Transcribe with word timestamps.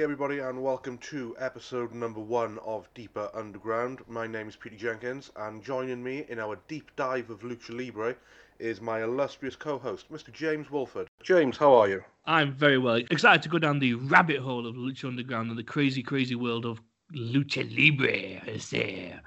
Hey, 0.00 0.04
everybody, 0.04 0.38
and 0.38 0.62
welcome 0.62 0.96
to 0.96 1.36
episode 1.38 1.92
number 1.92 2.20
one 2.20 2.58
of 2.64 2.88
Deeper 2.94 3.28
Underground. 3.34 3.98
My 4.08 4.26
name 4.26 4.48
is 4.48 4.56
Peter 4.56 4.74
Jenkins, 4.74 5.30
and 5.36 5.62
joining 5.62 6.02
me 6.02 6.24
in 6.30 6.38
our 6.38 6.58
deep 6.68 6.90
dive 6.96 7.28
of 7.28 7.40
Lucha 7.40 7.76
Libre 7.76 8.16
is 8.58 8.80
my 8.80 9.02
illustrious 9.02 9.56
co 9.56 9.78
host, 9.78 10.10
Mr. 10.10 10.32
James 10.32 10.70
Wolford. 10.70 11.06
James, 11.22 11.58
how 11.58 11.74
are 11.74 11.86
you? 11.86 12.02
I'm 12.24 12.50
very 12.50 12.78
well 12.78 12.94
excited 12.94 13.42
to 13.42 13.50
go 13.50 13.58
down 13.58 13.78
the 13.78 13.92
rabbit 13.92 14.38
hole 14.38 14.66
of 14.66 14.74
Lucha 14.74 15.04
Underground 15.04 15.50
and 15.50 15.58
the 15.58 15.62
crazy, 15.62 16.02
crazy 16.02 16.34
world 16.34 16.64
of 16.64 16.80
Lucha 17.14 17.68
Libre. 17.70 18.42
Is 18.50 18.70
there? 18.70 19.20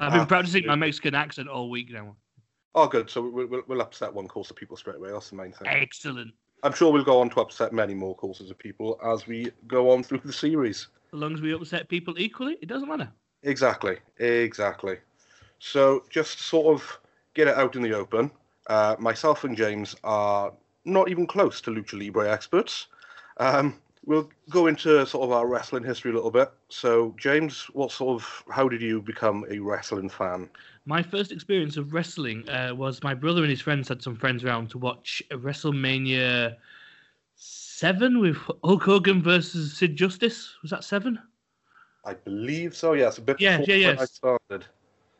I've 0.00 0.14
been 0.14 0.26
practicing 0.26 0.64
my 0.64 0.76
Mexican 0.76 1.14
accent 1.14 1.50
all 1.50 1.68
week 1.68 1.92
now. 1.92 2.16
Oh, 2.74 2.86
good. 2.86 3.10
So 3.10 3.28
we'll, 3.28 3.48
we'll, 3.48 3.62
we'll 3.68 3.82
upset 3.82 4.14
one 4.14 4.28
course 4.28 4.48
of 4.48 4.56
people 4.56 4.78
straight 4.78 4.96
away. 4.96 5.10
That's 5.10 5.28
the 5.28 5.36
main 5.36 5.52
thing. 5.52 5.68
Excellent. 5.68 6.32
I'm 6.62 6.72
sure 6.72 6.92
we'll 6.92 7.04
go 7.04 7.20
on 7.20 7.30
to 7.30 7.40
upset 7.40 7.72
many 7.72 7.94
more 7.94 8.14
courses 8.14 8.50
of 8.50 8.58
people 8.58 8.98
as 9.04 9.26
we 9.26 9.50
go 9.66 9.90
on 9.90 10.02
through 10.02 10.20
the 10.24 10.32
series. 10.32 10.88
As 11.12 11.18
long 11.18 11.34
as 11.34 11.40
we 11.40 11.52
upset 11.52 11.88
people 11.88 12.18
equally, 12.18 12.56
it 12.60 12.66
doesn't 12.66 12.88
matter. 12.88 13.08
Exactly, 13.42 13.98
exactly. 14.18 14.98
So 15.58 16.04
just 16.10 16.40
sort 16.40 16.74
of 16.74 16.98
get 17.34 17.48
it 17.48 17.56
out 17.56 17.76
in 17.76 17.82
the 17.82 17.94
open. 17.94 18.30
Uh, 18.66 18.96
myself 18.98 19.44
and 19.44 19.56
James 19.56 19.94
are 20.02 20.52
not 20.84 21.08
even 21.08 21.26
close 21.26 21.60
to 21.62 21.70
lucha 21.70 22.00
libre 22.00 22.30
experts. 22.30 22.88
Um, 23.38 23.80
we'll 24.04 24.30
go 24.50 24.66
into 24.66 25.04
sort 25.06 25.24
of 25.24 25.32
our 25.32 25.46
wrestling 25.46 25.84
history 25.84 26.10
a 26.10 26.14
little 26.14 26.30
bit. 26.30 26.50
So, 26.68 27.14
James, 27.18 27.66
what 27.72 27.92
sort 27.92 28.20
of 28.20 28.44
how 28.50 28.68
did 28.68 28.80
you 28.80 29.02
become 29.02 29.44
a 29.50 29.58
wrestling 29.58 30.08
fan? 30.08 30.48
My 30.86 31.02
first 31.02 31.32
experience 31.32 31.76
of 31.76 31.92
wrestling 31.92 32.48
uh, 32.48 32.72
was 32.74 33.02
my 33.02 33.12
brother 33.12 33.42
and 33.42 33.50
his 33.50 33.60
friends 33.60 33.88
had 33.88 34.02
some 34.02 34.14
friends 34.14 34.44
around 34.44 34.70
to 34.70 34.78
watch 34.78 35.20
WrestleMania 35.32 36.56
seven 37.34 38.20
with 38.20 38.36
Hulk 38.62 38.84
Hogan 38.84 39.20
versus 39.20 39.76
Sid 39.76 39.96
Justice. 39.96 40.54
Was 40.62 40.70
that 40.70 40.84
seven? 40.84 41.18
I 42.04 42.14
believe 42.14 42.74
so. 42.74 42.92
Yes, 42.92 43.18
a 43.18 43.20
bit 43.20 43.40
Yeah, 43.40 43.58
before 43.58 43.74
yeah, 43.74 43.88
when 43.88 43.98
I 43.98 44.04
started. 44.04 44.64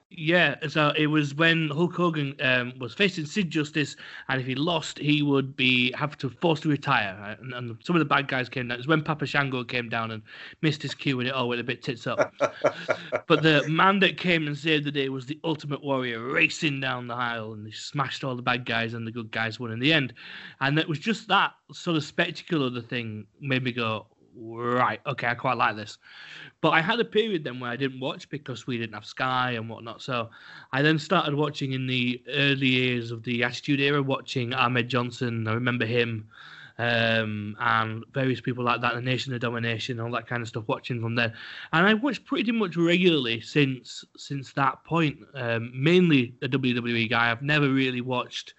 Yeah, 0.09 0.55
so 0.69 0.93
it 0.97 1.09
was 1.09 1.35
when 1.35 1.69
Hulk 1.69 1.97
Hogan 1.97 2.37
um, 2.41 2.75
was 2.79 2.95
facing 2.95 3.27
Sid 3.27 3.51
Justice, 3.51 3.97
and 4.29 4.41
if 4.41 4.47
he 4.47 4.55
lost, 4.55 4.99
he 5.01 5.21
would 5.21 5.57
be 5.57 5.91
have 5.93 6.17
to 6.19 6.31
force 6.31 6.61
to 6.61 6.69
retire. 6.69 7.19
right? 7.21 7.41
And, 7.41 7.53
and 7.53 7.77
some 7.83 7.97
of 7.97 8.01
the 8.01 8.07
bad 8.07 8.29
guys 8.29 8.49
came 8.49 8.69
down. 8.69 8.77
It 8.77 8.79
was 8.79 8.87
when 8.87 9.03
Papa 9.03 9.27
Shango 9.27 9.65
came 9.65 9.89
down 9.89 10.13
and 10.13 10.23
missed 10.63 10.81
his 10.83 10.95
cue, 10.95 11.19
and 11.19 11.29
it 11.29 11.35
all 11.35 11.49
went 11.49 11.61
a 11.61 11.65
bit 11.65 11.83
tits 11.83 12.07
up. 12.07 12.33
but 13.27 13.43
the 13.43 13.67
man 13.69 13.99
that 13.99 14.17
came 14.17 14.47
and 14.47 14.57
saved 14.57 14.85
the 14.85 14.93
day 14.93 15.09
was 15.09 15.27
the 15.27 15.41
Ultimate 15.43 15.83
Warrior, 15.83 16.23
racing 16.23 16.79
down 16.79 17.09
the 17.09 17.15
aisle, 17.15 17.55
and 17.55 17.67
he 17.67 17.73
smashed 17.73 18.23
all 18.23 18.37
the 18.37 18.43
bad 18.43 18.65
guys, 18.65 18.95
and 18.95 19.05
the 19.05 19.13
good 19.13 19.33
guys 19.33 19.59
won 19.59 19.73
in 19.73 19.81
the 19.81 19.93
end. 19.93 20.15
And 20.61 20.79
it 20.79 20.89
was 20.89 21.01
just 21.01 21.27
that 21.29 21.55
sort 21.73 21.97
of 21.97 22.05
spectacle 22.05 22.65
of 22.65 22.75
the 22.75 22.83
thing 22.83 23.27
made 23.41 23.65
me 23.65 23.73
go, 23.73 24.07
right, 24.37 25.01
okay, 25.07 25.27
I 25.27 25.35
quite 25.35 25.57
like 25.57 25.77
this. 25.77 25.99
But 26.61 26.71
I 26.71 26.81
had 26.81 27.01
a 27.01 27.05
period 27.05 27.45
then 27.45 27.61
where 27.61 27.71
I 27.71 27.77
didn't 27.77 28.01
watch 28.01 28.29
because 28.29 28.67
we 28.67 28.79
didn't 28.79 28.95
have 28.95 29.05
Sky 29.05 29.53
and 29.53 29.69
whatnot. 29.69 30.03
So 30.03 30.31
I 30.73 30.83
then 30.83 30.99
started 30.99 31.35
watching 31.35 31.73
in 31.73 31.87
the 31.87 32.23
early 32.29 32.69
years 32.69 33.11
of 33.11 33.23
the 33.23 33.43
Attitude 33.43 33.81
Era, 33.81 34.03
watching 34.03 34.53
Ahmed 34.53 34.89
Johnson. 34.89 35.47
I 35.47 35.55
remember 35.55 35.87
him 35.87 36.29
um, 36.79 37.57
and 37.59 38.05
various 38.13 38.41
people 38.41 38.65
like 38.65 38.81
that, 38.83 38.95
the 38.95 39.01
Nation 39.01 39.33
of 39.33 39.41
Domination, 39.41 39.99
all 39.99 40.11
that 40.13 40.27
kind 40.27 40.43
of 40.43 40.49
stuff. 40.49 40.65
Watching 40.67 41.01
from 41.01 41.15
there, 41.15 41.33
and 41.73 41.87
I 41.87 41.95
watched 41.95 42.27
pretty 42.27 42.53
much 42.53 42.77
regularly 42.77 43.41
since 43.41 44.05
since 44.17 44.53
that 44.53 44.85
point. 44.85 45.19
Um, 45.35 45.73
mainly 45.75 46.35
a 46.43 46.49
WWE 46.49 47.09
guy. 47.09 47.31
I've 47.31 47.43
never 47.43 47.71
really 47.71 48.03
watched 48.03 48.55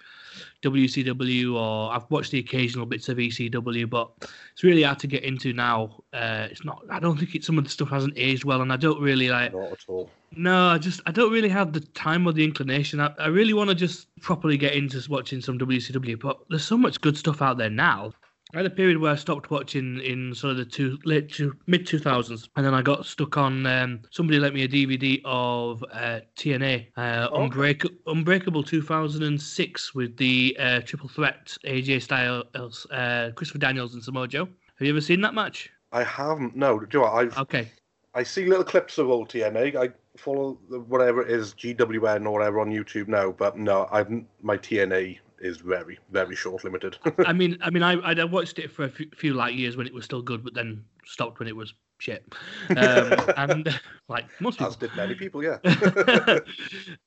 WCW 0.64 1.56
or 1.56 1.94
I've 1.94 2.10
watched 2.10 2.32
the 2.32 2.40
occasional 2.40 2.86
bits 2.86 3.10
of 3.10 3.18
ECW, 3.18 3.90
but 3.90 4.10
it's 4.54 4.64
really 4.64 4.84
hard 4.84 5.00
to 5.00 5.08
get 5.08 5.24
into 5.24 5.54
now. 5.54 6.04
Uh, 6.14 6.48
it's 6.50 6.64
not. 6.64 6.84
I 6.90 7.00
don't 7.00 7.18
think 7.18 7.36
it's 7.36 7.48
some 7.48 7.58
of 7.58 7.64
the 7.64 7.70
stuff 7.70 7.90
hasn't 7.90 8.14
aged 8.18 8.44
well, 8.44 8.62
and 8.62 8.72
I 8.72 8.78
don't 8.78 9.02
really 9.02 9.30
like. 9.30 9.54
Not 9.54 9.72
at 9.72 9.80
all. 9.88 10.10
No, 10.36 10.68
I 10.68 10.78
just 10.78 11.02
I 11.06 11.12
don't 11.12 11.32
really 11.32 11.50
have 11.50 11.74
the 11.74 11.80
time 11.80 12.28
or 12.28 12.34
the 12.34 12.44
inclination. 12.44 13.00
I, 13.00 13.14
I 13.18 13.28
really 13.28 13.54
want 13.54 13.70
to 13.70 13.76
just 13.76 14.08
properly 14.22 14.58
get 14.58 14.74
into 14.74 15.02
watching 15.10 15.42
some 15.42 15.58
WCW, 15.58 16.20
but 16.20 16.40
there's 16.50 16.66
so 16.66 16.78
much 16.78 17.00
good 17.02 17.18
stuff 17.18 17.42
out 17.42 17.58
there 17.58 17.70
now. 17.70 18.14
I 18.54 18.58
had 18.60 18.66
a 18.66 18.70
period 18.70 19.00
where 19.00 19.12
I 19.12 19.16
stopped 19.16 19.52
watching 19.52 20.00
in 20.00 20.34
sort 20.34 20.52
of 20.52 20.58
the 20.58 20.66
two 20.66 20.98
late 21.04 21.30
two, 21.30 21.54
mid 21.68 21.86
two 21.86 22.00
thousands, 22.00 22.48
and 22.56 22.66
then 22.66 22.74
I 22.74 22.82
got 22.82 23.06
stuck 23.06 23.36
on. 23.38 23.66
Um, 23.66 24.02
somebody 24.10 24.40
lent 24.40 24.56
me 24.56 24.64
a 24.64 24.68
DVD 24.70 25.22
of 25.26 25.84
uh, 25.92 26.22
TNA 26.38 26.88
uh. 26.96 27.30
Unbreak- 27.32 27.94
Unbreakable 28.08 28.64
two 28.64 28.82
thousand 28.82 29.24
and 29.24 29.42
six 29.42 29.94
with 29.94 30.16
the 30.16 30.56
uh, 30.60 30.80
Triple 30.80 31.10
Threat 31.10 31.58
AJ 31.66 32.04
Styles, 32.04 32.86
uh, 32.92 33.32
Christopher 33.36 33.60
Daniels, 33.60 33.94
and 33.96 34.04
Samoa 34.04 34.30
Joe. 34.30 34.46
Have 34.46 34.86
you 34.86 34.90
ever 34.90 35.02
seen 35.02 35.20
that 35.22 35.34
match? 35.34 35.70
I 35.92 36.04
haven't. 36.04 36.56
No, 36.56 36.80
do 36.80 37.02
what? 37.02 37.14
I've 37.14 37.38
Okay, 37.38 37.68
I 38.14 38.24
see 38.24 38.46
little 38.46 38.64
clips 38.64 38.98
of 38.98 39.10
old 39.10 39.28
TNA. 39.28 39.76
I 39.76 39.90
follow 40.18 40.58
the, 40.70 40.80
whatever 40.80 41.22
it 41.22 41.32
is, 41.32 41.54
GWN 41.54 42.26
or 42.26 42.32
whatever 42.32 42.62
on 42.62 42.70
YouTube 42.70 43.10
now. 43.10 43.32
But 43.32 43.58
no, 43.58 43.90
I've 43.92 44.10
my 44.42 44.58
TNA 44.58 45.20
is 45.40 45.58
very 45.58 45.98
very 46.12 46.36
short 46.36 46.64
limited. 46.64 46.98
I 47.26 47.34
mean, 47.42 47.58
I 47.62 47.70
mean, 47.70 47.84
I 47.84 47.94
I 47.94 48.24
watched 48.24 48.60
it 48.60 48.72
for 48.72 48.86
a 48.86 48.90
few, 48.90 49.10
few 49.16 49.34
like 49.34 49.56
years 49.56 49.78
when 49.78 49.88
it 49.88 49.94
was 49.94 50.06
still 50.06 50.22
good, 50.22 50.44
but 50.44 50.54
then 50.54 50.84
stopped 51.06 51.40
when 51.40 51.48
it 51.48 51.56
was 51.56 51.74
shit. 52.00 52.26
Um, 52.70 53.14
and 53.38 53.80
like 54.10 54.26
most 54.40 54.58
people. 54.58 54.68
As 54.68 54.76
did 54.76 54.96
many 54.96 55.16
people. 55.16 55.44
Yeah. 55.44 55.58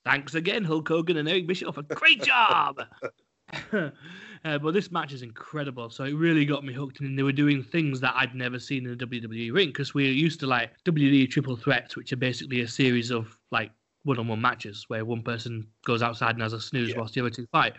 Thanks 0.04 0.34
again, 0.34 0.64
Hulk 0.64 0.88
Hogan 0.88 1.16
and 1.18 1.28
Eric 1.28 1.46
Bischoff. 1.46 1.76
A 1.76 1.82
great 1.82 2.22
job. 2.22 2.80
uh, 3.72 4.58
but 4.58 4.72
this 4.72 4.91
match 4.91 5.12
is 5.12 5.22
incredible. 5.22 5.91
So 5.91 6.04
it 6.04 6.12
really 6.14 6.44
got 6.44 6.64
me 6.64 6.72
hooked, 6.72 7.00
and 7.00 7.18
they 7.18 7.22
were 7.22 7.32
doing 7.32 7.62
things 7.62 8.00
that 8.00 8.14
I'd 8.16 8.34
never 8.34 8.58
seen 8.58 8.86
in 8.86 8.92
a 8.92 8.97
WWE 8.97 9.52
ring 9.52 9.68
because 9.68 9.92
we're 9.94 10.12
used 10.12 10.41
to 10.41 10.47
like 10.47 10.70
WWE 10.84 11.30
triple 11.30 11.56
threats, 11.56 11.97
which 11.97 12.12
are 12.12 12.16
basically 12.16 12.60
a 12.62 12.68
series 12.68 13.10
of 13.10 13.38
like 13.50 13.70
one-on-one 14.05 14.41
matches 14.41 14.84
where 14.88 15.05
one 15.05 15.22
person 15.22 15.66
goes 15.84 16.03
outside 16.03 16.34
and 16.34 16.43
has 16.43 16.53
a 16.55 16.61
snooze 16.61 16.91
Yeah. 16.91 16.99
whilst 16.99 17.15
the 17.15 17.21
other 17.21 17.31
two 17.31 17.47
fight. 17.53 17.75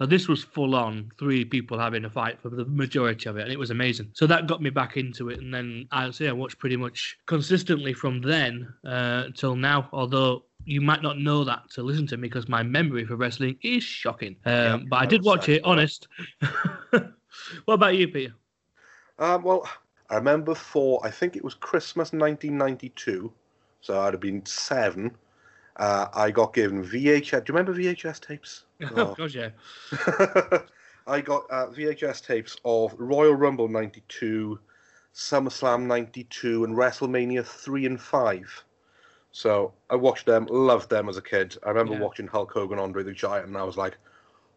Now, 0.00 0.06
this 0.06 0.26
was 0.26 0.42
full 0.42 0.74
on 0.74 1.10
three 1.18 1.44
people 1.44 1.78
having 1.78 2.04
a 2.04 2.10
fight 2.10 2.40
for 2.40 2.48
the 2.50 2.64
majority 2.64 3.28
of 3.28 3.36
it, 3.36 3.42
and 3.42 3.52
it 3.52 3.58
was 3.58 3.70
amazing. 3.70 4.10
So 4.14 4.26
that 4.26 4.46
got 4.48 4.60
me 4.60 4.70
back 4.70 4.96
into 4.96 5.28
it, 5.30 5.40
and 5.40 5.54
then 5.54 5.86
I'd 5.92 6.14
say 6.14 6.28
I 6.28 6.32
watched 6.32 6.58
pretty 6.58 6.76
much 6.76 7.16
consistently 7.26 7.92
from 7.92 8.20
then 8.20 8.72
uh, 8.84 9.26
till 9.36 9.54
now. 9.54 9.88
Although 9.92 10.44
you 10.64 10.80
might 10.80 11.02
not 11.02 11.18
know 11.18 11.44
that 11.44 11.70
to 11.70 11.82
listen 11.82 12.06
to 12.08 12.16
me 12.16 12.28
because 12.28 12.48
my 12.48 12.62
memory 12.62 13.04
for 13.04 13.16
wrestling 13.16 13.56
is 13.62 13.82
shocking. 13.82 14.36
Um, 14.44 14.52
Yeah, 14.54 14.76
but 14.88 14.96
I 14.96 15.02
I 15.02 15.06
did 15.06 15.22
watch 15.24 15.48
it, 15.48 15.62
honest. 15.64 16.08
what 16.90 17.74
about 17.74 17.96
you, 17.96 18.08
Peter? 18.08 18.34
Um, 19.18 19.42
well, 19.42 19.68
I 20.10 20.16
remember 20.16 20.54
for 20.54 21.00
I 21.06 21.10
think 21.10 21.36
it 21.36 21.44
was 21.44 21.54
Christmas 21.54 22.12
1992, 22.12 23.32
so 23.80 24.00
I'd 24.00 24.14
have 24.14 24.20
been 24.20 24.44
seven. 24.44 25.16
Uh, 25.80 26.08
I 26.14 26.30
got 26.30 26.52
given 26.52 26.84
VHS. 26.84 27.44
Do 27.44 27.52
you 27.52 27.56
remember 27.58 27.74
VHS 27.74 28.20
tapes? 28.20 28.64
Oh, 28.94 29.14
gosh, 29.14 29.34
yeah. 29.34 29.48
I 31.06 31.20
got 31.22 31.44
uh, 31.50 31.66
VHS 31.68 32.24
tapes 32.24 32.56
of 32.64 32.94
Royal 32.98 33.34
Rumble 33.34 33.66
92, 33.68 34.58
SummerSlam 35.14 35.86
92, 35.86 36.64
and 36.64 36.76
WrestleMania 36.76 37.44
3 37.44 37.86
and 37.86 38.00
5. 38.00 38.64
So 39.32 39.72
I 39.88 39.96
watched 39.96 40.26
them, 40.26 40.46
loved 40.50 40.90
them 40.90 41.08
as 41.08 41.16
a 41.16 41.22
kid. 41.22 41.56
I 41.64 41.70
remember 41.70 41.94
Yeah. 41.94 42.00
watching 42.00 42.26
Hulk 42.26 42.52
Hogan, 42.52 42.78
Andre 42.78 43.02
the 43.02 43.12
Giant, 43.12 43.46
and 43.46 43.56
I 43.56 43.62
was 43.62 43.76
like, 43.76 43.96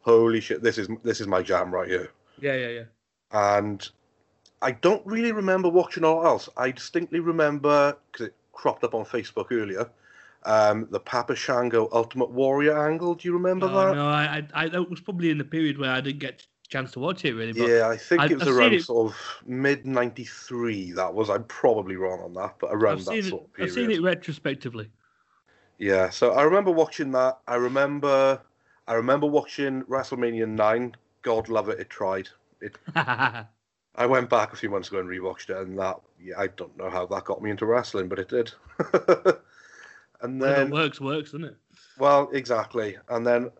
"Holy 0.01 0.41
shit, 0.41 0.61
this 0.61 0.77
is 0.77 0.89
this 1.03 1.21
is 1.21 1.27
my 1.27 1.41
jam 1.41 1.71
right 1.73 1.87
here." 1.87 2.09
Yeah, 2.39 2.55
yeah, 2.55 2.67
yeah. 2.69 2.83
and 3.31 3.89
I 4.61 4.71
don't 4.71 5.05
really 5.05 5.31
remember 5.31 5.69
watching 5.69 6.03
all 6.03 6.25
else. 6.25 6.49
I 6.57 6.71
distinctly 6.71 7.19
remember 7.19 7.95
because 8.11 8.27
it 8.27 8.35
cropped 8.51 8.83
up 8.83 8.93
on 8.95 9.05
Facebook 9.05 9.51
earlier. 9.51 9.89
Um, 10.45 10.87
the 10.91 10.99
Papa 10.99 11.35
Shango 11.35 11.87
Ultimate 11.91 12.29
Warrior 12.31 12.77
angle. 12.87 13.15
Do 13.15 13.27
you 13.27 13.33
remember 13.33 13.67
No, 13.67 13.87
that? 13.87 13.95
no, 13.95 14.07
I, 14.07 14.45
I, 14.53 14.67
that 14.69 14.89
was 14.89 14.99
probably 14.99 15.29
in 15.29 15.37
the 15.37 15.45
period 15.45 15.77
where 15.77 15.91
I 15.91 16.01
didn't 16.01 16.19
get 16.19 16.45
chance 16.67 16.91
to 16.91 16.99
watch 16.99 17.23
it 17.23 17.33
really. 17.33 17.53
But 17.53 17.69
yeah, 17.69 17.87
I 17.87 17.95
think 17.97 18.21
I- 18.21 18.25
it 18.25 18.39
was 18.39 18.47
I've 18.47 18.55
around 18.55 18.73
it- 18.73 18.83
sort 18.83 19.11
of 19.11 19.17
mid 19.45 19.85
'93. 19.85 20.91
That 20.93 21.13
was. 21.13 21.29
I'm 21.29 21.43
probably 21.45 21.95
wrong 21.95 22.19
on 22.21 22.33
that, 22.33 22.55
but 22.59 22.71
around 22.71 22.99
I've 22.99 23.05
that 23.05 23.11
seen, 23.11 23.19
it, 23.25 23.29
sort 23.29 23.43
of 23.43 23.49
I've 23.63 23.71
seen 23.71 23.91
it 23.91 24.01
retrospectively. 24.01 24.89
Yeah, 25.77 26.09
so 26.09 26.31
I 26.33 26.43
remember 26.43 26.71
watching 26.71 27.11
that. 27.11 27.39
I 27.47 27.55
remember, 27.55 28.39
I 28.87 28.93
remember 28.93 29.27
watching 29.27 29.83
WrestleMania 29.83 30.47
nine. 30.47 30.95
God 31.21 31.49
love 31.49 31.69
it, 31.69 31.79
it 31.79 31.89
tried. 31.89 32.29
It 32.61 32.77
I 32.95 34.05
went 34.07 34.29
back 34.29 34.53
a 34.53 34.55
few 34.55 34.69
months 34.69 34.87
ago 34.89 34.99
and 34.99 35.07
rewatched 35.09 35.49
it, 35.49 35.57
and 35.57 35.77
that 35.79 35.99
yeah, 36.21 36.35
I 36.37 36.47
don't 36.47 36.75
know 36.77 36.89
how 36.89 37.05
that 37.07 37.25
got 37.25 37.41
me 37.41 37.51
into 37.51 37.65
wrestling, 37.65 38.07
but 38.07 38.19
it 38.19 38.29
did. 38.29 38.51
and 40.23 40.41
then, 40.41 40.69
works, 40.71 40.99
works, 40.99 41.31
doesn't 41.31 41.45
it? 41.45 41.55
well, 41.99 42.29
exactly. 42.33 42.97
And 43.09 43.25
then 43.27 43.51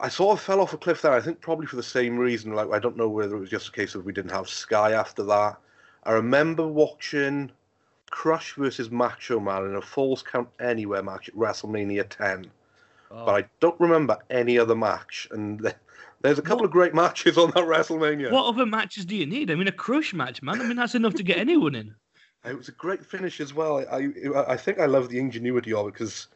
I 0.00 0.08
sort 0.08 0.38
of 0.38 0.42
fell 0.44 0.60
off 0.60 0.72
a 0.72 0.78
cliff 0.78 1.02
there. 1.02 1.12
I 1.12 1.20
think 1.20 1.40
probably 1.40 1.66
for 1.66 1.76
the 1.76 1.82
same 1.82 2.16
reason. 2.16 2.54
Like 2.54 2.70
I 2.72 2.78
don't 2.78 2.96
know 2.96 3.08
whether 3.08 3.36
it 3.36 3.40
was 3.40 3.50
just 3.50 3.68
a 3.68 3.72
case 3.72 3.94
of 3.94 4.04
we 4.04 4.12
didn't 4.12 4.30
have 4.30 4.48
Sky 4.48 4.92
after 4.92 5.22
that. 5.24 5.58
I 6.04 6.12
remember 6.12 6.66
watching 6.66 7.50
Crush 8.10 8.54
versus 8.54 8.90
Macho 8.90 9.38
Man 9.40 9.64
in 9.66 9.74
a 9.74 9.82
Falls 9.82 10.22
Count 10.22 10.48
Anywhere 10.60 11.02
match 11.02 11.28
at 11.28 11.34
WrestleMania 11.34 12.08
10, 12.08 12.46
Oh, 13.10 13.26
but 13.26 13.34
I 13.34 13.48
don't 13.60 13.78
remember 13.80 14.16
any 14.30 14.58
other 14.58 14.74
match. 14.76 15.28
And 15.30 15.60
th- 15.60 15.74
There's 16.22 16.38
a 16.38 16.42
couple 16.42 16.64
of 16.64 16.70
great 16.70 16.94
matches 16.94 17.36
on 17.36 17.48
that 17.50 17.64
WrestleMania. 17.64 18.30
What 18.30 18.46
other 18.46 18.64
matches 18.66 19.04
do 19.04 19.16
you 19.16 19.26
need? 19.26 19.50
I 19.50 19.54
mean, 19.56 19.68
a 19.68 19.72
crush 19.72 20.14
match, 20.14 20.42
man. 20.42 20.60
I 20.60 20.64
mean, 20.64 20.76
that's 20.76 20.94
enough 20.94 21.14
to 21.14 21.22
get 21.22 21.38
anyone 21.38 21.74
in. 21.74 21.94
It 22.44 22.56
was 22.56 22.68
a 22.68 22.72
great 22.72 23.04
finish 23.04 23.40
as 23.40 23.52
well. 23.52 23.78
I 23.90 24.10
I 24.46 24.56
think 24.56 24.78
I 24.78 24.86
love 24.86 25.08
the 25.08 25.18
ingenuity 25.18 25.72
of 25.72 25.88
it 25.88 25.92
because, 25.94 26.28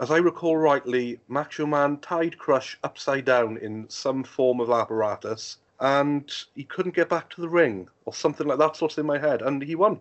as 0.00 0.10
I 0.10 0.18
recall 0.18 0.56
rightly, 0.56 1.20
Macho 1.28 1.66
Man 1.66 1.98
tied 1.98 2.38
Crush 2.38 2.78
upside 2.84 3.24
down 3.24 3.56
in 3.56 3.88
some 3.88 4.22
form 4.24 4.60
of 4.60 4.70
apparatus, 4.70 5.58
and 5.80 6.30
he 6.54 6.64
couldn't 6.64 6.94
get 6.94 7.08
back 7.08 7.30
to 7.30 7.40
the 7.40 7.48
ring 7.48 7.88
or 8.04 8.14
something 8.14 8.46
like 8.46 8.58
that. 8.58 8.80
What's 8.80 8.98
in 8.98 9.06
my 9.06 9.18
head, 9.18 9.42
and 9.42 9.62
he 9.62 9.74
won. 9.74 10.00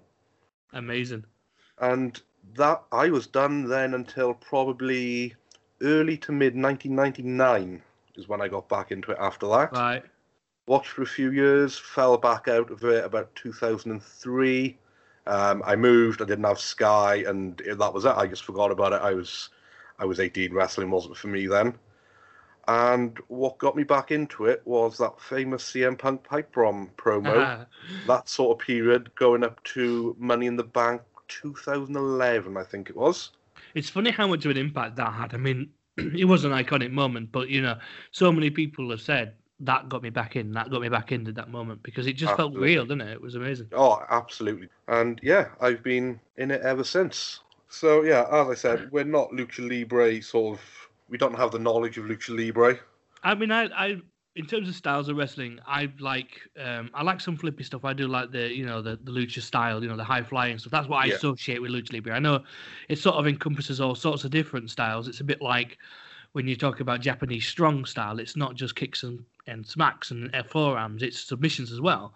Amazing. 0.74 1.26
And 1.80 2.22
that 2.56 2.84
I 2.92 3.10
was 3.10 3.28
done 3.28 3.68
then 3.68 3.94
until 3.94 4.34
probably 4.34 5.36
early 5.82 6.18
to 6.18 6.32
mid 6.32 6.56
1999 6.56 7.82
is 8.16 8.28
when 8.28 8.42
I 8.42 8.48
got 8.48 8.68
back 8.68 8.92
into 8.92 9.12
it. 9.12 9.18
After 9.20 9.48
that, 9.48 9.72
Right. 9.72 10.04
watched 10.66 10.90
for 10.90 11.04
a 11.04 11.08
few 11.08 11.32
years, 11.32 11.78
fell 11.78 12.18
back 12.18 12.48
out 12.48 12.70
of 12.72 12.84
it 12.84 13.06
about 13.06 13.34
2003. 13.36 14.78
Um, 15.28 15.62
I 15.66 15.76
moved. 15.76 16.22
I 16.22 16.26
didn't 16.26 16.46
have 16.46 16.60
Sky, 16.60 17.24
and 17.28 17.58
that 17.58 17.94
was 17.94 18.06
it. 18.06 18.16
I 18.16 18.28
just 18.28 18.44
forgot 18.44 18.72
about 18.72 18.94
it. 18.94 19.02
I 19.02 19.14
was, 19.14 19.50
I 20.00 20.06
was 20.06 20.20
18. 20.20 20.54
Wrestling 20.54 20.90
wasn't 20.90 21.18
for 21.18 21.28
me 21.28 21.48
then. 21.48 21.78
And 22.68 23.18
what 23.28 23.58
got 23.60 23.78
me 23.78 23.84
back 23.84 24.12
into 24.12 24.46
it 24.46 24.62
was 24.66 24.98
that 24.98 25.22
famous 25.22 25.64
CM 25.64 25.98
Punk 25.98 26.24
pipe 26.24 26.54
bomb 26.54 26.90
promo. 26.98 27.66
that 28.08 28.28
sort 28.28 28.60
of 28.60 28.66
period, 28.66 29.14
going 29.16 29.44
up 29.44 29.64
to 29.66 30.16
Money 30.20 30.48
in 30.48 30.58
the 30.58 30.64
Bank 30.64 31.02
2011, 31.30 32.58
I 32.58 32.64
think 32.64 32.90
it 32.90 32.96
was. 32.96 33.32
It's 33.74 33.90
funny 33.90 34.12
how 34.12 34.28
much 34.28 34.46
of 34.46 34.52
an 34.52 34.58
impact 34.58 34.98
that 34.98 35.14
had. 35.14 35.34
I 35.34 35.38
mean, 35.38 35.70
it 35.98 36.26
was 36.26 36.44
an 36.44 36.52
iconic 36.52 36.92
moment, 36.92 37.32
but 37.32 37.50
you 37.50 37.62
know, 37.62 37.78
so 38.12 38.32
many 38.32 38.50
people 38.50 38.90
have 38.90 39.02
said 39.02 39.36
that 39.60 39.90
got 39.90 40.04
me 40.04 40.10
back 40.10 40.36
in, 40.36 40.52
that 40.54 40.70
got 40.70 40.82
me 40.82 40.90
back 40.90 41.12
into 41.12 41.32
that 41.34 41.50
moment 41.50 41.82
because 41.84 42.08
it 42.08 42.14
just 42.14 42.36
felt 42.36 42.54
real, 42.54 42.84
didn't 42.86 43.02
it? 43.02 43.14
It 43.14 43.22
was 43.22 43.36
amazing. 43.36 43.68
Oh, 43.74 44.04
absolutely. 44.10 44.70
And 44.88 45.20
yeah, 45.24 45.50
I've 45.60 45.84
been 45.84 46.20
in 46.38 46.52
it 46.52 46.62
ever 46.62 46.84
since. 46.84 47.42
So 47.70 48.04
yeah, 48.04 48.26
as 48.32 48.48
I 48.50 48.54
said, 48.54 48.92
we're 48.92 49.04
not 49.04 49.32
lucha 49.32 49.68
libre 49.68 50.22
sort 50.22 50.58
of. 50.60 50.66
We 51.10 51.18
don't 51.18 51.36
have 51.36 51.52
the 51.52 51.60
knowledge 51.60 51.98
of 51.98 52.06
lucha 52.06 52.38
libre. 52.38 52.80
I 53.24 53.36
mean, 53.36 53.52
I, 53.52 53.66
I, 53.66 54.02
in 54.36 54.46
terms 54.46 54.70
of 54.70 54.76
styles 54.76 55.10
of 55.10 55.18
wrestling, 55.18 55.60
I 55.66 55.92
like, 56.00 56.40
um, 56.62 56.92
I 56.94 57.04
like 57.04 57.20
some 57.20 57.36
flippy 57.36 57.64
stuff. 57.64 57.84
I 57.84 57.94
do 57.94 58.08
like 58.08 58.32
the, 58.32 58.54
you 58.54 58.66
know, 58.66 58.82
the, 58.82 58.98
the 59.04 59.12
lucha 59.12 59.42
style, 59.42 59.82
you 59.82 59.90
know, 59.90 59.98
the 59.98 60.04
high 60.04 60.22
flying 60.24 60.60
stuff. 60.60 60.72
That's 60.72 60.88
what 60.88 60.98
I 60.98 61.08
Yeah. 61.08 61.16
associate 61.16 61.62
with 61.62 61.72
lucha 61.72 61.94
libre. 61.94 62.14
I 62.14 62.20
know 62.20 62.44
it 62.90 63.00
sort 63.00 63.16
of 63.16 63.28
encompasses 63.28 63.82
all 63.82 63.96
sorts 63.96 64.24
of 64.24 64.32
different 64.32 64.70
styles. 64.70 65.08
It's 65.08 65.20
a 65.22 65.24
bit 65.24 65.42
like 65.42 65.78
when 66.38 66.48
you 66.48 66.56
talk 66.56 66.80
about 66.82 67.02
Japanese 67.02 67.48
strong 67.48 67.84
style. 67.84 68.20
It's 68.20 68.36
not 68.36 68.54
just 68.54 68.76
kicks 68.76 69.02
and, 69.02 69.26
and 69.48 69.66
smacks 69.66 70.12
and 70.12 70.34
uh, 70.36 70.44
forearms. 70.44 71.02
It's 71.02 71.20
submissions 71.20 71.72
as 71.72 71.82
well. 71.82 72.14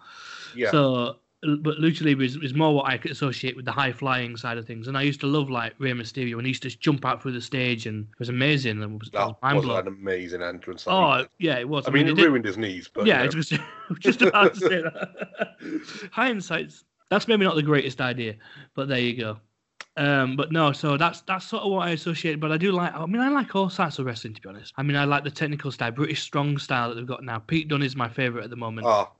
Yeah. 0.54 0.70
So, 0.70 1.16
but 1.42 1.78
lucha 1.78 2.04
libre 2.06 2.24
is, 2.24 2.36
is 2.36 2.54
more 2.54 2.72
what 2.72 2.86
I 2.88 2.96
could 2.98 3.10
associate 3.10 3.56
with 3.56 3.64
the 3.64 3.72
high 3.72 3.90
flying 3.90 4.36
side 4.36 4.58
of 4.58 4.64
things. 4.64 4.86
And 4.86 4.96
I 4.96 5.02
used 5.02 5.18
to 5.22 5.26
love 5.26 5.50
like 5.50 5.74
Rey 5.80 5.90
Mysterio 5.90 6.36
when 6.36 6.44
he 6.44 6.50
used 6.50 6.62
to 6.62 6.70
jump 6.70 7.04
out 7.04 7.20
through 7.20 7.32
the 7.32 7.40
stage 7.40 7.86
and 7.86 8.04
it 8.12 8.18
was 8.20 8.28
amazing 8.28 8.80
and 8.80 8.94
it 8.94 8.98
was, 9.00 9.08
it 9.12 9.16
was 9.18 9.34
that 9.42 9.54
was 9.56 9.64
an 9.66 9.88
amazing 9.88 10.40
entrance. 10.40 10.86
I 10.86 10.92
Oh 10.92 11.16
mean, 11.18 11.26
yeah, 11.40 11.58
it 11.58 11.68
was. 11.68 11.88
I 11.88 11.90
mean, 11.90 12.06
it 12.06 12.12
it 12.12 12.14
did- 12.14 12.26
ruined 12.26 12.44
his 12.44 12.56
knees, 12.56 12.88
but 12.94 13.06
yeah, 13.06 13.22
I 13.22 13.24
you 13.24 13.30
was, 13.36 13.50
know. 13.50 13.58
I 13.88 13.88
was 13.88 13.98
just 13.98 14.22
about 14.22 14.54
to 14.54 14.60
say 14.60 14.82
that. 14.82 15.56
Hindsight's 16.12 16.84
that's 17.10 17.26
maybe 17.28 17.44
not 17.44 17.56
the 17.56 17.62
greatest 17.62 18.00
idea, 18.00 18.36
but 18.74 18.86
there 18.88 19.00
you 19.00 19.16
go. 19.16 19.38
Um, 19.96 20.36
but 20.36 20.52
no, 20.52 20.72
so 20.72 20.96
that's 20.96 21.20
that's 21.22 21.46
sort 21.46 21.62
of 21.64 21.70
what 21.70 21.86
I 21.86 21.90
associate. 21.90 22.40
But 22.40 22.52
I 22.52 22.56
do 22.56 22.72
like. 22.72 22.94
I 22.94 23.04
mean, 23.06 23.20
I 23.20 23.28
like 23.28 23.54
all 23.54 23.68
sorts 23.70 23.98
of 23.98 24.06
wrestling 24.06 24.34
to 24.34 24.40
be 24.40 24.48
honest. 24.48 24.72
I 24.76 24.82
mean, 24.82 24.96
I 24.96 25.04
like 25.04 25.24
the 25.24 25.30
technical 25.30 25.70
style, 25.70 25.90
British 25.90 26.22
strong 26.22 26.56
style 26.58 26.88
that 26.88 26.94
they've 26.96 27.06
got 27.06 27.22
now. 27.24 27.38
Pete 27.40 27.68
Dunne 27.68 27.82
is 27.82 27.94
my 27.96 28.08
favorite 28.08 28.44
at 28.44 28.50
the 28.50 28.56
moment. 28.56 28.86
Ah, 28.86 29.10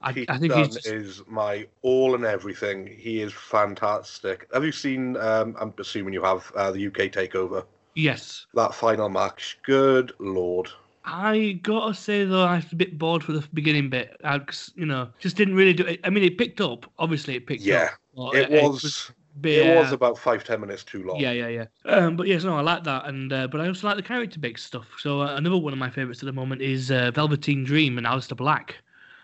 I, 0.00 0.12
Pete 0.12 0.30
I 0.30 0.38
think 0.38 0.52
Dunne 0.52 0.64
he's 0.64 0.74
just, 0.76 0.86
is 0.86 1.22
my 1.26 1.66
all 1.82 2.14
and 2.14 2.24
everything. 2.24 2.86
He 2.86 3.20
is 3.20 3.32
fantastic. 3.32 4.46
Have 4.52 4.64
you 4.64 4.72
seen? 4.72 5.16
Um, 5.16 5.56
I'm 5.60 5.74
assuming 5.78 6.14
you 6.14 6.22
have 6.22 6.50
uh, 6.54 6.70
the 6.70 6.86
UK 6.86 7.10
takeover. 7.10 7.64
yes. 7.94 8.46
That 8.54 8.74
final 8.74 9.08
match. 9.08 9.58
Good 9.62 10.12
lord. 10.18 10.70
I 11.04 11.58
gotta 11.62 11.94
say 11.94 12.24
though, 12.24 12.44
I 12.44 12.56
was 12.56 12.72
a 12.72 12.76
bit 12.76 12.98
bored 12.98 13.24
for 13.24 13.32
the 13.32 13.46
beginning 13.54 13.88
bit. 13.90 14.16
I, 14.22 14.40
you 14.74 14.86
know, 14.86 15.08
just 15.18 15.36
didn't 15.36 15.54
really 15.54 15.72
do 15.72 15.84
it. 15.86 16.00
I 16.04 16.10
mean, 16.10 16.24
it 16.24 16.38
picked 16.38 16.60
up. 16.60 16.90
Obviously, 16.98 17.36
it 17.36 17.46
picked 17.46 17.62
Yeah, 17.62 17.90
up. 18.16 18.32
but 18.32 18.36
It 18.36 18.50
was. 18.50 19.10
It 19.42 19.78
was 19.78 19.92
about 19.92 20.18
five 20.18 20.44
ten 20.44 20.60
minutes 20.60 20.84
too 20.84 21.04
long. 21.04 21.20
Yeah, 21.20 21.32
yeah, 21.32 21.48
yeah. 21.48 21.64
Um, 21.84 22.16
but 22.16 22.26
yes, 22.26 22.44
no, 22.44 22.56
I 22.56 22.60
like 22.60 22.84
that, 22.84 23.06
and 23.06 23.32
uh, 23.32 23.46
but 23.48 23.60
I 23.60 23.68
also 23.68 23.86
like 23.86 23.96
the 23.96 24.02
character 24.02 24.38
based 24.38 24.66
stuff. 24.66 24.86
So 24.98 25.22
uh, 25.22 25.36
another 25.36 25.56
one 25.56 25.72
of 25.72 25.78
my 25.78 25.90
favorites 25.90 26.22
at 26.22 26.26
the 26.26 26.32
moment 26.32 26.62
is 26.62 26.90
uh, 26.90 27.10
Velveteen 27.14 27.64
Dream 27.64 27.96
and 27.98 28.06
Aleister 28.06 28.36
Black. 28.36 28.76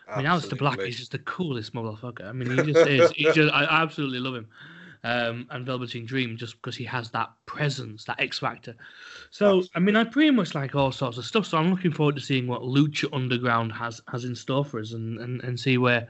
I 0.09 0.19
mean, 0.19 0.27
Aleister 0.27 0.57
Black 0.57 0.79
is 0.81 0.97
just 0.97 1.13
the 1.13 1.19
coolest 1.21 1.75
motherfucker. 1.75 2.25
I 2.25 2.33
mean, 2.33 2.51
he 2.51 2.73
just 2.73 2.89
is. 2.89 3.11
He 3.11 3.25
just, 3.25 3.53
I 3.53 3.65
absolutely 3.65 4.21
love 4.21 4.37
him. 4.37 4.49
Um, 5.05 5.47
and 5.51 5.67
Velveteen 5.67 6.07
Dream 6.07 6.37
just 6.37 6.55
because 6.57 6.77
he 6.77 6.85
has 6.85 7.11
that 7.11 7.31
presence, 7.47 8.05
that 8.05 8.19
X 8.21 8.39
factor. 8.39 8.75
So, 9.31 9.63
I 9.75 9.79
mean, 9.81 9.95
I 9.97 10.05
pretty 10.05 10.31
much 10.31 10.55
like 10.55 10.75
all 10.75 10.91
sorts 10.91 11.19
of 11.19 11.25
stuff. 11.25 11.47
So 11.47 11.59
I'm 11.59 11.71
looking 11.71 11.93
forward 11.93 12.17
to 12.17 12.21
seeing 12.21 12.47
what 12.47 12.63
Lucha 12.63 13.09
Underground 13.13 13.73
has 13.73 14.01
has 14.11 14.25
in 14.25 14.35
store 14.35 14.65
for 14.65 14.81
us, 14.81 14.93
and 14.93 15.19
and, 15.21 15.43
and 15.43 15.59
see 15.59 15.79
where 15.79 16.09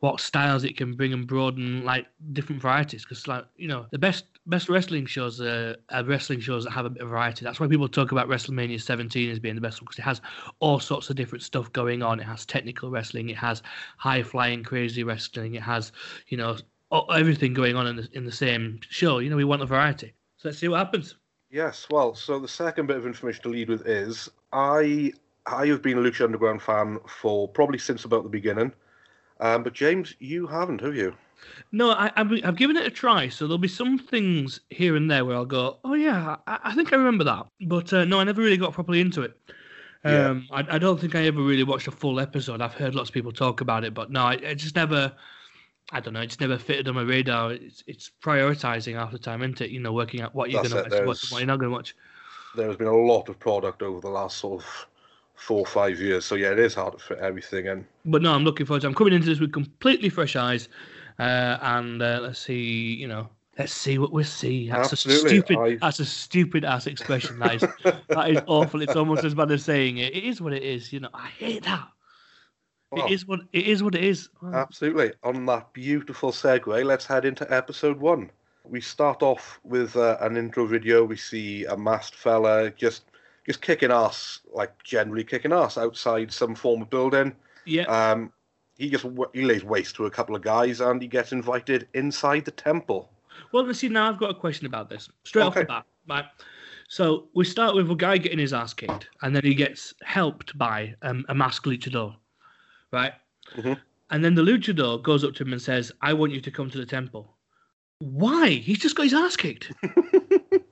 what 0.00 0.20
styles 0.20 0.62
it 0.62 0.76
can 0.76 0.94
bring 0.94 1.12
and 1.12 1.26
broaden 1.26 1.84
like 1.84 2.06
different 2.32 2.62
varieties. 2.62 3.02
Because 3.02 3.26
like 3.26 3.44
you 3.56 3.68
know, 3.68 3.86
the 3.90 3.98
best 3.98 4.26
best 4.46 4.68
wrestling 4.68 5.06
shows 5.06 5.40
are, 5.40 5.76
are 5.90 6.04
wrestling 6.04 6.40
shows 6.40 6.64
that 6.64 6.70
have 6.70 6.86
a 6.86 6.90
bit 6.90 7.02
of 7.02 7.08
variety. 7.08 7.44
That's 7.44 7.60
why 7.60 7.66
people 7.66 7.88
talk 7.88 8.12
about 8.12 8.28
WrestleMania 8.28 8.80
17 8.80 9.30
as 9.30 9.38
being 9.38 9.54
the 9.54 9.60
best 9.60 9.80
one 9.80 9.86
because 9.86 9.98
it 9.98 10.02
has 10.02 10.20
all 10.60 10.80
sorts 10.80 11.10
of 11.10 11.16
different 11.16 11.42
stuff 11.42 11.72
going 11.72 12.02
on. 12.02 12.20
It 12.20 12.24
has 12.24 12.46
technical 12.46 12.90
wrestling, 12.90 13.28
it 13.28 13.36
has 13.36 13.62
high 13.96 14.22
flying, 14.22 14.62
crazy 14.62 15.04
wrestling, 15.04 15.54
it 15.54 15.62
has 15.62 15.92
you 16.28 16.36
know 16.36 16.56
everything 17.12 17.52
going 17.52 17.76
on 17.76 17.86
in 17.86 17.96
the 17.96 18.08
in 18.12 18.24
the 18.24 18.32
same 18.32 18.80
show. 18.88 19.18
You 19.18 19.30
know, 19.30 19.36
we 19.36 19.44
want 19.44 19.62
a 19.62 19.66
variety. 19.66 20.14
So 20.36 20.48
let's 20.48 20.58
see 20.58 20.68
what 20.68 20.78
happens. 20.78 21.16
Yes, 21.50 21.86
well, 21.90 22.14
so 22.14 22.38
the 22.38 22.46
second 22.46 22.86
bit 22.86 22.98
of 22.98 23.06
information 23.06 23.42
to 23.42 23.48
lead 23.48 23.68
with 23.68 23.86
is 23.86 24.28
I 24.52 25.12
I 25.46 25.66
have 25.66 25.82
been 25.82 25.98
a 25.98 26.00
Lucha 26.00 26.24
Underground 26.24 26.62
fan 26.62 26.98
for 27.08 27.48
probably 27.48 27.78
since 27.78 28.04
about 28.04 28.22
the 28.22 28.28
beginning. 28.28 28.72
Um, 29.40 29.62
but 29.62 29.72
James, 29.72 30.14
you 30.18 30.46
haven't, 30.46 30.80
have 30.80 30.94
you? 30.96 31.14
No, 31.70 31.90
I, 31.90 32.10
I've, 32.16 32.32
I've 32.44 32.56
given 32.56 32.76
it 32.76 32.86
a 32.86 32.90
try, 32.90 33.28
so 33.28 33.46
there'll 33.46 33.58
be 33.58 33.68
some 33.68 33.98
things 33.98 34.60
here 34.70 34.96
and 34.96 35.10
there 35.10 35.24
where 35.24 35.36
I'll 35.36 35.44
go, 35.44 35.78
oh 35.84 35.94
yeah, 35.94 36.36
I, 36.46 36.58
I 36.64 36.74
think 36.74 36.92
I 36.92 36.96
remember 36.96 37.24
that. 37.24 37.46
But 37.62 37.92
uh, 37.92 38.04
no, 38.04 38.18
I 38.18 38.24
never 38.24 38.42
really 38.42 38.56
got 38.56 38.72
properly 38.72 39.00
into 39.00 39.22
it. 39.22 39.36
Yeah. 40.04 40.30
Um, 40.30 40.48
I, 40.50 40.64
I 40.70 40.78
don't 40.78 41.00
think 41.00 41.14
I 41.14 41.24
ever 41.26 41.40
really 41.42 41.64
watched 41.64 41.86
a 41.88 41.92
full 41.92 42.20
episode. 42.20 42.60
I've 42.60 42.74
heard 42.74 42.94
lots 42.94 43.10
of 43.10 43.14
people 43.14 43.32
talk 43.32 43.60
about 43.60 43.84
it, 43.84 43.94
but 43.94 44.10
no, 44.10 44.22
I, 44.22 44.38
I 44.48 44.54
just 44.54 44.74
never. 44.76 45.12
I 45.90 46.00
don't 46.00 46.12
know. 46.12 46.20
It 46.20 46.26
just 46.26 46.40
never 46.40 46.58
fitted 46.58 46.86
on 46.88 46.94
my 46.96 47.02
radar. 47.02 47.52
It's 47.52 47.82
it's 47.86 48.10
prioritizing 48.22 48.94
half 48.94 49.10
the 49.10 49.18
time, 49.18 49.42
isn't 49.42 49.60
it? 49.60 49.70
You 49.70 49.80
know, 49.80 49.92
working 49.92 50.20
out 50.20 50.34
what 50.34 50.50
you're 50.50 50.62
going 50.62 50.70
to 50.72 50.76
watch, 50.76 50.84
and 50.84 51.06
what, 51.06 51.16
there's- 51.16 51.32
what 51.32 51.38
you're 51.40 51.46
not 51.46 51.58
going 51.58 51.70
to 51.70 51.74
watch. 51.76 51.96
There 52.54 52.66
has 52.68 52.76
been 52.76 52.86
a 52.88 52.96
lot 52.96 53.28
of 53.28 53.38
product 53.38 53.82
over 53.82 54.00
the 54.00 54.08
last 54.10 54.38
sort 54.38 54.62
of 54.62 54.86
four 55.38 55.60
or 55.60 55.66
five 55.66 55.98
years. 56.00 56.24
So 56.24 56.34
yeah, 56.34 56.52
it 56.52 56.58
is 56.58 56.74
hard 56.74 56.92
to 56.94 56.98
fit 56.98 57.18
everything 57.18 57.66
in. 57.66 57.86
But 58.04 58.22
no, 58.22 58.34
I'm 58.34 58.44
looking 58.44 58.66
forward 58.66 58.82
to. 58.82 58.86
I'm 58.88 58.94
coming 58.94 59.14
into 59.14 59.26
this 59.28 59.40
with 59.40 59.52
completely 59.52 60.08
fresh 60.08 60.36
eyes, 60.36 60.68
uh, 61.18 61.58
and 61.62 62.02
uh, 62.02 62.20
let's 62.22 62.40
see. 62.40 62.94
You 62.94 63.08
know, 63.08 63.28
let's 63.58 63.72
see 63.72 63.98
what 63.98 64.12
we 64.12 64.24
see. 64.24 64.68
That's 64.68 64.92
Absolutely, 64.92 65.38
a 65.38 65.42
stupid. 65.42 65.58
I- 65.58 65.76
That's 65.86 66.00
a 66.00 66.04
stupid 66.04 66.64
ass 66.64 66.86
expression. 66.86 67.38
That 67.38 67.54
is 67.56 67.62
that 68.08 68.30
is 68.30 68.42
awful. 68.46 68.82
It's 68.82 68.96
almost 68.96 69.24
as 69.24 69.34
bad 69.34 69.50
as 69.50 69.64
saying 69.64 69.98
it. 69.98 70.14
It 70.14 70.24
is 70.24 70.40
what 70.40 70.52
it 70.52 70.62
is. 70.62 70.92
You 70.92 71.00
know, 71.00 71.10
I 71.14 71.28
hate 71.28 71.64
that. 71.64 71.88
Well, 72.90 73.06
It 73.06 73.12
is 73.12 73.26
what 73.26 73.40
it 73.52 73.66
is. 73.66 73.82
What 73.82 73.94
it 73.94 74.04
is. 74.04 74.28
Oh, 74.42 74.52
Absolutely. 74.54 75.12
On 75.22 75.44
that 75.46 75.72
beautiful 75.72 76.30
segue, 76.32 76.84
let's 76.84 77.04
head 77.06 77.24
into 77.24 77.50
episode 77.52 77.98
one. 77.98 78.30
We 78.64 78.80
start 78.80 79.22
off 79.22 79.60
with 79.62 79.96
uh, 79.96 80.16
an 80.20 80.36
intro 80.36 80.66
video. 80.66 81.04
We 81.04 81.16
see 81.16 81.64
a 81.66 81.76
masked 81.76 82.14
fella 82.14 82.70
just 82.70 83.07
just 83.48 83.62
kicking 83.62 83.90
ass, 83.90 84.40
like 84.52 84.80
generally 84.84 85.24
kicking 85.24 85.52
ass 85.52 85.78
outside 85.78 86.30
some 86.30 86.54
form 86.54 86.82
of 86.82 86.90
building. 86.90 87.34
yeah. 87.64 87.84
Um, 87.84 88.30
he 88.76 88.88
just 88.90 89.04
he 89.32 89.42
lays 89.42 89.64
waste 89.64 89.96
to 89.96 90.06
a 90.06 90.10
couple 90.10 90.36
of 90.36 90.42
guys, 90.42 90.80
and 90.80 91.02
he 91.02 91.08
gets 91.08 91.32
invited 91.32 91.88
inside 91.94 92.44
the 92.44 92.52
temple. 92.52 93.10
Well, 93.50 93.64
let's 93.64 93.80
see. 93.80 93.88
Now 93.88 94.08
I've 94.08 94.18
got 94.18 94.30
a 94.30 94.34
question 94.34 94.66
about 94.66 94.88
this. 94.88 95.08
Straight 95.24 95.42
off 95.42 95.54
the 95.54 95.64
bat, 95.64 95.84
right? 96.06 96.26
So 96.88 97.28
we 97.34 97.44
start 97.44 97.74
with 97.74 97.90
a 97.90 97.94
guy 97.96 98.18
getting 98.18 98.38
his 98.38 98.52
ass 98.52 98.72
kicked, 98.74 99.08
and 99.22 99.34
then 99.34 99.42
he 99.42 99.54
gets 99.54 99.94
helped 100.04 100.56
by 100.56 100.94
um, 101.02 101.24
a 101.28 101.34
masked 101.34 101.66
luchador, 101.66 102.14
right? 102.92 103.14
Mhm. 103.56 103.80
And 104.10 104.24
then 104.24 104.34
the 104.34 104.42
luchador 104.42 105.02
goes 105.02 105.24
up 105.24 105.34
to 105.34 105.42
him 105.42 105.52
and 105.52 105.60
says, 105.60 105.90
"I 106.02 106.12
want 106.12 106.32
you 106.32 106.40
to 106.40 106.50
come 106.50 106.70
to 106.70 106.78
the 106.78 106.86
temple." 106.86 107.34
Why? 107.98 108.50
He's 108.50 108.78
just 108.78 108.94
got 108.94 109.04
his 109.04 109.14
ass 109.14 109.34
kicked. 109.36 109.72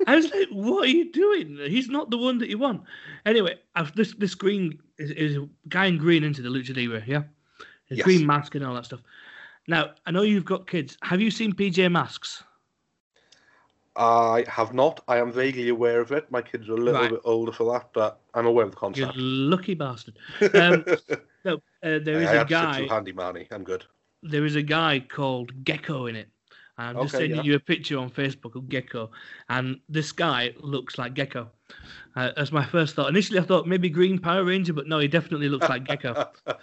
I 0.06 0.16
was 0.16 0.30
like, 0.32 0.48
"What 0.50 0.84
are 0.84 0.90
you 0.90 1.10
doing? 1.12 1.58
He's 1.68 1.88
not 1.88 2.10
the 2.10 2.18
one 2.18 2.38
that 2.38 2.48
you 2.48 2.58
want." 2.58 2.82
Anyway, 3.24 3.58
I've, 3.74 3.94
this 3.96 4.14
this 4.14 4.34
green 4.34 4.78
is, 4.98 5.10
is 5.10 5.36
a 5.36 5.48
guy 5.68 5.86
in 5.86 5.98
green 5.98 6.24
into 6.24 6.42
the 6.42 6.48
lucha 6.48 6.76
libre, 6.76 7.02
yeah, 7.06 7.22
Yes. 7.90 8.04
green 8.04 8.26
mask 8.26 8.54
and 8.54 8.64
all 8.64 8.74
that 8.74 8.84
stuff. 8.86 9.00
Now 9.68 9.90
I 10.06 10.10
know 10.12 10.22
you've 10.22 10.44
got 10.44 10.66
kids. 10.68 10.96
Have 11.02 11.20
you 11.20 11.30
seen 11.30 11.52
PJ 11.52 11.90
Masks? 11.90 12.42
I 13.96 14.44
have 14.48 14.74
not. 14.74 15.02
I 15.08 15.16
am 15.18 15.32
vaguely 15.32 15.70
aware 15.70 16.00
of 16.00 16.12
it. 16.12 16.30
My 16.30 16.42
kids 16.42 16.68
are 16.68 16.74
a 16.74 16.76
little 16.76 17.00
Right. 17.00 17.10
bit 17.12 17.20
older 17.24 17.50
for 17.52 17.72
that, 17.72 17.88
but 17.94 18.20
I'm 18.34 18.46
aware 18.46 18.66
of 18.66 18.70
the 18.72 18.76
You 18.76 18.80
concept. 18.80 19.16
lucky 19.16 19.74
bastard. 19.74 20.18
Um, 20.54 20.84
no, 21.44 21.54
uh, 21.82 21.98
there 22.00 22.20
is 22.20 22.28
I 22.28 22.42
a 22.42 22.44
guy. 22.44 22.86
Handy 22.86 23.12
manny. 23.12 23.46
I'm 23.50 23.64
good. 23.64 23.84
there 24.22 24.44
is 24.44 24.56
a 24.56 24.62
guy 24.62 25.00
called 25.00 25.64
Gecko 25.64 26.06
in 26.06 26.16
it. 26.16 26.28
And 26.78 26.98
I'm 26.98 27.04
just 27.04 27.14
Okay, 27.14 27.24
sending 27.24 27.38
yeah. 27.38 27.50
you 27.52 27.54
a 27.56 27.60
picture 27.60 27.98
on 27.98 28.10
Facebook 28.10 28.54
of 28.54 28.68
Gecko, 28.68 29.10
and 29.48 29.80
this 29.88 30.12
guy 30.12 30.52
looks 30.60 30.98
like 30.98 31.14
Gecko. 31.14 31.50
Uh, 32.16 32.32
that's 32.36 32.52
my 32.52 32.64
first 32.64 32.94
thought. 32.94 33.08
Initially, 33.08 33.38
I 33.38 33.42
thought 33.42 33.66
maybe 33.66 33.88
Green 33.88 34.18
Power 34.18 34.44
Ranger, 34.44 34.72
but 34.74 34.86
no, 34.86 34.98
he 34.98 35.08
definitely 35.08 35.48
looks 35.48 35.68
like 35.68 35.84
Gecko. 35.84 36.28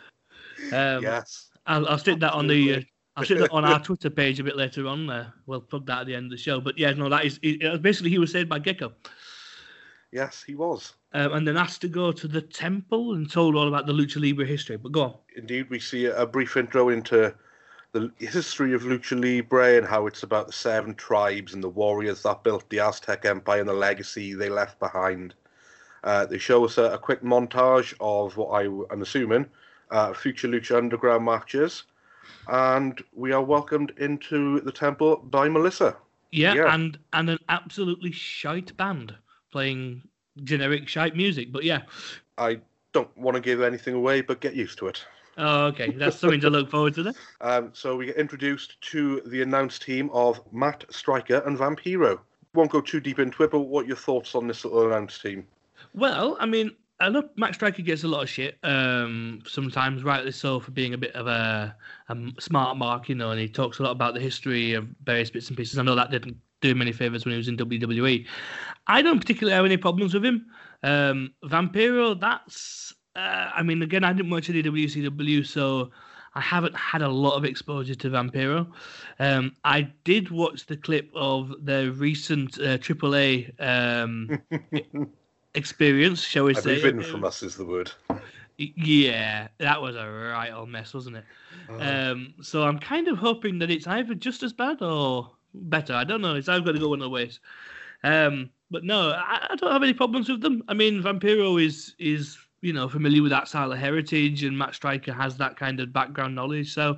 Um, 0.71 1.03
yes. 1.03 1.49
I'll, 1.65 1.85
I'll 1.87 1.97
stick 1.97 2.19
that 2.19 2.31
on 2.33 2.47
the. 2.47 2.75
Uh, 2.75 2.81
I'll 3.17 3.25
stick 3.25 3.39
that 3.39 3.51
on 3.51 3.65
our 3.65 3.79
Twitter 3.83 4.09
page 4.09 4.39
a 4.39 4.43
bit 4.45 4.55
later 4.55 4.87
on. 4.87 5.09
Uh, 5.09 5.29
we'll 5.45 5.59
plug 5.59 5.85
that 5.87 6.01
at 6.01 6.07
the 6.07 6.15
end 6.15 6.25
of 6.25 6.31
the 6.31 6.37
show. 6.37 6.61
But 6.61 6.77
yeah, 6.77 6.91
no, 6.91 7.09
that 7.09 7.25
is 7.25 7.37
basically 7.79 8.11
he 8.11 8.17
was 8.17 8.31
saved 8.31 8.47
by 8.49 8.59
Gecko, 8.59 8.93
Yes, 10.11 10.41
he 10.45 10.55
was. 10.55 10.93
um, 11.13 11.33
and 11.33 11.47
then 11.47 11.57
asked 11.57 11.81
to 11.81 11.87
go 11.89 12.11
to 12.13 12.27
the 12.27 12.41
temple 12.41 13.15
and 13.15 13.29
told 13.29 13.55
all 13.55 13.67
about 13.67 13.87
the 13.87 13.93
Lucha 13.93 14.21
Libre 14.21 14.45
history. 14.45 14.77
But 14.77 14.91
go 14.93 15.01
on. 15.03 15.15
Indeed, 15.35 15.69
we 15.69 15.79
see 15.79 16.05
a 16.05 16.25
brief 16.25 16.55
intro 16.55 16.89
into 16.89 17.35
the 17.93 18.11
history 18.17 18.73
of 18.73 18.81
Lucha 18.83 19.19
Libre 19.19 19.77
and 19.77 19.85
how 19.87 20.07
it's 20.07 20.23
about 20.23 20.47
the 20.47 20.53
seven 20.53 20.95
tribes 20.95 21.53
and 21.53 21.63
the 21.63 21.69
warriors 21.69 22.23
that 22.23 22.43
built 22.43 22.67
the 22.69 22.79
Aztec 22.79 23.23
Empire 23.23 23.59
and 23.59 23.69
the 23.69 23.73
legacy 23.73 24.33
they 24.33 24.49
left 24.49 24.79
behind. 24.79 25.35
Uh, 26.03 26.25
they 26.25 26.39
show 26.39 26.65
us 26.65 26.77
a, 26.77 26.85
a 26.93 26.97
quick 26.97 27.21
montage 27.21 27.93
of 28.01 28.35
what 28.35 28.49
I, 28.49 28.63
am 28.63 29.01
assuming 29.01 29.45
uh, 29.91 30.11
future 30.11 30.47
Lucha 30.47 30.75
Underground 30.75 31.23
matches, 31.23 31.83
and 32.47 33.01
we 33.13 33.31
are 33.31 33.43
welcomed 33.43 33.93
into 33.97 34.59
the 34.61 34.71
temple 34.71 35.17
by 35.17 35.47
Melissa. 35.47 35.95
Yeah, 36.31 36.55
Yeah. 36.55 36.73
and 36.73 36.97
and 37.13 37.29
an 37.29 37.39
absolutely 37.47 38.11
shite 38.11 38.75
band 38.75 39.15
playing 39.51 40.01
generic 40.43 40.87
shite 40.87 41.15
music. 41.15 41.51
But 41.51 41.63
yeah, 41.63 41.83
I 42.39 42.59
don't 42.91 43.15
want 43.15 43.35
to 43.35 43.41
give 43.41 43.61
anything 43.61 43.93
away, 43.93 44.21
but 44.21 44.41
get 44.41 44.55
used 44.55 44.79
to 44.79 44.87
it. 44.87 45.05
Oh, 45.37 45.65
okay, 45.65 45.91
that's 45.91 46.17
something 46.17 46.41
to 46.41 46.49
look 46.49 46.69
forward 46.69 46.93
to. 46.95 47.03
Then. 47.03 47.15
Um, 47.41 47.71
so 47.73 47.97
we 47.97 48.05
get 48.05 48.15
introduced 48.15 48.79
to 48.91 49.21
the 49.25 49.41
announced 49.41 49.81
team 49.81 50.09
of 50.13 50.39
Matt 50.53 50.85
Striker 50.89 51.43
and 51.45 51.57
Vampiro. 51.57 52.19
Won't 52.53 52.71
go 52.71 52.79
too 52.79 52.99
deep 52.99 53.19
into 53.19 53.43
it, 53.43 53.51
but 53.51 53.61
what 53.61 53.85
are 53.85 53.87
your 53.87 53.97
thoughts 53.97 54.33
on 54.35 54.47
this 54.47 54.63
little 54.63 54.87
announced 54.87 55.21
team? 55.21 55.45
Well, 55.93 56.37
I 56.39 56.45
mean, 56.45 56.71
I 56.99 57.09
know 57.09 57.27
Matt 57.35 57.55
Striker 57.55 57.81
gets 57.81 58.03
a 58.03 58.07
lot 58.07 58.23
of 58.23 58.29
shit. 58.29 58.57
Um, 58.63 59.41
sometimes 59.45 60.03
rightly 60.03 60.31
so 60.31 60.59
for 60.59 60.71
being 60.71 60.93
a 60.93 60.97
bit 60.97 61.13
of 61.15 61.27
a, 61.27 61.75
a 62.07 62.17
smart 62.39 62.77
mark, 62.77 63.09
you 63.09 63.15
know, 63.15 63.31
and 63.31 63.39
he 63.39 63.49
talks 63.49 63.79
a 63.79 63.83
lot 63.83 63.91
about 63.91 64.13
the 64.13 64.21
history 64.21 64.73
of 64.73 64.87
various 65.03 65.29
bits 65.29 65.49
and 65.49 65.57
pieces. 65.57 65.77
I 65.77 65.83
know 65.83 65.95
that 65.95 66.11
didn't 66.11 66.37
do 66.61 66.69
him 66.69 66.81
any 66.81 66.93
favors 66.93 67.25
when 67.25 67.33
he 67.33 67.37
was 67.37 67.49
in 67.49 67.57
WWE. 67.57 68.25
I 68.87 69.01
don't 69.01 69.19
particularly 69.19 69.55
have 69.55 69.65
any 69.65 69.77
problems 69.77 70.13
with 70.13 70.23
him. 70.23 70.45
Um, 70.81 71.33
Vampiro, 71.43 72.19
that's. 72.19 72.93
Uh, 73.15 73.51
I 73.55 73.63
mean, 73.63 73.81
again, 73.81 74.03
I 74.03 74.13
didn't 74.13 74.31
watch 74.31 74.49
any 74.49 74.63
WCW, 74.63 75.45
so 75.45 75.91
I 76.35 76.41
haven't 76.41 76.75
had 76.75 77.01
a 77.01 77.07
lot 77.07 77.35
of 77.35 77.45
exposure 77.45 77.95
to 77.95 78.09
Vampiro. 78.09 78.67
Um, 79.19 79.55
I 79.63 79.83
did 80.03 80.31
watch 80.31 80.65
the 80.65 80.77
clip 80.77 81.11
of 81.13 81.53
their 81.63 81.91
recent 81.91 82.57
uh, 82.57 82.77
AAA 82.77 83.51
um, 83.59 84.41
experience, 85.53 86.21
shall 86.21 86.45
we 86.45 86.55
I 86.55 86.59
say? 86.59 87.01
from 87.03 87.23
us, 87.23 87.43
is 87.43 87.55
the 87.55 87.65
word. 87.65 87.91
Yeah, 88.57 89.47
that 89.59 89.81
was 89.81 89.95
a 89.95 90.07
right 90.07 90.51
old 90.51 90.69
mess, 90.69 90.93
wasn't 90.93 91.17
it? 91.17 91.25
Um, 91.79 92.33
so 92.41 92.63
I'm 92.63 92.79
kind 92.79 93.07
of 93.07 93.17
hoping 93.17 93.59
that 93.59 93.71
it's 93.71 93.87
either 93.87 94.13
just 94.15 94.43
as 94.43 94.53
bad 94.53 94.81
or 94.81 95.31
better. 95.53 95.93
I 95.93 96.03
don't 96.03 96.21
know. 96.21 96.35
It's 96.35 96.49
either 96.49 96.63
got 96.63 96.73
to 96.73 96.79
go 96.79 96.89
one 96.89 96.99
of 96.99 97.03
the 97.03 97.09
ways. 97.09 97.39
Um, 98.03 98.49
but 98.69 98.83
no, 98.83 99.11
I, 99.11 99.47
I 99.51 99.55
don't 99.55 99.71
have 99.71 99.83
any 99.83 99.93
problems 99.93 100.29
with 100.29 100.41
them. 100.41 100.63
I 100.67 100.73
mean, 100.73 101.01
Vampiro 101.01 101.63
is 101.63 101.95
is 101.99 102.37
you 102.63 102.71
know 102.71 102.87
familiar 102.87 103.21
with 103.21 103.31
that 103.31 103.47
style 103.47 103.71
of 103.71 103.77
heritage, 103.77 104.43
and 104.43 104.57
Matt 104.57 104.73
Striker 104.73 105.13
has 105.13 105.35
that 105.37 105.57
kind 105.57 105.79
of 105.79 105.91
background 105.91 106.33
knowledge. 106.33 106.73
So, 106.73 106.97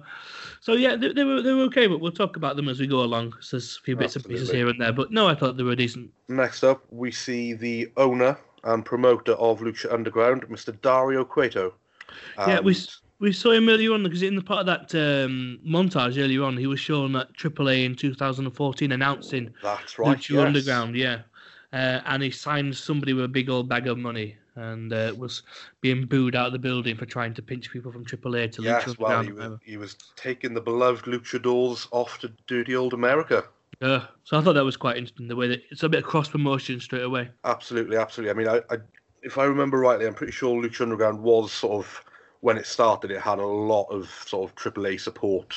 so 0.61 0.73
yeah, 0.73 0.95
they, 0.95 1.11
they 1.11 1.23
were 1.23 1.41
they 1.41 1.51
were 1.51 1.63
okay. 1.63 1.87
But 1.87 1.99
we'll 1.99 2.11
talk 2.11 2.37
about 2.37 2.55
them 2.55 2.69
as 2.69 2.79
we 2.79 2.87
go 2.87 3.01
along. 3.01 3.33
So 3.41 3.57
there's 3.57 3.77
a 3.77 3.81
few 3.81 3.95
bits 3.95 4.15
and 4.15 4.23
pieces 4.23 4.51
here 4.51 4.69
and 4.69 4.79
there. 4.79 4.93
But 4.93 5.11
no, 5.11 5.27
I 5.27 5.33
thought 5.35 5.57
they 5.57 5.63
were 5.63 5.75
decent. 5.75 6.11
Next 6.29 6.63
up, 6.63 6.83
we 6.91 7.11
see 7.11 7.53
the 7.53 7.91
owner 7.97 8.37
and 8.63 8.85
promoter 8.85 9.33
of 9.33 9.59
Lucha 9.59 9.91
Underground, 9.91 10.43
Mr. 10.43 10.79
Dario 10.81 11.25
Cueto. 11.25 11.73
Yeah, 12.37 12.59
we 12.59 12.77
we 13.19 13.33
saw 13.33 13.51
him 13.51 13.67
earlier 13.67 13.93
on 13.93 14.03
because 14.03 14.21
in 14.21 14.35
the 14.35 14.43
part 14.43 14.61
of 14.61 14.65
that 14.67 15.25
um, 15.25 15.59
montage 15.65 16.21
earlier 16.21 16.43
on, 16.43 16.57
he 16.57 16.67
was 16.67 16.79
shown 16.79 17.15
at 17.15 17.33
AAA 17.33 17.85
in 17.85 17.95
2014 17.95 18.91
announcing 18.91 19.51
That's 19.63 19.97
right. 19.97 20.17
Lucha 20.17 20.29
yes. 20.29 20.45
Underground, 20.45 20.95
yeah. 20.95 21.21
Uh, 21.73 22.01
and 22.05 22.21
he 22.23 22.31
signed 22.31 22.75
somebody 22.77 23.13
with 23.13 23.25
a 23.25 23.29
big 23.29 23.49
old 23.49 23.67
bag 23.67 23.87
of 23.87 23.97
money 23.97 24.37
and 24.55 24.93
uh, 24.93 25.13
was 25.17 25.43
being 25.81 26.05
booed 26.05 26.35
out 26.35 26.47
of 26.47 26.53
the 26.53 26.59
building 26.59 26.95
for 26.95 27.05
trying 27.05 27.33
to 27.33 27.41
pinch 27.41 27.71
people 27.71 27.91
from 27.91 28.05
AAA 28.05 28.51
to 28.53 28.63
Yes, 28.63 28.85
Lucha 28.85 28.99
well, 28.99 29.19
Underground. 29.19 29.59
he 29.65 29.77
was, 29.77 29.93
he 29.93 29.95
was 29.97 30.11
taking 30.15 30.53
the 30.53 30.61
beloved 30.61 31.05
luchadors 31.05 31.87
off 31.91 32.19
to 32.19 32.31
dirty 32.47 32.75
old 32.75 32.93
America. 32.93 33.43
Uh, 33.81 34.05
so 34.23 34.37
I 34.37 34.41
thought 34.41 34.53
that 34.53 34.63
was 34.63 34.77
quite 34.77 34.97
interesting 34.97 35.27
the 35.27 35.35
way 35.35 35.47
that 35.49 35.61
it's 35.69 35.83
a 35.83 35.89
bit 35.89 36.03
of 36.03 36.09
cross 36.09 36.29
promotion 36.29 36.79
straight 36.79 37.03
away. 37.03 37.29
Absolutely, 37.43 37.97
absolutely. 37.97 38.31
I 38.31 38.33
mean, 38.33 38.47
I, 38.69 38.73
I, 38.73 38.77
if 39.21 39.37
I 39.37 39.43
remember 39.43 39.79
rightly, 39.79 40.07
I'm 40.07 40.13
pretty 40.13 40.31
sure 40.31 40.61
Lucha 40.61 40.81
Underground 40.81 41.21
was 41.21 41.51
sort 41.51 41.85
of 41.85 42.05
when 42.39 42.57
it 42.57 42.65
started. 42.65 43.11
It 43.11 43.19
had 43.19 43.39
a 43.39 43.45
lot 43.45 43.87
of 43.89 44.09
sort 44.25 44.49
of 44.49 44.55
AAA 44.73 45.01
support 45.01 45.53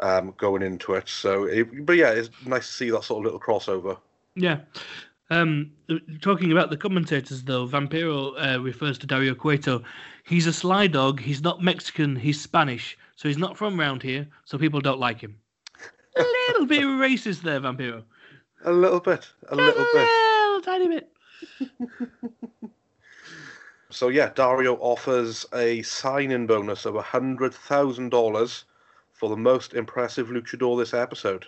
um, 0.00 0.34
going 0.36 0.62
into 0.62 0.94
it. 0.94 1.08
So, 1.08 1.44
it, 1.44 1.84
but 1.86 1.96
yeah, 1.96 2.10
it's 2.10 2.30
nice 2.46 2.66
to 2.68 2.72
see 2.72 2.90
that 2.90 3.04
sort 3.04 3.20
of 3.20 3.24
little 3.24 3.40
crossover. 3.40 3.98
Yeah. 4.36 4.60
Um, 5.34 5.72
talking 6.20 6.52
about 6.52 6.70
the 6.70 6.76
commentators, 6.76 7.42
though, 7.42 7.66
Vampiro 7.66 8.34
uh, 8.38 8.60
refers 8.60 8.98
to 8.98 9.06
Dario 9.06 9.34
Cueto. 9.34 9.82
He's 10.24 10.46
a 10.46 10.52
sly 10.52 10.86
dog. 10.86 11.20
He's 11.20 11.42
not 11.42 11.62
Mexican. 11.62 12.16
He's 12.16 12.40
Spanish. 12.40 12.96
So 13.16 13.28
he's 13.28 13.38
not 13.38 13.56
from 13.56 13.80
around 13.80 14.02
here. 14.02 14.26
So 14.44 14.58
people 14.58 14.80
don't 14.80 15.00
like 15.00 15.20
him. 15.20 15.36
A 16.16 16.24
little 16.48 16.66
bit 16.66 16.82
racist 16.82 17.42
there, 17.42 17.60
Vampiro. 17.60 18.04
A 18.64 18.72
little 18.72 19.00
bit, 19.00 19.26
a 19.48 19.56
little 19.56 19.72
bit. 19.72 19.82
a 19.82 19.94
bit. 19.94 20.08
little 20.46 20.62
tiny 20.62 20.88
bit. 20.88 21.10
So 23.94 24.08
yeah, 24.08 24.30
Dario 24.34 24.74
offers 24.80 25.46
a 25.54 25.80
sign-in 25.82 26.48
bonus 26.48 26.84
of 26.84 26.96
hundred 26.96 27.54
thousand 27.54 28.08
dollars 28.08 28.64
for 29.12 29.28
the 29.28 29.36
most 29.36 29.72
impressive 29.72 30.30
luchador 30.30 30.76
this 30.76 30.92
episode. 30.92 31.46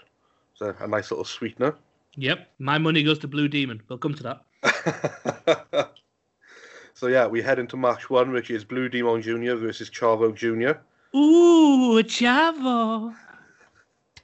So 0.55 0.73
a 0.79 0.87
nice 0.87 1.11
little 1.11 1.25
sweetener. 1.25 1.75
Yep. 2.17 2.51
My 2.59 2.79
money 2.79 3.03
goes 3.03 3.19
to 3.21 3.29
Blue 3.29 3.49
Demon. 3.49 3.83
We'll 3.89 3.99
come 3.99 4.15
to 4.15 4.23
that. 4.63 5.93
so 6.95 7.09
yeah, 7.09 7.27
we 7.27 7.43
head 7.43 7.59
into 7.59 7.77
match 7.77 8.09
one, 8.09 8.33
which 8.33 8.51
is 8.51 8.65
Blue 8.65 8.89
Demon 8.89 9.23
Jr. 9.23 9.55
versus 9.55 9.91
Chavo 9.91 10.35
Jr. 10.35 10.79
Ooh, 11.17 12.03
Chavo. 12.03 13.15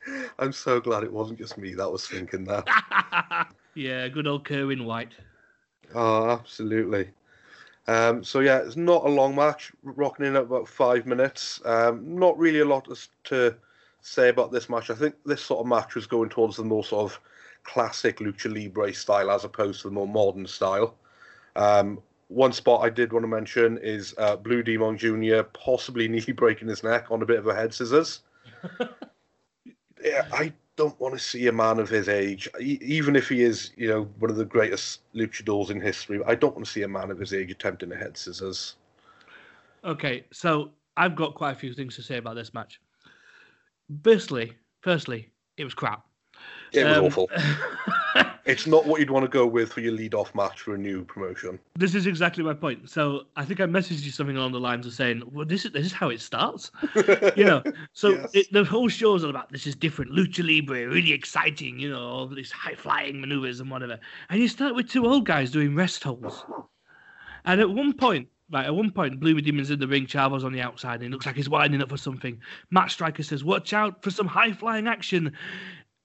I'm 0.38 0.52
so 0.52 0.80
glad 0.80 1.04
it 1.04 1.12
wasn't 1.12 1.38
just 1.38 1.58
me 1.58 1.74
that 1.74 1.90
was 1.90 2.06
thinking 2.06 2.44
that. 2.44 2.66
yeah, 3.74 4.08
good 4.08 4.26
old 4.26 4.44
Kerwin 4.44 4.84
White. 4.84 5.12
Oh, 5.94 6.30
absolutely. 6.30 7.10
Um, 7.88 8.24
so 8.24 8.40
yeah, 8.40 8.58
it's 8.58 8.76
not 8.76 9.04
a 9.04 9.08
long 9.08 9.34
match, 9.34 9.72
rocking 9.82 10.26
in 10.26 10.36
at 10.36 10.42
about 10.42 10.68
five 10.68 11.04
minutes. 11.06 11.60
Um, 11.64 12.18
not 12.18 12.38
really 12.38 12.60
a 12.60 12.64
lot 12.64 12.88
to 13.24 13.56
say 14.00 14.28
about 14.28 14.52
this 14.52 14.68
match. 14.68 14.90
I 14.90 14.94
think 14.94 15.14
this 15.26 15.42
sort 15.42 15.60
of 15.60 15.66
match 15.66 15.94
was 15.94 16.06
going 16.06 16.30
towards 16.30 16.56
the 16.56 16.64
more 16.64 16.84
sort 16.84 17.12
of 17.12 17.20
classic 17.64 18.18
lucha 18.18 18.52
libre 18.52 18.92
style 18.92 19.30
as 19.30 19.44
opposed 19.44 19.82
to 19.82 19.88
the 19.88 19.94
more 19.94 20.08
modern 20.08 20.46
style. 20.46 20.96
Um, 21.56 22.00
one 22.28 22.52
spot 22.52 22.84
I 22.84 22.90
did 22.90 23.12
want 23.12 23.24
to 23.24 23.28
mention 23.28 23.78
is 23.78 24.14
uh, 24.18 24.36
Blue 24.36 24.62
Demon 24.62 24.96
Jr. 24.96 25.42
possibly 25.52 26.08
nearly 26.08 26.32
breaking 26.32 26.68
his 26.68 26.82
neck 26.82 27.10
on 27.10 27.22
a 27.22 27.26
bit 27.26 27.38
of 27.38 27.46
a 27.46 27.54
head 27.54 27.74
scissors. 27.74 28.20
yeah, 30.02 30.26
I 30.32 30.52
don't 30.76 30.98
want 30.98 31.14
to 31.14 31.20
see 31.20 31.46
a 31.48 31.52
man 31.52 31.78
of 31.78 31.88
his 31.88 32.08
age, 32.08 32.48
e- 32.60 32.78
even 32.80 33.14
if 33.14 33.28
he 33.28 33.42
is, 33.42 33.72
you 33.76 33.88
know, 33.88 34.04
one 34.18 34.30
of 34.30 34.36
the 34.36 34.44
greatest 34.44 35.00
luchadors 35.14 35.70
in 35.70 35.80
history. 35.80 36.20
I 36.26 36.34
don't 36.34 36.54
want 36.54 36.66
to 36.66 36.72
see 36.72 36.82
a 36.82 36.88
man 36.88 37.10
of 37.10 37.18
his 37.18 37.34
age 37.34 37.50
attempting 37.50 37.92
a 37.92 37.96
head 37.96 38.16
scissors. 38.16 38.76
Okay, 39.84 40.24
so 40.32 40.70
I've 40.96 41.16
got 41.16 41.34
quite 41.34 41.52
a 41.52 41.56
few 41.56 41.74
things 41.74 41.96
to 41.96 42.02
say 42.02 42.16
about 42.16 42.36
this 42.36 42.54
match. 42.54 42.80
Firstly, 44.02 44.52
firstly, 44.80 45.28
it 45.56 45.64
was 45.64 45.74
crap. 45.74 46.06
It 46.72 46.84
was 46.84 46.98
Um, 46.98 47.04
awful. 47.04 47.30
It's 48.44 48.66
not 48.66 48.86
what 48.86 48.98
you'd 48.98 49.08
want 49.08 49.22
to 49.24 49.28
go 49.28 49.46
with 49.46 49.72
for 49.72 49.80
your 49.80 49.92
lead-off 49.92 50.34
match 50.34 50.62
for 50.62 50.74
a 50.74 50.78
new 50.78 51.04
promotion. 51.04 51.60
this 51.76 51.94
is 51.94 52.06
exactly 52.08 52.42
my 52.42 52.52
point. 52.52 52.90
So 52.90 53.22
I 53.36 53.44
think 53.44 53.60
I 53.60 53.66
messaged 53.66 54.02
you 54.02 54.10
something 54.10 54.36
along 54.36 54.50
the 54.50 54.58
lines 54.58 54.84
of 54.84 54.92
saying, 54.92 55.22
"Well, 55.32 55.46
this 55.46 55.64
is 55.64 55.70
this 55.70 55.86
is 55.86 55.92
how 55.92 56.08
it 56.10 56.20
starts." 56.20 56.72
you 57.36 57.44
know, 57.44 57.62
so 57.92 58.10
Yes. 58.10 58.30
it, 58.34 58.52
the 58.52 58.64
whole 58.64 58.88
show's 58.88 59.22
all 59.22 59.30
about 59.30 59.50
this 59.52 59.64
is 59.68 59.76
different, 59.76 60.10
lucha 60.10 60.44
libre, 60.44 60.88
really 60.88 61.12
exciting, 61.12 61.78
you 61.78 61.88
know, 61.90 62.00
all 62.02 62.26
these 62.26 62.50
high 62.50 62.74
flying 62.74 63.20
maneuvers 63.20 63.60
and 63.60 63.70
whatever. 63.70 63.98
And 64.28 64.40
you 64.42 64.48
start 64.48 64.74
with 64.74 64.90
two 64.90 65.06
old 65.06 65.24
guys 65.24 65.52
doing 65.52 65.76
rest 65.76 66.02
holds. 66.02 66.44
And 67.44 67.60
at 67.60 67.70
one 67.70 67.92
point, 67.92 68.26
right, 68.50 68.66
at 68.66 68.74
one 68.74 68.90
point, 68.90 69.20
Blue 69.20 69.40
Demon's 69.40 69.70
in 69.70 69.78
the 69.78 69.86
ring, 69.88 70.06
Chavo's 70.06 70.42
on 70.44 70.52
the 70.52 70.60
outside, 70.60 70.96
and 70.96 71.04
it 71.04 71.10
looks 71.12 71.26
like 71.26 71.36
he's 71.36 71.48
winding 71.48 71.80
up 71.80 71.90
for 71.90 71.96
something. 71.96 72.40
Matt 72.72 72.90
Striker 72.90 73.22
says, 73.22 73.44
"Watch 73.44 73.72
out 73.72 74.02
for 74.02 74.10
some 74.10 74.26
high 74.26 74.52
flying 74.52 74.88
action," 74.88 75.32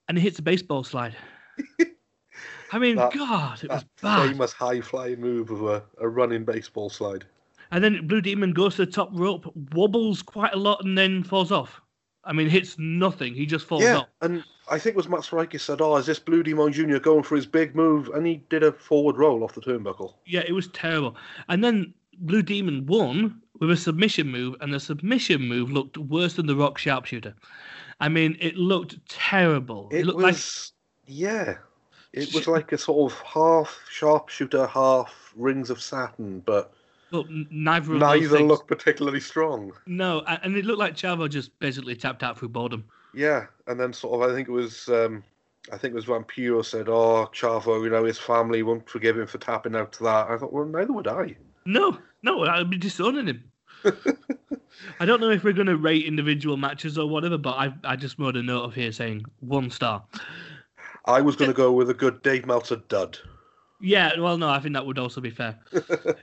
and 0.08 0.18
he 0.18 0.24
hits 0.24 0.40
a 0.40 0.42
baseball 0.42 0.84
slide. 0.84 1.16
I 2.72 2.80
mean, 2.80 2.98
That- 2.98 3.14
God, 3.14 3.64
it 3.64 3.70
was 3.70 3.86
bad. 4.02 4.30
famous 4.30 4.52
high 4.54 4.82
flying 4.82 5.22
move 5.22 5.50
of 5.52 5.64
a, 5.64 5.84
a 6.00 6.08
running 6.10 6.44
baseball 6.44 6.90
slide. 6.90 7.26
And 7.72 7.84
then 7.84 8.08
Blue 8.08 8.22
Demon 8.22 8.54
goes 8.54 8.76
to 8.76 8.86
the 8.86 8.92
top 8.92 9.10
rope, 9.14 9.52
wobbles 9.74 10.22
quite 10.22 10.54
a 10.54 10.58
lot, 10.58 10.84
and 10.86 10.98
then 10.98 11.24
falls 11.24 11.52
off. 11.52 11.82
I 12.24 12.34
mean, 12.34 12.50
hits 12.50 12.76
nothing. 12.78 13.34
He 13.34 13.46
just 13.46 13.66
falls 13.66 13.84
Yeah, 13.84 14.00
off. 14.00 14.08
and 14.22 14.44
I 14.70 14.78
think 14.80 14.96
it 14.96 14.98
was 14.98 15.08
Matt 15.08 15.24
Striker 15.24 15.58
said, 15.58 15.80
"Oh, 15.82 15.96
is 15.96 16.06
this 16.06 16.20
Blue 16.20 16.44
Demon 16.44 16.74
Jr. 16.74 16.98
going 16.98 17.24
for 17.24 17.36
his 17.38 17.46
big 17.46 17.74
move?" 17.74 18.10
And 18.14 18.26
he 18.28 18.42
did 18.50 18.64
a 18.64 18.72
forward 18.74 19.18
roll 19.18 19.44
off 19.46 19.54
the 19.54 19.62
turnbuckle. 19.62 20.14
Yeah, 20.26 20.44
it 20.46 20.52
was 20.52 20.68
terrible. 20.70 21.16
And 21.48 21.64
then 21.64 21.94
Blue 22.20 22.42
Demon 22.42 22.86
won 22.86 23.42
with 23.60 23.72
a 23.72 23.78
submission 23.78 24.28
move, 24.30 24.56
and 24.60 24.74
the 24.74 24.80
submission 24.80 25.42
move 25.48 25.72
looked 25.72 25.98
worse 25.98 26.34
than 26.34 26.48
the 26.48 26.56
Rock 26.56 26.78
Sharpshooter. 26.78 27.34
I 28.00 28.10
mean, 28.10 28.38
it 28.40 28.56
looked 28.56 28.98
terrible. 29.10 29.90
It, 29.92 30.06
looked 30.06 30.20
was, 30.20 30.72
yeah, 31.08 31.58
it 32.14 32.34
was 32.34 32.48
like 32.48 32.72
a 32.72 32.78
sort 32.78 33.12
of 33.12 33.20
half 33.22 33.80
sharpshooter, 33.90 34.68
half 34.68 35.34
rings 35.36 35.70
of 35.70 35.82
Saturn, 35.82 36.42
but 36.42 36.74
but 37.12 37.26
neither 37.50 37.94
of 37.94 38.00
neither 38.00 38.38
things- 38.38 38.48
looked 38.48 38.68
particularly 38.68 39.20
strong. 39.20 39.72
No, 39.86 40.22
and 40.22 40.56
it 40.56 40.66
looked 40.66 40.80
like 40.80 40.96
Chavo 40.96 41.30
just 41.30 41.58
basically 41.60 41.96
tapped 41.96 42.24
out 42.24 42.38
through 42.38 42.50
boredom. 42.50 42.86
Yeah, 43.14 43.48
and 43.66 43.80
then 43.80 43.94
sort 43.94 44.22
of, 44.22 44.30
I 44.30 44.36
think 44.36 44.48
it 44.48 44.52
was, 44.52 44.90
um, 44.90 45.24
I 45.72 45.78
think 45.78 45.94
it 45.94 45.96
was 45.96 46.06
Vampiro 46.06 46.64
said, 46.64 46.88
"Oh, 46.90 47.30
Chavo, 47.34 47.84
you 47.84 47.90
know, 47.90 48.04
his 48.04 48.20
family 48.20 48.62
won't 48.62 48.88
forgive 48.88 49.18
him 49.18 49.26
for 49.26 49.38
tapping 49.40 49.76
out 49.76 49.92
to 49.94 50.04
that." 50.04 50.30
I 50.30 50.38
thought, 50.38 50.54
well, 50.54 50.66
neither 50.66 50.94
would 50.94 51.08
I. 51.08 51.36
No, 51.66 51.98
no, 52.22 52.44
I'd 52.44 52.70
be 52.70 52.78
disowning 52.78 53.28
him. 53.28 53.44
I 55.00 55.06
don't 55.06 55.22
know 55.22 55.30
if 55.30 55.44
we're 55.44 55.54
going 55.54 55.68
to 55.68 55.78
rate 55.78 56.06
individual 56.06 56.58
matches 56.58 56.98
or 56.98 57.08
whatever, 57.08 57.38
but 57.38 57.52
I 57.52 57.74
I 57.84 57.96
just 57.96 58.18
wrote 58.20 58.36
a 58.38 58.44
note 58.44 58.64
of 58.64 58.74
here 58.74 58.92
saying 58.92 59.26
one 59.40 59.70
star. 59.70 60.04
I 61.06 61.22
was 61.22 61.36
going 61.36 61.50
to 61.50 61.56
go 61.56 61.72
with 61.72 61.90
a 61.90 61.94
good 61.94 62.22
Dave 62.22 62.46
Meltzer 62.46 62.78
dud. 62.90 63.18
Yeah, 63.80 64.20
well, 64.20 64.38
no, 64.40 64.50
I 64.50 64.60
think 64.60 64.74
that 64.74 64.86
would 64.86 64.98
also 64.98 65.22
be 65.22 65.30
fair. 65.30 65.58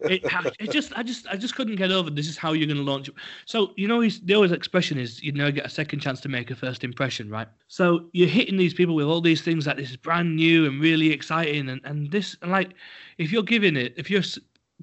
It, 0.07 0.23
it 0.61 0.71
just, 0.71 0.93
I 0.99 1.03
just, 1.03 1.27
I 1.29 1.37
just 1.37 1.55
couldn't 1.55 1.77
get 1.77 1.91
over. 1.91 2.11
This 2.11 2.29
is 2.29 2.37
how 2.37 2.53
you're 2.53 2.67
going 2.67 2.85
to 2.85 2.91
launch. 2.91 3.09
it. 3.09 3.15
So 3.47 3.73
you 3.77 3.89
know, 3.89 4.01
he's, 4.01 4.21
the 4.21 4.35
always 4.35 4.53
expression 4.53 4.99
is 4.99 5.23
you 5.23 5.33
never 5.33 5.51
get 5.51 5.65
a 5.65 5.71
second 5.71 6.01
chance 6.01 6.21
to 6.23 6.29
make 6.29 6.51
a 6.51 6.57
first 6.57 6.85
impression, 6.85 7.31
right? 7.31 7.49
So 7.69 8.07
you're 8.13 8.29
hitting 8.29 8.57
these 8.57 8.75
people 8.75 8.95
with 8.95 9.07
all 9.07 9.21
these 9.21 9.41
things 9.41 9.65
that 9.65 9.77
this 9.77 9.91
is 9.91 9.97
brand 9.97 10.37
new 10.37 10.67
and 10.67 10.81
really 10.81 11.11
exciting, 11.11 11.69
and 11.71 11.81
and 11.85 12.11
this, 12.11 12.37
and 12.43 12.51
like, 12.51 12.75
if 13.19 13.33
you're 13.33 13.43
giving 13.43 13.77
it, 13.77 13.95
if 13.97 14.11
you're 14.11 14.23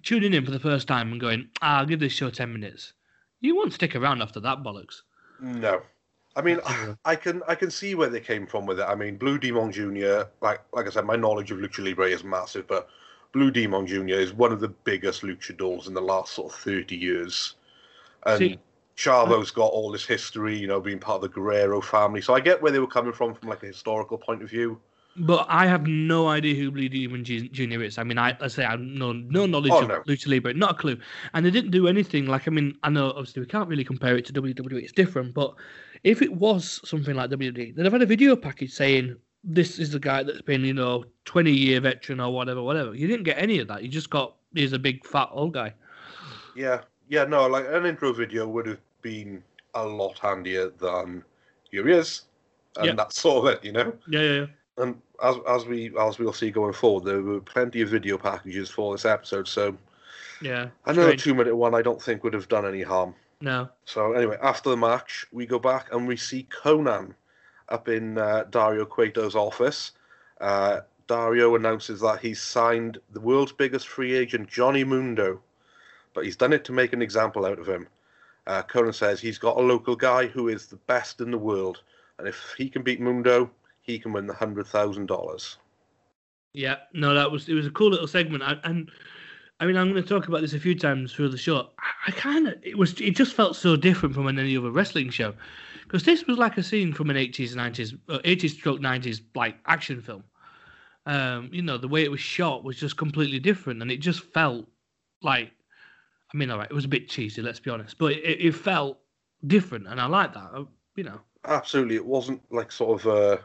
tuning 0.04 0.34
in 0.34 0.46
for 0.46 0.52
the 0.52 0.60
first 0.60 0.88
time 0.88 1.12
and 1.12 1.22
going, 1.22 1.50
ah, 1.62 1.80
I'll 1.80 1.86
give 1.86 2.00
this 2.00 2.14
show 2.14 2.30
ten 2.30 2.54
minutes, 2.54 2.94
you 3.40 3.56
won't 3.56 3.74
stick 3.74 3.96
around 3.96 4.22
after 4.22 4.40
that 4.42 4.60
bollocks. 4.64 5.02
No. 5.40 5.82
I 6.36 6.42
mean. 6.42 6.60
I 7.06 7.16
can 7.16 7.42
I 7.48 7.56
can 7.56 7.72
see 7.72 7.96
where 7.96 8.10
they 8.10 8.20
came 8.20 8.48
from 8.48 8.66
with 8.66 8.80
it. 8.80 8.86
I 8.88 8.96
mean, 8.96 9.18
Blue 9.18 9.38
Demon 9.38 9.72
Jr. 9.72 10.24
Like 10.42 10.62
like 10.74 10.88
I 10.88 10.90
said, 10.90 11.06
my 11.06 11.16
knowledge 11.16 11.52
of 11.52 11.58
Lucha 11.58 11.84
Libre 11.84 12.10
is 12.10 12.24
massive, 12.24 12.68
but 12.68 12.88
Blue 13.34 13.52
Demon 13.52 13.88
Jr. 13.88 14.20
is 14.20 14.34
one 14.34 14.52
of 14.52 14.60
the 14.60 14.70
biggest 14.70 15.24
luchadors 15.24 15.88
in 15.88 15.94
the 15.94 16.02
last 16.02 16.34
sort 16.34 16.54
of 16.54 16.60
thirty 16.60 16.96
years, 16.96 17.56
and 18.26 18.38
See- 18.38 18.60
Chavo's 18.96 19.50
got 19.52 19.68
all 19.68 19.92
this 19.92 20.06
history, 20.06 20.56
you 20.56 20.68
know, 20.68 20.80
being 20.80 21.00
part 21.00 21.16
of 21.16 21.22
the 21.22 21.30
Guerrero 21.30 21.82
family. 21.82 22.22
So 22.22 22.36
I 22.36 22.40
get 22.40 22.62
where 22.62 22.72
they 22.72 22.80
were 22.80 22.88
coming 22.88 23.14
from 23.14 23.34
from 23.34 23.50
like 23.50 23.64
a 23.64 23.68
historical 23.68 24.18
point 24.18 24.44
of 24.44 24.50
view. 24.50 24.80
But 25.18 25.46
I 25.50 25.66
have 25.68 25.88
no 25.88 26.30
idea 26.30 26.56
who 26.56 26.72
Blue 26.72 26.88
Demon 26.88 27.24
Ju- 27.26 27.50
Jr. 27.50 27.82
is. 27.84 27.98
I 27.98 28.04
mean, 28.04 28.18
I, 28.18 28.36
I 28.40 28.48
say 28.48 28.64
I 28.64 28.72
have 28.72 28.80
no 28.80 29.12
no 29.12 29.46
knowledge 29.46 29.72
Oh, 29.74 29.82
of 29.82 29.88
no. 29.90 30.02
Lucha 30.08 30.28
Libre, 30.28 30.54
not 30.54 30.72
a 30.72 30.74
clue. 30.76 30.98
And 31.34 31.46
they 31.46 31.52
didn't 31.52 31.72
do 31.72 31.88
anything 31.90 32.28
like. 32.28 32.48
I 32.48 32.52
mean, 32.52 32.78
I 32.84 32.90
know 32.90 33.10
obviously 33.10 33.42
we 33.42 33.46
can't 33.48 33.68
really 33.68 33.84
compare 33.84 34.16
it 34.16 34.26
to 34.28 34.34
WWE. 34.34 34.82
It's 34.82 34.94
different, 34.94 35.34
but 35.34 35.54
if 36.06 36.22
it 36.22 36.32
was 36.34 36.80
something 36.88 37.14
like 37.16 37.30
WWE, 37.30 37.76
they'd 37.76 37.84
have 37.84 37.92
had 37.94 38.02
a 38.02 38.06
video 38.06 38.36
package 38.38 38.72
saying 38.72 39.18
this 39.44 39.80
is 39.80 39.92
the 39.92 40.00
guy 40.00 40.24
that's 40.24 40.42
been 40.42 40.64
you 40.64 40.74
know 40.74 41.04
twenty 41.26 41.52
year 41.52 41.82
veteran 41.82 42.22
or 42.22 42.34
whatever, 42.34 42.62
whatever. 42.62 42.96
You 42.96 43.08
didn't 43.08 43.24
get 43.24 43.38
any 43.38 43.60
of 43.60 43.68
that. 43.68 43.84
You 43.84 43.90
just 43.90 44.10
got 44.10 44.36
he's 44.54 44.72
a 44.74 44.80
big 44.80 45.06
fat 45.06 45.28
old 45.32 45.54
guy. 45.54 45.74
Yeah, 46.56 46.82
yeah, 47.10 47.26
no, 47.26 47.48
like 47.48 47.66
an 47.70 47.86
intro 47.86 48.14
video 48.14 48.48
would 48.48 48.66
have 48.66 48.80
been 49.02 49.44
a 49.74 49.84
lot 49.86 50.18
handier 50.20 50.70
than 50.70 51.24
here 51.70 51.86
he 51.86 51.94
is, 51.96 52.22
and 52.78 52.86
Yeah. 52.88 52.94
that's 52.96 53.20
sort 53.20 53.46
of 53.46 53.54
it, 53.56 53.66
you 53.66 53.74
know. 53.74 53.94
Yeah, 54.08 54.22
yeah, 54.22 54.34
yeah. 54.40 54.46
And 54.78 55.02
as 55.24 55.36
as 55.48 55.66
we 55.66 55.92
as 56.00 56.18
we'll 56.18 56.34
see 56.34 56.52
going 56.52 56.74
forward, 56.74 57.06
there 57.06 57.22
were 57.22 57.42
plenty 57.42 57.82
of 57.82 57.90
video 57.90 58.18
packages 58.18 58.70
for 58.70 58.94
this 58.94 59.06
episode. 59.06 59.48
So 59.48 59.78
yeah. 60.42 60.70
another 60.86 61.16
two 61.16 61.34
minute 61.34 61.56
one, 61.56 61.76
I 61.76 61.82
don't 61.82 62.02
think 62.02 62.24
would 62.24 62.34
have 62.34 62.48
done 62.48 62.66
any 62.66 62.82
harm. 62.82 63.14
No. 63.42 63.70
So 63.86 64.14
anyway, 64.14 64.38
after 64.42 64.70
the 64.70 64.78
match, 64.78 65.26
we 65.32 65.46
go 65.46 65.60
back 65.60 65.92
and 65.92 66.08
we 66.08 66.16
see 66.16 66.48
Konnan 66.50 67.14
up 67.70 67.88
in 67.90 68.18
uh, 68.18 68.46
Dario 68.50 68.86
Cueto's 68.86 69.36
office. 69.36 69.92
Uh, 70.40 70.82
Dario 71.08 71.56
announces 71.56 72.00
that 72.02 72.20
he's 72.20 72.42
signed 72.42 73.00
the 73.12 73.20
world's 73.20 73.52
biggest 73.52 73.88
free 73.88 74.16
agent, 74.16 74.48
Johnny 74.48 74.84
Mundo, 74.84 75.42
but 76.14 76.24
he's 76.24 76.36
done 76.36 76.54
it 76.54 76.64
to 76.66 76.72
make 76.72 76.94
an 76.94 77.02
example 77.02 77.46
out 77.46 77.60
of 77.60 77.68
him. 77.68 77.88
Uh, 78.48 78.64
Konnan 78.64 78.94
says 78.94 79.20
he's 79.20 79.38
got 79.38 79.58
a 79.58 79.62
local 79.62 79.96
guy 79.96 80.28
who 80.28 80.48
is 80.48 80.68
the 80.68 80.78
best 80.78 81.22
in 81.22 81.32
the 81.32 81.38
world, 81.38 81.82
and 82.18 82.28
if 82.28 82.54
he 82.58 82.70
can 82.70 82.82
beat 82.82 83.02
Mundo, 83.02 83.52
he 83.82 84.00
can 84.00 84.14
win 84.14 84.28
the 84.28 84.34
hundred 84.34 84.68
thousand 84.68 85.08
dollars. 85.08 85.58
Yeah, 86.54 86.78
no, 86.94 87.14
that 87.14 87.32
was 87.32 87.48
it 87.48 87.54
was 87.54 87.66
a 87.66 87.72
cool 87.72 87.90
little 87.92 88.08
segment, 88.08 88.44
I, 88.44 88.58
and 88.64 88.92
I 89.60 89.66
mean 89.66 89.78
I'm 89.78 89.90
going 89.92 90.02
to 90.04 90.08
talk 90.08 90.28
about 90.28 90.42
this 90.42 90.54
a 90.54 90.60
few 90.60 90.76
times 90.78 91.14
through 91.14 91.30
the 91.30 91.38
show. 91.38 91.70
I, 91.80 92.10
I 92.10 92.12
kind 92.12 92.48
of 92.48 92.56
it 92.62 92.78
was 92.78 93.00
it 93.00 93.16
just 93.16 93.34
felt 93.36 93.56
so 93.56 93.76
different 93.76 94.16
from 94.16 94.28
any 94.28 94.58
other 94.58 94.72
wrestling 94.72 95.10
show, 95.12 95.34
because 95.84 96.04
this 96.04 96.26
was 96.28 96.38
like 96.38 96.58
a 96.58 96.64
scene 96.64 96.94
from 96.94 97.10
an 97.10 97.16
80s, 97.18 97.56
90s, 97.56 97.98
uh, 98.10 98.20
80s 98.26 98.54
stroke 98.54 98.82
90s 98.82 99.22
like 99.36 99.58
action 99.66 100.02
film. 100.02 100.24
Um, 101.06 101.50
you 101.54 101.62
know 101.62 101.78
the 101.78 101.88
way 101.88 102.04
it 102.04 102.12
was 102.12 102.20
shot 102.20 102.64
was 102.64 102.78
just 102.78 102.98
completely 102.98 103.40
different, 103.40 103.82
and 103.82 103.92
it 103.92 103.98
just 103.98 104.22
felt 104.34 104.68
like, 105.24 105.52
I 106.34 106.38
mean, 106.38 106.52
all 106.52 106.58
right, 106.60 106.70
it 106.70 106.74
was 106.76 106.86
a 106.86 106.90
bit 106.90 107.10
cheesy, 107.10 107.42
let's 107.42 107.60
be 107.60 107.72
honest, 107.72 107.98
but 107.98 108.14
it, 108.14 108.42
it 108.48 108.52
felt 108.56 109.00
different, 109.48 109.88
and 109.88 110.02
I 110.02 110.06
like 110.08 110.34
that. 110.34 110.52
uh, 110.54 110.66
You 110.96 111.06
know, 111.06 111.22
Absolutely, 111.46 111.96
it 111.96 112.06
wasn't 112.06 112.42
like 112.52 112.72
sort 112.72 113.00
of 113.02 113.08
a 113.08 113.44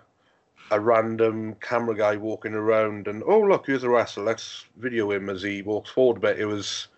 a 0.70 0.80
random 0.80 1.54
camera 1.60 1.94
guy 1.94 2.16
walking 2.16 2.54
around 2.54 3.08
and 3.08 3.22
oh 3.26 3.40
look, 3.40 3.66
here's 3.66 3.84
a 3.84 3.88
wrestler. 3.88 4.24
Let's 4.24 4.64
video 4.76 5.10
him 5.12 5.28
as 5.28 5.42
he 5.42 5.62
walks 5.62 5.90
forward 5.90 6.20
but. 6.20 6.38
It 6.38 6.46
was, 6.46 6.88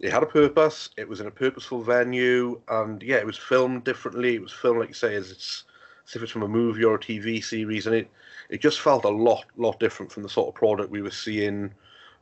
it 0.00 0.12
had 0.12 0.22
a 0.22 0.26
purpose. 0.26 0.90
It 0.96 1.08
was 1.08 1.20
in 1.20 1.26
a 1.26 1.30
purposeful 1.30 1.82
venue, 1.82 2.60
and 2.68 3.02
yeah, 3.02 3.16
it 3.16 3.26
was 3.26 3.38
filmed 3.38 3.84
differently. 3.84 4.34
It 4.34 4.42
was 4.42 4.52
filmed 4.52 4.80
like 4.80 4.88
you 4.88 4.94
say, 4.94 5.14
as 5.16 5.30
it's 5.30 5.64
as 6.06 6.14
if 6.14 6.22
it's 6.22 6.32
from 6.32 6.42
a 6.42 6.48
movie 6.48 6.84
or 6.84 6.96
a 6.96 6.98
TV 6.98 7.42
series, 7.42 7.86
and 7.86 7.96
it 7.96 8.10
it 8.48 8.60
just 8.60 8.80
felt 8.80 9.04
a 9.04 9.08
lot 9.08 9.44
lot 9.56 9.80
different 9.80 10.12
from 10.12 10.22
the 10.22 10.28
sort 10.28 10.48
of 10.48 10.54
product 10.54 10.90
we 10.90 11.02
were 11.02 11.10
seeing 11.10 11.72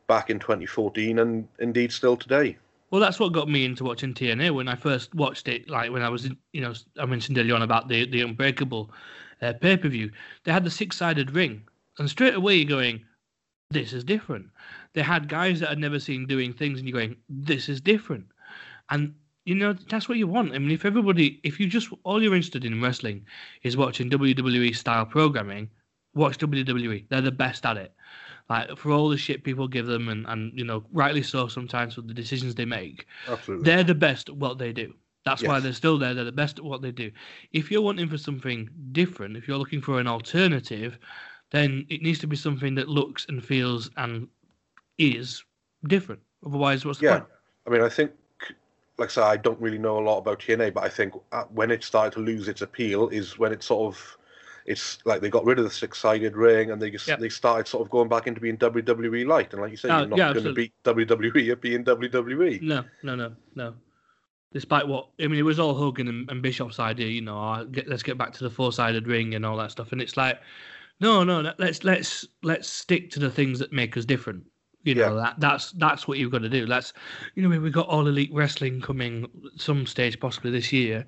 back 0.07 0.31
in 0.31 0.39
2014, 0.39 1.19
and 1.19 1.49
indeed 1.59 1.93
still 1.93 2.17
today. 2.17 2.57
Well, 2.91 3.01
that's 3.01 3.19
what 3.19 3.33
got 3.33 3.49
me 3.49 3.65
into 3.65 3.83
watching 3.83 4.15
TNA 4.15 4.53
when 4.53 4.69
I 4.69 4.77
first 4.77 5.15
watched 5.15 5.49
it. 5.49 5.69
Like 5.69 5.91
when 5.91 6.03
I 6.03 6.09
was, 6.09 6.31
you 6.53 6.61
know, 6.61 6.75
I 6.99 7.07
mentioned 7.07 7.37
earlier 7.37 7.57
on 7.57 7.63
about 7.63 7.89
the 7.89 8.07
the 8.07 8.21
Unbreakable 8.21 8.91
uh, 9.45 9.53
pay 9.55 9.77
per 9.77 9.89
view. 9.89 10.11
They 10.45 10.53
had 10.53 10.65
the 10.65 10.71
six 10.71 10.97
sided 10.97 11.33
ring, 11.33 11.65
and 11.99 12.09
straight 12.09 12.35
away 12.35 12.57
you're 12.57 12.69
going, 12.69 13.05
"This 13.71 13.93
is 13.93 14.05
different." 14.05 14.51
They 14.95 15.03
had 15.03 15.29
guys 15.29 15.61
that 15.61 15.71
I'd 15.71 15.79
never 15.79 16.01
seen 16.01 16.27
doing 16.27 16.53
things, 16.53 16.79
and 16.79 16.89
you're 16.89 16.99
going, 16.99 17.17
"This 17.29 17.69
is 17.69 17.81
different." 17.81 18.27
And 18.91 19.15
you 19.45 19.55
know 19.55 19.73
that's 19.73 20.09
what 20.09 20.19
you 20.19 20.27
want. 20.27 20.55
I 20.55 20.59
mean, 20.59 20.71
if 20.71 20.85
everybody, 20.85 21.41
if 21.43 21.61
you 21.61 21.67
just 21.67 21.91
all 22.05 22.23
you're 22.23 22.35
interested 22.35 22.65
in 22.65 22.81
wrestling 22.81 23.27
is 23.63 23.77
watching 23.77 24.11
WWE 24.11 24.75
style 24.75 25.07
programming, 25.07 25.71
watch 26.15 26.39
WWE. 26.39 27.07
They're 27.09 27.21
the 27.21 27.33
best 27.33 27.67
at 27.67 27.77
it 27.77 27.95
like 28.49 28.77
for 28.77 28.93
all 28.93 29.09
the 29.09 29.17
shit 29.17 29.45
people 29.45 29.69
give 29.69 29.87
them 29.87 30.09
and, 30.09 30.27
and 30.27 30.53
you 30.59 30.65
know 30.65 30.85
rightly 30.93 31.23
so 31.23 31.49
sometimes 31.49 31.95
for 31.95 32.03
the 32.03 32.15
decisions 32.15 32.55
they 32.55 32.65
make 32.65 33.07
Absolutely. 33.29 33.65
they're 33.65 33.85
the 33.85 33.95
best 33.95 34.29
at 34.29 34.37
what 34.37 34.59
they 34.59 34.73
do 34.73 34.93
that's 35.25 35.43
why 35.43 35.61
they're 35.61 35.73
still 35.73 35.99
there 35.99 36.15
they're 36.15 36.25
the 36.25 36.33
best 36.33 36.59
at 36.59 36.65
what 36.65 36.83
they 36.83 36.91
do 36.91 37.11
if 37.53 37.71
you're 37.71 37.83
wanting 37.83 38.09
for 38.09 38.19
something 38.19 38.69
different 38.93 39.37
if 39.37 39.49
you're 39.49 39.59
looking 39.59 39.81
for 39.81 40.01
an 40.01 40.07
alternative 40.07 40.99
then 41.51 41.87
it 41.89 42.03
needs 42.03 42.19
to 42.19 42.27
be 42.27 42.37
something 42.37 42.75
that 42.75 42.89
looks 42.89 43.27
and 43.29 43.45
feels 43.45 43.91
and 43.97 44.29
is 44.99 45.45
different 45.89 46.21
otherwise 46.47 46.85
what's 46.85 46.99
the 46.99 47.07
Yeah. 47.07 47.19
point 47.19 47.25
I 47.67 47.71
mean, 47.71 47.81
I 47.81 47.89
think, 47.89 48.13
like 48.99 49.09
I 49.09 49.13
said, 49.13 49.25
I 49.25 49.37
don't 49.37 49.61
really 49.61 49.79
know 49.79 49.99
a 49.99 50.05
lot 50.05 50.19
about 50.19 50.41
TNA, 50.41 50.71
but 50.71 50.85
I 50.85 50.89
think 50.89 51.15
uh, 51.33 51.45
when 51.45 51.71
it 51.71 51.83
started 51.83 52.13
to 52.15 52.21
lose 52.21 52.49
its 52.49 52.63
appeal 52.63 53.09
is 53.09 53.39
when 53.39 53.53
it 53.53 53.63
sort 53.63 53.95
of, 53.95 54.19
it's 54.67 54.99
like 55.05 55.21
they 55.21 55.31
got 55.31 55.45
rid 55.45 55.59
of 55.59 55.65
the 55.65 55.71
six-sided 55.71 56.37
ring 56.37 56.71
and 56.71 56.81
they 56.81 56.91
just 56.91 57.09
Yeah. 57.09 57.17
they 57.17 57.29
started 57.29 57.67
sort 57.69 57.83
of 57.83 57.91
going 57.91 58.09
back 58.09 58.27
into 58.27 58.41
being 58.41 58.57
WWE 58.57 59.25
light. 59.25 59.53
And 59.53 59.63
like 59.63 59.71
you 59.71 59.77
said, 59.77 59.93
Oh, 59.93 59.99
you're 60.01 60.09
not 60.09 60.19
yeah, 60.19 60.33
going 60.33 60.45
to 60.45 60.53
beat 60.53 60.73
WWE 60.85 61.51
at 61.51 61.61
being 61.61 61.85
WWE. 61.85 62.59
no 62.61 62.85
no 63.03 63.15
no 63.17 63.35
no 63.55 63.75
despite 64.55 64.89
what 64.89 65.09
i 65.21 65.27
mean 65.27 65.39
it 65.39 65.43
was 65.43 65.59
all 65.59 65.75
hogan 65.75 66.09
and, 66.09 66.31
and 66.31 66.43
Bischoff's 66.43 66.81
idea 66.81 67.09
you 67.09 67.21
know 67.21 67.37
oh, 67.37 67.65
get, 67.67 67.87
let's 67.87 68.03
get 68.03 68.17
back 68.17 68.33
to 68.33 68.45
the 68.45 68.51
four-sided 68.51 69.07
ring 69.07 69.35
and 69.35 69.45
all 69.45 69.59
that 69.59 69.71
stuff 69.71 69.93
and 69.93 70.01
it's 70.01 70.17
like 70.17 70.41
no 71.01 71.23
no 71.23 71.43
let- 71.43 71.61
let's 71.61 71.85
let's 71.85 72.27
let's 72.43 72.69
stick 72.69 73.11
to 73.11 73.21
the 73.21 73.31
things 73.31 73.59
that 73.59 73.73
make 73.73 73.97
us 73.99 74.07
different 74.07 74.45
You 74.85 74.95
know 74.95 75.17
yeah. 75.17 75.23
that 75.23 75.41
that's 75.41 75.73
that's 75.73 76.07
what 76.07 76.19
you've 76.19 76.31
got 76.31 76.43
to 76.43 76.49
do. 76.49 76.67
That's 76.67 76.93
you 77.35 77.43
know 77.43 77.49
we've 77.59 77.73
got 77.73 77.89
all 77.89 78.07
elite 78.07 78.33
wrestling 78.35 78.83
coming 78.83 79.27
some 79.57 79.87
stage 79.87 80.21
possibly 80.21 80.51
this 80.51 80.73
year, 80.73 81.07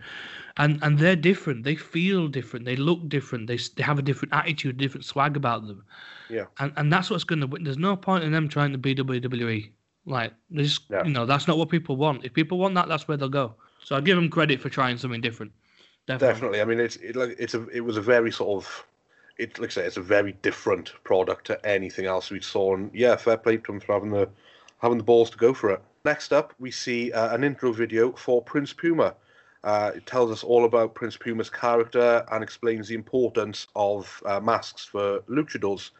and 0.56 0.78
and 0.82 0.98
they're 0.98 1.14
different. 1.14 1.64
They 1.64 1.76
feel 1.76 2.26
different. 2.26 2.64
They 2.64 2.76
look 2.76 3.06
different. 3.09 3.46
They 3.48 3.59
they 3.76 3.82
have 3.82 3.98
a 3.98 4.02
different 4.02 4.32
attitude, 4.32 4.78
different 4.78 5.04
swag 5.04 5.37
about 5.37 5.66
them. 5.66 5.85
Yeah. 6.30 6.46
And 6.59 6.72
and 6.76 6.90
that's 6.90 7.11
what's 7.11 7.24
going 7.24 7.40
to 7.40 7.46
win. 7.46 7.64
There's 7.64 7.76
no 7.76 7.96
point 7.96 8.24
in 8.24 8.32
them 8.32 8.48
trying 8.48 8.72
to 8.72 8.78
be 8.78 8.94
WWE. 8.94 9.70
Like 10.07 10.33
there's 10.51 10.81
yeah. 10.88 11.05
you 11.05 11.12
know 11.12 11.27
that's 11.27 11.49
not 11.49 11.59
what 11.59 11.69
people 11.69 11.97
want. 11.97 12.25
If 12.25 12.33
people 12.33 12.59
want 12.59 12.75
that, 12.77 12.88
that's 12.88 13.09
where 13.09 13.16
they'll 13.16 13.29
go. 13.29 13.55
So 13.85 13.97
I 13.97 14.01
give 14.01 14.16
them 14.16 14.31
credit 14.31 14.61
for 14.61 14.69
trying 14.69 14.97
something 14.99 15.21
different. 15.21 15.53
Definitely. 16.07 16.35
Definitely. 16.35 16.61
I 16.61 16.64
mean, 16.64 16.81
it's 16.81 16.97
it, 16.97 17.16
like 17.16 17.37
it's 17.38 17.55
a 17.55 17.69
it 17.69 17.81
was 17.81 17.97
a 17.97 18.01
very 18.01 18.31
sort 18.31 18.64
of 18.64 18.87
it 19.37 19.59
like 19.59 19.71
I 19.71 19.73
say 19.73 19.85
it's 19.85 19.97
a 19.97 20.03
very 20.03 20.33
different 20.42 20.92
product 21.05 21.47
to 21.49 21.66
anything 21.66 22.07
else 22.07 22.31
we 22.31 22.40
saw, 22.40 22.75
and 22.75 22.90
yeah, 22.95 23.16
fair 23.16 23.37
play 23.37 23.57
to 23.57 23.62
them 23.66 23.81
for 23.81 23.95
having 23.95 24.11
the 24.11 24.29
having 24.81 24.99
the 24.99 25.05
balls 25.05 25.31
to 25.31 25.38
go 25.38 25.53
for 25.53 25.71
it. 25.71 25.83
Next 26.05 26.33
up, 26.33 26.55
we 26.59 26.71
see 26.71 27.12
uh, 27.12 27.35
an 27.35 27.42
intro 27.42 27.73
video 27.73 28.12
for 28.12 28.40
Prince 28.40 28.73
Puma. 28.73 29.14
Uh, 29.64 29.90
it 29.97 30.07
tells 30.07 30.31
us 30.31 30.45
all 30.45 30.64
about 30.64 30.95
Prince 30.95 31.16
Puma's 31.16 31.51
character 31.51 32.25
and 32.31 32.45
explains 32.45 32.87
the 32.87 32.95
importance 32.95 33.66
of 33.75 34.23
uh, 34.25 34.38
masks 34.38 34.85
for 34.85 35.21
luchadors. 35.23 35.90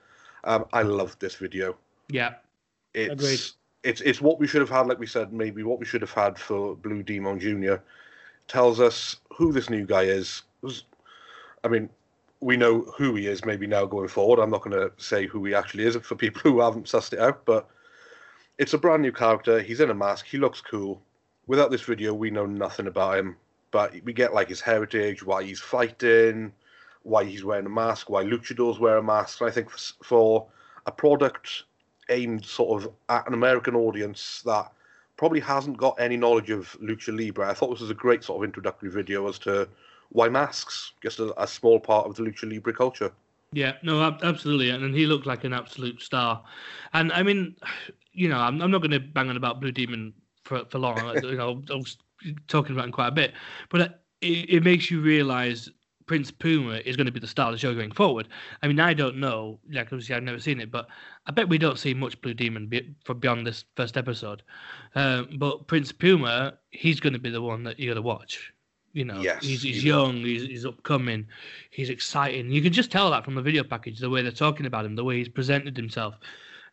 Um, 0.45 0.67
I 0.73 0.83
love 0.83 1.19
this 1.19 1.35
video. 1.35 1.77
Yeah, 2.09 2.35
it's 2.95 3.13
Agreed. 3.13 3.41
It's 3.87 4.01
it's 4.01 4.21
what 4.21 4.41
we 4.41 4.49
should 4.49 4.61
have 4.61 4.71
had, 4.71 4.89
like 4.89 4.99
we 4.99 5.07
said, 5.07 5.33
maybe 5.33 5.63
what 5.63 5.79
we 5.79 5.87
should 5.87 6.01
have 6.01 6.13
had 6.13 6.37
for 6.39 6.75
Blue 6.75 7.03
Demon 7.03 7.39
Junior. 7.39 7.83
Tells 8.49 8.81
us 8.81 9.17
who 9.37 9.53
this 9.53 9.71
new 9.71 9.87
guy 9.87 10.03
is. 10.03 10.43
I 11.65 11.69
mean, 11.69 11.89
we 12.41 12.57
know 12.57 12.83
who 12.97 13.15
he 13.15 13.27
is 13.27 13.45
maybe 13.45 13.67
now 13.67 13.87
going 13.87 14.09
forward. 14.09 14.41
I'm 14.41 14.51
not 14.51 14.63
going 14.63 14.77
to 14.77 14.93
say 15.03 15.27
who 15.27 15.45
he 15.45 15.55
actually 15.55 15.85
is 15.85 15.97
for 15.97 16.17
people 16.17 16.41
who 16.43 16.61
haven't 16.61 16.87
sussed 16.87 17.13
it 17.13 17.21
out, 17.21 17.45
but 17.45 17.69
it's 18.59 18.75
a 18.75 18.79
brand 18.79 19.03
new 19.03 19.13
character. 19.13 19.61
He's 19.61 19.81
in 19.81 19.91
a 19.91 19.95
mask. 19.95 20.27
He 20.27 20.39
looks 20.39 20.61
cool. 20.61 21.01
Without 21.47 21.71
this 21.71 21.83
video, 21.83 22.13
we 22.13 22.31
know 22.31 22.47
nothing 22.47 22.89
about 22.89 23.19
him, 23.19 23.37
but 23.71 23.95
we 24.05 24.13
get 24.13 24.35
like 24.35 24.49
his 24.49 24.61
heritage, 24.61 25.25
why 25.25 25.45
he's 25.45 25.61
fighting, 25.61 26.53
why 27.03 27.25
he's 27.25 27.45
wearing 27.45 27.67
a 27.67 27.71
mask, 27.71 28.11
why 28.11 28.25
luchadors 28.25 28.81
wear 28.81 28.97
a 28.97 29.03
mask. 29.03 29.41
And 29.41 29.49
I 29.49 29.53
think 29.53 29.71
for 29.71 30.47
a 30.87 30.93
product 30.93 31.65
aimed 32.11 32.45
sort 32.45 32.83
of 32.83 32.93
at 33.09 33.27
an 33.27 33.35
American 33.35 33.75
audience 33.75 34.43
that 34.45 34.73
probably 35.17 35.41
hasn't 35.41 35.77
got 35.77 35.99
any 36.01 36.17
knowledge 36.17 36.51
of 36.51 36.77
lucha 36.83 37.17
libre, 37.17 37.49
I 37.49 37.55
thought 37.55 37.71
this 37.71 37.81
was 37.81 37.91
a 37.91 37.95
great 37.95 38.23
sort 38.23 38.43
of 38.43 38.45
introductory 38.45 38.91
video 38.91 39.29
as 39.29 39.39
to 39.41 39.69
why 40.11 40.29
masks? 40.29 40.93
Just 41.03 41.19
a, 41.19 41.43
a 41.43 41.47
small 41.47 41.81
part 41.81 42.07
of 42.07 42.15
the 42.15 42.23
lucha 42.23 42.51
libre 42.51 42.73
culture. 42.73 43.13
Yeah, 43.53 43.75
no, 43.83 44.03
absolutely, 44.23 44.71
and 44.71 44.95
he 44.95 45.07
looked 45.07 45.27
like 45.27 45.45
an 45.45 45.53
absolute 45.53 46.03
star. 46.03 46.43
And 46.93 47.13
I 47.13 47.23
mean, 47.23 47.57
you 48.13 48.29
know, 48.29 48.39
I'm, 48.39 48.61
I'm 48.61 48.71
not 48.71 48.83
going 48.83 48.91
to 48.91 49.01
bang 49.01 49.31
on 49.31 49.37
about 49.37 49.61
Blue 49.61 49.73
Demon 49.73 50.13
for 50.45 50.65
for 50.69 50.79
long. 50.79 50.99
you 51.23 51.37
know, 51.37 51.63
I 51.71 51.75
was 51.75 51.97
talking 52.49 52.75
about 52.75 52.87
him 52.87 52.93
quite 52.93 53.09
a 53.09 53.13
bit, 53.13 53.35
but 53.71 53.81
uh, 53.81 53.89
it, 54.21 54.51
it 54.51 54.63
makes 54.63 54.91
you 54.91 55.01
realise 55.01 55.71
Prince 56.07 56.31
Puma 56.31 56.81
is 56.85 56.97
going 56.97 57.07
to 57.07 57.13
be 57.13 57.21
the 57.21 57.27
star 57.27 57.49
of 57.49 57.53
the 57.53 57.59
show 57.59 57.75
going 57.75 57.91
forward. 57.91 58.29
I 58.63 58.69
mean, 58.69 58.81
I 58.81 58.95
don't 58.95 59.19
know, 59.19 59.59
like 59.71 59.87
obviously 59.87 60.15
I've 60.15 60.23
never 60.23 60.41
seen 60.41 60.61
it, 60.61 60.71
but 60.71 60.87
I 61.27 61.33
bet 61.33 61.49
we 61.49 61.59
don't 61.59 61.79
see 61.79 61.95
much 61.95 62.21
Blue 62.21 62.35
Demon 62.35 62.67
be, 62.69 62.95
for 63.05 63.15
beyond 63.15 63.47
this 63.47 63.65
first 63.77 63.97
episode. 63.97 64.43
Um, 64.95 65.37
but 65.39 65.67
Prince 65.67 65.93
Puma, 65.93 66.55
he's 66.71 67.01
going 67.01 67.13
to 67.13 67.19
be 67.19 67.31
the 67.31 67.43
one 67.43 67.65
that 67.65 67.79
you 67.79 67.91
got 67.91 67.95
to 67.95 68.03
watch. 68.03 68.53
You 68.93 69.05
know, 69.05 69.21
yes, 69.21 69.45
he's, 69.45 69.63
he's 69.63 69.85
young, 69.85 70.17
he's, 70.17 70.47
he's 70.47 70.65
upcoming, 70.65 71.27
he's 71.71 71.91
exciting. 71.91 72.51
You 72.51 72.63
can 72.63 72.73
just 72.73 72.91
tell 72.91 73.11
that 73.11 73.27
from 73.27 73.35
the 73.35 73.43
video 73.43 73.63
package, 73.63 73.99
the 73.99 74.09
way 74.09 74.23
they're 74.23 74.33
talking 74.33 74.65
about 74.65 74.87
him, 74.87 74.97
the 74.97 75.05
way 75.05 75.19
he's 75.19 75.29
presented 75.29 75.77
himself. 75.77 76.15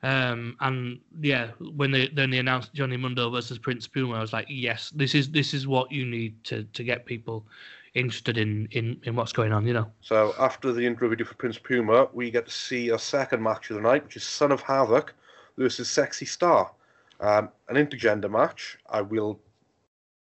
Um, 0.03 0.55
and 0.61 0.99
yeah, 1.19 1.47
when 1.59 1.91
they 1.91 2.07
then 2.09 2.29
they 2.29 2.37
announced 2.37 2.73
Johnny 2.73 2.95
Mundo 2.95 3.29
versus 3.29 3.57
Prince 3.57 3.87
Puma, 3.87 4.15
I 4.15 4.21
was 4.21 4.31
like, 4.31 4.45
yes, 4.49 4.89
this 4.91 5.15
is 5.15 5.31
this 5.31 5.53
is 5.53 5.67
what 5.67 5.91
you 5.91 6.05
need 6.05 6.41
to 6.45 6.63
to 6.63 6.83
get 6.83 7.05
people 7.05 7.45
interested 7.93 8.37
in 8.37 8.67
in 8.71 8.99
in 9.03 9.15
what's 9.15 9.31
going 9.31 9.51
on. 9.51 9.65
You 9.65 9.73
know. 9.73 9.91
So 10.01 10.33
after 10.39 10.71
the 10.71 10.85
intro 10.85 11.09
video 11.09 11.25
for 11.25 11.35
Prince 11.35 11.57
Puma, 11.57 12.09
we 12.13 12.31
get 12.31 12.45
to 12.45 12.51
see 12.51 12.89
a 12.89 12.99
second 12.99 13.41
match 13.41 13.69
of 13.69 13.75
the 13.75 13.81
night, 13.81 14.03
which 14.03 14.15
is 14.15 14.23
Son 14.23 14.51
of 14.51 14.61
Havoc 14.61 15.13
versus 15.57 15.89
Sexy 15.89 16.25
Star, 16.25 16.71
um, 17.19 17.49
an 17.69 17.75
intergender 17.75 18.29
match. 18.29 18.77
I 18.89 19.01
will 19.01 19.39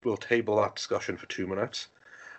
we'll 0.03 0.17
table 0.17 0.57
that 0.57 0.75
discussion 0.75 1.17
for 1.17 1.25
two 1.27 1.47
minutes. 1.47 1.87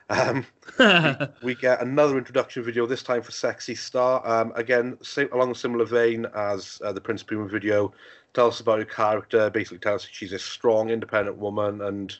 Um, 0.08 0.44
we, 0.78 1.14
we, 1.42 1.54
get 1.54 1.80
another 1.82 2.18
introduction 2.18 2.64
video, 2.64 2.84
this 2.84 3.02
time 3.02 3.22
for 3.22 3.30
Sexy 3.30 3.76
Star. 3.76 4.26
Um, 4.26 4.52
again, 4.56 4.98
along 5.32 5.52
a 5.52 5.54
similar 5.54 5.84
vein 5.84 6.26
as 6.34 6.80
uh, 6.84 6.92
the 6.92 7.00
Prince 7.00 7.22
Puma 7.22 7.46
video. 7.46 7.92
Tell 8.34 8.48
us 8.48 8.60
about 8.60 8.78
her 8.78 8.84
character, 8.84 9.50
basically 9.50 9.78
tell 9.78 9.96
us 9.96 10.08
she's 10.10 10.32
a 10.32 10.38
strong, 10.38 10.90
independent 10.90 11.36
woman, 11.36 11.82
and 11.82 12.16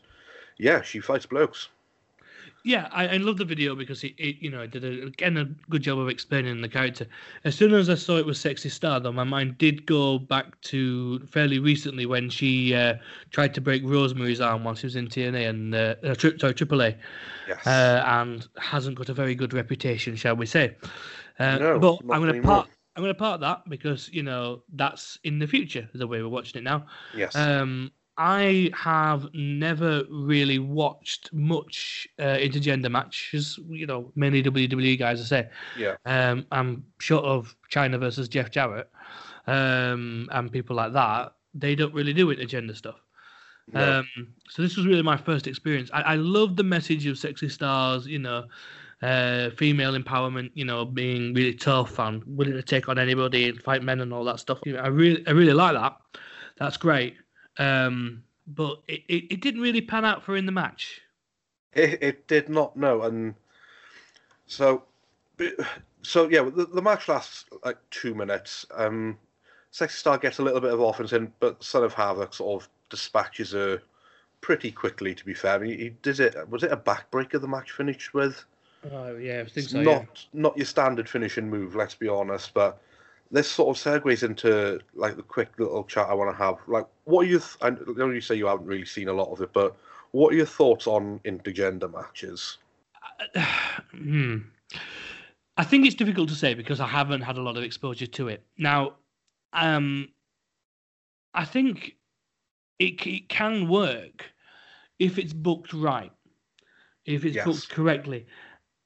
yeah, 0.56 0.82
she 0.82 1.00
fights 1.00 1.26
blokes. 1.26 1.68
Yeah, 2.62 2.88
I, 2.92 3.08
I 3.08 3.16
love 3.16 3.38
the 3.38 3.44
video 3.44 3.74
because 3.74 4.04
it, 4.04 4.14
it, 4.18 4.36
you 4.40 4.50
know, 4.50 4.60
it 4.60 4.70
did 4.70 4.84
a, 4.84 5.06
again 5.06 5.36
a 5.36 5.44
good 5.70 5.82
job 5.82 5.98
of 5.98 6.08
explaining 6.08 6.60
the 6.60 6.68
character. 6.68 7.06
As 7.44 7.54
soon 7.54 7.72
as 7.72 7.88
I 7.88 7.94
saw 7.94 8.18
it 8.18 8.26
was 8.26 8.38
Sexy 8.38 8.68
Star, 8.68 9.00
though, 9.00 9.12
my 9.12 9.24
mind 9.24 9.56
did 9.58 9.86
go 9.86 10.18
back 10.18 10.60
to 10.62 11.20
fairly 11.26 11.58
recently 11.58 12.04
when 12.06 12.28
she 12.28 12.74
uh, 12.74 12.94
tried 13.30 13.54
to 13.54 13.60
break 13.60 13.82
Rosemary's 13.84 14.40
arm 14.40 14.64
while 14.64 14.74
she 14.74 14.86
was 14.86 14.96
in 14.96 15.08
TNA 15.08 15.48
and 15.48 15.74
uh, 15.74 15.94
uh, 16.04 16.14
tri- 16.14 16.36
sorry 16.38 16.54
AAA, 16.54 16.96
yes. 17.48 17.66
uh, 17.66 18.04
and 18.06 18.46
hasn't 18.58 18.96
got 18.96 19.08
a 19.08 19.14
very 19.14 19.34
good 19.34 19.54
reputation, 19.54 20.14
shall 20.16 20.36
we 20.36 20.46
say? 20.46 20.76
Uh, 21.38 21.56
no, 21.56 21.78
but 21.78 21.98
I'm 22.10 22.20
going 22.20 22.34
to 22.34 22.42
part. 22.42 22.68
I'm 22.96 23.02
going 23.02 23.14
to 23.14 23.18
part 23.18 23.40
that 23.40 23.62
because 23.68 24.10
you 24.12 24.22
know 24.22 24.62
that's 24.74 25.18
in 25.24 25.38
the 25.38 25.46
future 25.46 25.88
the 25.94 26.06
way 26.06 26.20
we're 26.20 26.28
watching 26.28 26.60
it 26.60 26.64
now. 26.64 26.84
Yes. 27.14 27.34
Um, 27.34 27.92
I 28.22 28.70
have 28.74 29.32
never 29.32 30.04
really 30.10 30.58
watched 30.58 31.32
much 31.32 32.06
uh, 32.18 32.36
intergender 32.36 32.90
matches. 32.90 33.58
You 33.66 33.86
know, 33.86 34.12
mainly 34.14 34.42
WWE 34.42 34.98
guys. 34.98 35.22
I 35.22 35.24
say. 35.24 35.48
Yeah. 35.78 35.96
Um, 36.04 36.44
I'm 36.52 36.84
short 36.98 37.24
of 37.24 37.56
Chyna 37.72 37.98
versus 37.98 38.28
Jeff 38.28 38.50
Jarrett, 38.50 38.90
um, 39.46 40.28
and 40.32 40.52
people 40.52 40.76
like 40.76 40.92
that. 40.92 41.32
They 41.54 41.74
don't 41.74 41.94
really 41.94 42.12
do 42.12 42.26
intergender 42.26 42.76
stuff. 42.76 43.00
No. 43.72 44.00
Um, 44.00 44.34
so 44.50 44.60
this 44.60 44.76
was 44.76 44.84
really 44.84 45.02
my 45.02 45.16
first 45.16 45.46
experience. 45.46 45.88
I, 45.94 46.02
I 46.02 46.14
love 46.16 46.56
the 46.56 46.62
message 46.62 47.06
of 47.06 47.16
sexy 47.16 47.48
stars. 47.48 48.06
You 48.06 48.18
know, 48.18 48.44
uh, 49.00 49.48
female 49.56 49.98
empowerment. 49.98 50.50
You 50.52 50.66
know, 50.66 50.84
being 50.84 51.32
really 51.32 51.54
tough 51.54 51.98
and 51.98 52.22
willing 52.26 52.52
to 52.52 52.62
take 52.62 52.86
on 52.90 52.98
anybody 52.98 53.48
and 53.48 53.62
fight 53.62 53.82
men 53.82 54.00
and 54.00 54.12
all 54.12 54.24
that 54.24 54.40
stuff. 54.40 54.58
I 54.66 54.88
really, 54.88 55.26
I 55.26 55.30
really 55.30 55.54
like 55.54 55.72
that. 55.72 55.96
That's 56.58 56.76
great. 56.76 57.16
Um, 57.58 58.22
but 58.46 58.80
it, 58.88 59.02
it, 59.08 59.24
it, 59.30 59.40
didn't 59.40 59.60
really 59.60 59.80
pan 59.80 60.04
out 60.04 60.22
for 60.22 60.36
in 60.36 60.46
the 60.46 60.52
match. 60.52 61.00
It, 61.72 62.02
it 62.02 62.26
did 62.26 62.48
not, 62.48 62.76
no. 62.76 63.02
And 63.02 63.34
so, 64.46 64.84
so 66.02 66.28
yeah, 66.28 66.42
the, 66.42 66.66
the 66.66 66.82
match 66.82 67.08
lasts 67.08 67.44
like 67.64 67.78
two 67.90 68.14
minutes. 68.14 68.66
Um, 68.74 69.18
Sexy 69.70 69.98
Star 69.98 70.18
gets 70.18 70.38
a 70.38 70.42
little 70.42 70.60
bit 70.60 70.72
of 70.72 70.80
offense 70.80 71.12
in, 71.12 71.32
but 71.40 71.62
Son 71.62 71.84
of 71.84 71.94
Havoc 71.94 72.34
sort 72.34 72.62
of 72.62 72.68
dispatches 72.88 73.52
her 73.52 73.80
pretty 74.40 74.72
quickly. 74.72 75.14
To 75.14 75.24
be 75.24 75.34
fair, 75.34 75.54
I 75.54 75.58
mean, 75.58 75.78
he 75.78 75.90
did 76.02 76.20
it. 76.20 76.48
Was 76.48 76.62
it 76.62 76.72
a 76.72 76.76
backbreaker 76.76 77.40
the 77.40 77.48
match 77.48 77.72
finished 77.72 78.14
with? 78.14 78.44
Oh 78.90 79.16
yeah, 79.16 79.42
I 79.46 79.48
think 79.48 79.68
so. 79.68 79.80
Not 79.80 80.02
yeah. 80.02 80.40
not 80.40 80.56
your 80.56 80.66
standard 80.66 81.08
finishing 81.08 81.48
move. 81.48 81.76
Let's 81.76 81.94
be 81.94 82.08
honest, 82.08 82.54
but 82.54 82.80
this 83.30 83.50
sort 83.50 83.76
of 83.76 83.82
segues 83.82 84.22
into 84.22 84.80
like 84.94 85.16
the 85.16 85.22
quick 85.22 85.58
little 85.58 85.84
chat 85.84 86.08
I 86.08 86.14
want 86.14 86.36
to 86.36 86.42
have. 86.42 86.56
Like, 86.66 86.86
what 87.04 87.26
are 87.26 87.28
you? 87.28 87.38
Th- 87.38 87.56
I 87.62 87.70
know 87.70 88.10
you 88.10 88.20
say 88.20 88.34
you 88.34 88.46
haven't 88.46 88.66
really 88.66 88.84
seen 88.84 89.08
a 89.08 89.12
lot 89.12 89.30
of 89.30 89.40
it, 89.40 89.52
but 89.52 89.76
what 90.10 90.32
are 90.32 90.36
your 90.36 90.46
thoughts 90.46 90.86
on 90.86 91.20
intergender 91.20 91.92
matches? 91.92 92.58
hmm. 93.92 94.38
I 95.56 95.64
think 95.64 95.86
it's 95.86 95.94
difficult 95.94 96.28
to 96.30 96.34
say 96.34 96.54
because 96.54 96.80
I 96.80 96.86
haven't 96.86 97.20
had 97.20 97.36
a 97.36 97.42
lot 97.42 97.56
of 97.56 97.62
exposure 97.62 98.06
to 98.06 98.28
it. 98.28 98.42
Now, 98.56 98.94
um, 99.52 100.08
I 101.34 101.44
think 101.44 101.96
it 102.78 103.06
it 103.06 103.28
can 103.28 103.68
work 103.68 104.24
if 104.98 105.18
it's 105.18 105.32
booked 105.32 105.72
right, 105.72 106.12
if 107.04 107.24
it's 107.24 107.36
yes. 107.36 107.44
booked 107.44 107.68
correctly. 107.68 108.26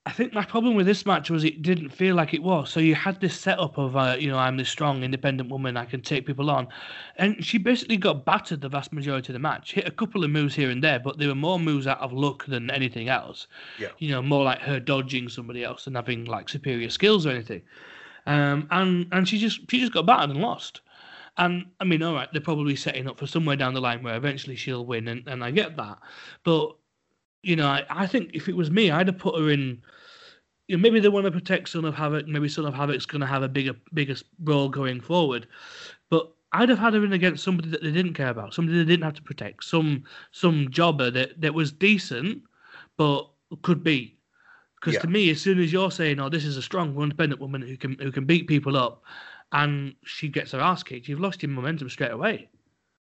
I 0.07 0.13
think 0.13 0.35
my 0.35 0.45
problem 0.45 0.75
with 0.75 0.85
this 0.85 1.07
match 1.07 1.31
was 1.31 1.45
it 1.45 1.63
didn't 1.63 1.89
feel 1.89 2.15
like 2.15 2.35
it 2.35 2.43
was. 2.43 2.69
So 2.71 2.79
you 2.79 2.95
had 2.95 3.21
this 3.23 3.41
setup 3.41 3.79
of, 3.79 3.97
uh, 3.97 4.17
you 4.19 4.29
know, 4.29 4.37
I'm 4.37 4.59
this 4.59 4.69
strong, 4.69 5.03
independent 5.03 5.49
woman, 5.49 5.79
I 5.79 5.87
can 5.87 6.03
take 6.03 6.27
people 6.27 6.51
on. 6.51 6.69
And 7.17 7.43
she 7.43 7.57
basically 7.57 7.97
got 7.97 8.27
battered 8.27 8.61
the 8.61 8.69
vast 8.69 8.93
majority 8.93 9.33
of 9.33 9.33
the 9.33 9.39
match. 9.39 9.73
Hit 9.73 9.89
a 9.89 9.91
couple 9.91 10.23
of 10.23 10.31
moves 10.31 10.55
here 10.55 10.69
and 10.69 10.85
there, 10.85 11.01
but 11.01 11.19
there 11.19 11.29
were 11.29 11.35
more 11.35 11.59
moves 11.59 11.87
out 11.87 12.01
of 12.01 12.13
luck 12.13 12.45
than 12.45 12.71
anything 12.71 13.09
else. 13.09 13.47
Yeah. 13.79 13.89
You 13.97 14.11
know, 14.11 14.21
more 14.21 14.45
like 14.45 14.61
her 14.61 14.79
dodging 14.79 15.31
somebody 15.31 15.65
else 15.65 15.87
than 15.87 15.95
having 15.95 16.27
like 16.27 16.51
superior 16.51 16.91
skills 16.91 17.25
or 17.25 17.31
anything. 17.31 17.63
Um, 18.27 18.69
and 18.71 19.07
and 19.13 19.29
she 19.29 19.39
just 19.39 19.61
she 19.71 19.81
just 19.81 19.93
got 19.93 20.07
battered 20.07 20.31
and 20.31 20.41
lost. 20.41 20.83
And 21.37 21.67
I 21.81 21.85
mean, 21.85 22.03
all 22.03 22.15
right, 22.15 22.29
they're 22.33 22.41
probably 22.43 22.77
setting 22.77 23.09
up 23.09 23.19
for 23.19 23.27
somewhere 23.27 23.57
down 23.57 23.75
the 23.75 23.81
line 23.81 24.03
where 24.03 24.17
eventually 24.17 24.57
she'll 24.57 24.87
win, 24.87 25.09
and, 25.09 25.27
and 25.27 25.43
I 25.43 25.51
get 25.51 25.77
that. 25.77 25.99
But 26.45 26.77
you 27.43 27.57
know, 27.57 27.67
I, 27.67 27.85
I 27.91 28.07
think 28.07 28.31
if 28.35 28.49
it 28.49 28.57
was 28.57 28.71
me, 28.71 28.91
I'd 28.91 29.09
have 29.09 29.19
put 29.19 29.39
her 29.39 29.51
in. 29.51 29.83
You 30.69 30.77
know, 30.77 30.81
maybe 30.83 31.01
they 31.01 31.09
want 31.09 31.27
to 31.27 31.31
protect 31.31 31.69
Son 31.69 31.85
of 31.85 31.95
Havoc. 31.95 32.27
Maybe 32.27 32.49
Son 32.49 32.65
of 32.65 32.75
Havoc's 32.75 33.07
going 33.07 33.21
to 33.21 33.27
have 33.27 33.43
a 33.43 33.49
bigger, 33.49 33.75
bigger 33.93 34.15
role 34.45 34.69
going 34.69 35.01
forward. 35.01 35.47
But 36.09 36.31
I'd 36.53 36.69
have 36.71 36.79
had 36.79 36.95
her 36.95 37.05
in 37.05 37.13
against 37.13 37.45
somebody 37.45 37.69
that 37.71 37.83
they 37.83 37.91
didn't 37.91 38.15
care 38.15 38.31
about, 38.31 38.55
somebody 38.55 38.79
they 38.79 38.85
didn't 38.85 39.05
have 39.05 39.15
to 39.15 39.23
protect, 39.23 39.65
some 39.65 40.05
some 40.33 40.71
jobber 40.71 41.11
that, 41.11 41.41
that 41.41 41.53
was 41.53 41.73
decent, 41.73 42.43
but 42.97 43.29
could 43.63 43.83
be. 43.83 44.17
Because 44.81 44.95
Yeah. 44.95 45.01
to 45.01 45.09
me, 45.09 45.31
as 45.31 45.41
soon 45.41 45.59
as 45.61 45.73
you're 45.73 45.91
saying, 45.91 46.21
"Oh, 46.21 46.29
this 46.29 46.45
is 46.45 46.57
a 46.57 46.63
strong, 46.63 46.99
independent 47.01 47.41
woman 47.41 47.61
who 47.63 47.77
can 47.77 47.99
who 47.99 48.13
can 48.13 48.25
beat 48.25 48.47
people 48.47 48.77
up," 48.77 49.03
and 49.53 49.95
she 50.05 50.29
gets 50.29 50.53
her 50.53 50.61
ass 50.61 50.83
kicked, 50.83 51.09
you've 51.09 51.21
lost 51.21 51.43
your 51.43 51.51
momentum 51.51 51.89
straight 51.91 52.11
away. 52.13 52.49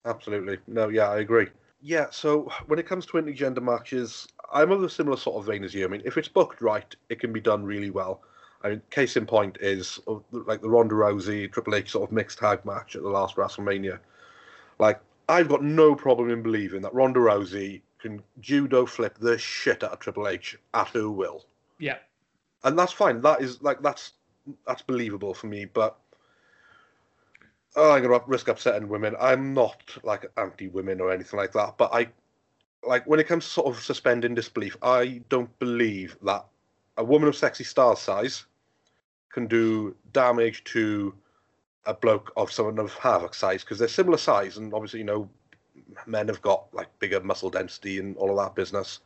Absolutely. 0.06 0.58
No, 0.68 0.90
yeah, 0.90 1.10
I 1.10 1.20
agree. 1.20 1.48
Yeah, 1.82 2.08
so 2.12 2.52
when 2.68 2.80
it 2.80 2.86
comes 2.86 3.06
to 3.08 3.14
intergender 3.14 3.62
matches, 3.62 4.28
I'm 4.54 4.72
of 4.72 4.84
a 4.84 4.90
similar 4.90 5.18
sort 5.18 5.38
of 5.38 5.46
vein 5.46 5.64
as 5.64 5.74
you. 5.74 5.84
I 5.86 5.88
mean, 5.88 6.02
if 6.06 6.18
it's 6.18 6.28
booked 6.28 6.62
right, 6.62 6.96
it 7.10 7.20
can 7.20 7.34
be 7.34 7.40
done 7.42 7.64
really 7.64 7.90
well. 7.90 8.22
I 8.64 8.70
mean, 8.70 8.82
case 8.92 9.18
in 9.18 9.26
point 9.26 9.58
is 9.62 10.00
uh, 10.08 10.18
like 10.32 10.62
the 10.62 10.70
Ronda 10.70 10.94
Rousey 10.94 11.52
Triple 11.52 11.74
H 11.74 11.92
sort 11.92 12.08
of 12.08 12.14
mixed 12.14 12.38
tag 12.38 12.64
match 12.66 12.96
at 12.96 13.02
the 13.02 13.10
last 13.10 13.36
WrestleMania. 13.36 13.98
Like, 14.78 15.00
I've 15.28 15.50
got 15.50 15.64
no 15.64 15.96
problem 15.96 16.30
in 16.30 16.44
believing 16.44 16.82
that 16.82 16.94
Ronda 16.94 17.20
Rousey 17.20 17.82
can 18.00 18.22
judo 18.40 18.86
flip 18.86 19.18
the 19.18 19.38
shit 19.38 19.84
out 19.84 19.94
of 19.94 20.00
Triple 20.00 20.28
H 20.28 20.58
at 20.74 20.90
her 20.90 21.10
will, 21.10 21.46
Yeah. 21.80 21.98
and 22.64 22.78
that's 22.78 22.92
fine. 22.92 23.22
That 23.22 23.42
is 23.42 23.62
like 23.62 23.82
that's 23.82 24.14
that's 24.68 24.82
believable 24.82 25.34
for 25.34 25.48
me. 25.48 25.66
But 25.66 25.98
oh, 27.76 27.92
I'm 27.92 28.04
gonna 28.04 28.22
risk 28.28 28.48
upsetting 28.48 28.88
women. 28.88 29.16
I'm 29.20 29.54
not 29.54 29.82
like 30.04 30.26
anti-women 30.38 31.02
or 31.02 31.12
anything 31.12 31.38
like 31.38 31.54
that. 31.54 31.78
But 31.78 31.94
I 31.94 32.08
like 32.84 33.06
when 33.08 33.20
it 33.20 33.28
comes 33.28 33.46
to 33.46 33.52
sort 33.52 33.76
of 33.76 33.82
suspending 33.82 34.36
disbelief. 34.36 34.78
I 34.82 35.22
don't 35.30 35.58
believe 35.60 36.18
that 36.24 36.46
a 36.98 37.04
woman 37.04 37.28
of 37.30 37.36
sexy 37.36 37.64
star 37.64 37.96
size 37.96 38.46
can 39.32 39.48
do 39.48 39.96
damage 40.14 40.64
to 40.66 41.14
a 41.86 41.94
bloke 41.94 42.32
of 42.38 42.52
someone 42.52 42.80
of 42.80 42.94
Havoc 42.94 43.34
size 43.34 43.64
because 43.64 43.80
they're 43.80 43.88
similar 43.88 44.18
size, 44.18 44.58
and 44.58 44.74
obviously 44.74 45.00
you 45.00 45.06
know 45.06 45.30
men 46.06 46.28
have 46.28 46.42
got 46.42 46.66
like 46.74 46.88
bigger 47.00 47.20
muscle 47.22 47.50
density 47.50 48.00
and 48.00 48.16
all 48.18 48.32
of 48.32 48.38
that 48.38 48.56
business. 48.56 49.00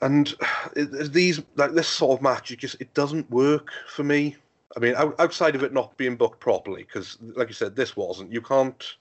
And 0.00 0.34
these 0.74 1.40
like 1.56 1.72
this 1.72 1.88
sort 1.88 2.18
of 2.18 2.22
match, 2.22 2.50
it 2.50 2.58
just 2.58 2.76
it 2.80 2.92
doesn't 2.94 3.30
work 3.30 3.70
for 3.88 4.04
me. 4.04 4.36
I 4.76 4.78
mean, 4.78 4.94
outside 4.94 5.54
of 5.54 5.62
it 5.62 5.72
not 5.72 5.96
being 5.96 6.16
booked 6.16 6.38
properly, 6.38 6.82
because 6.82 7.16
like 7.34 7.48
you 7.48 7.54
said, 7.54 7.74
this 7.74 7.96
wasn't. 7.96 8.30
You 8.30 8.42
can't 8.42 8.96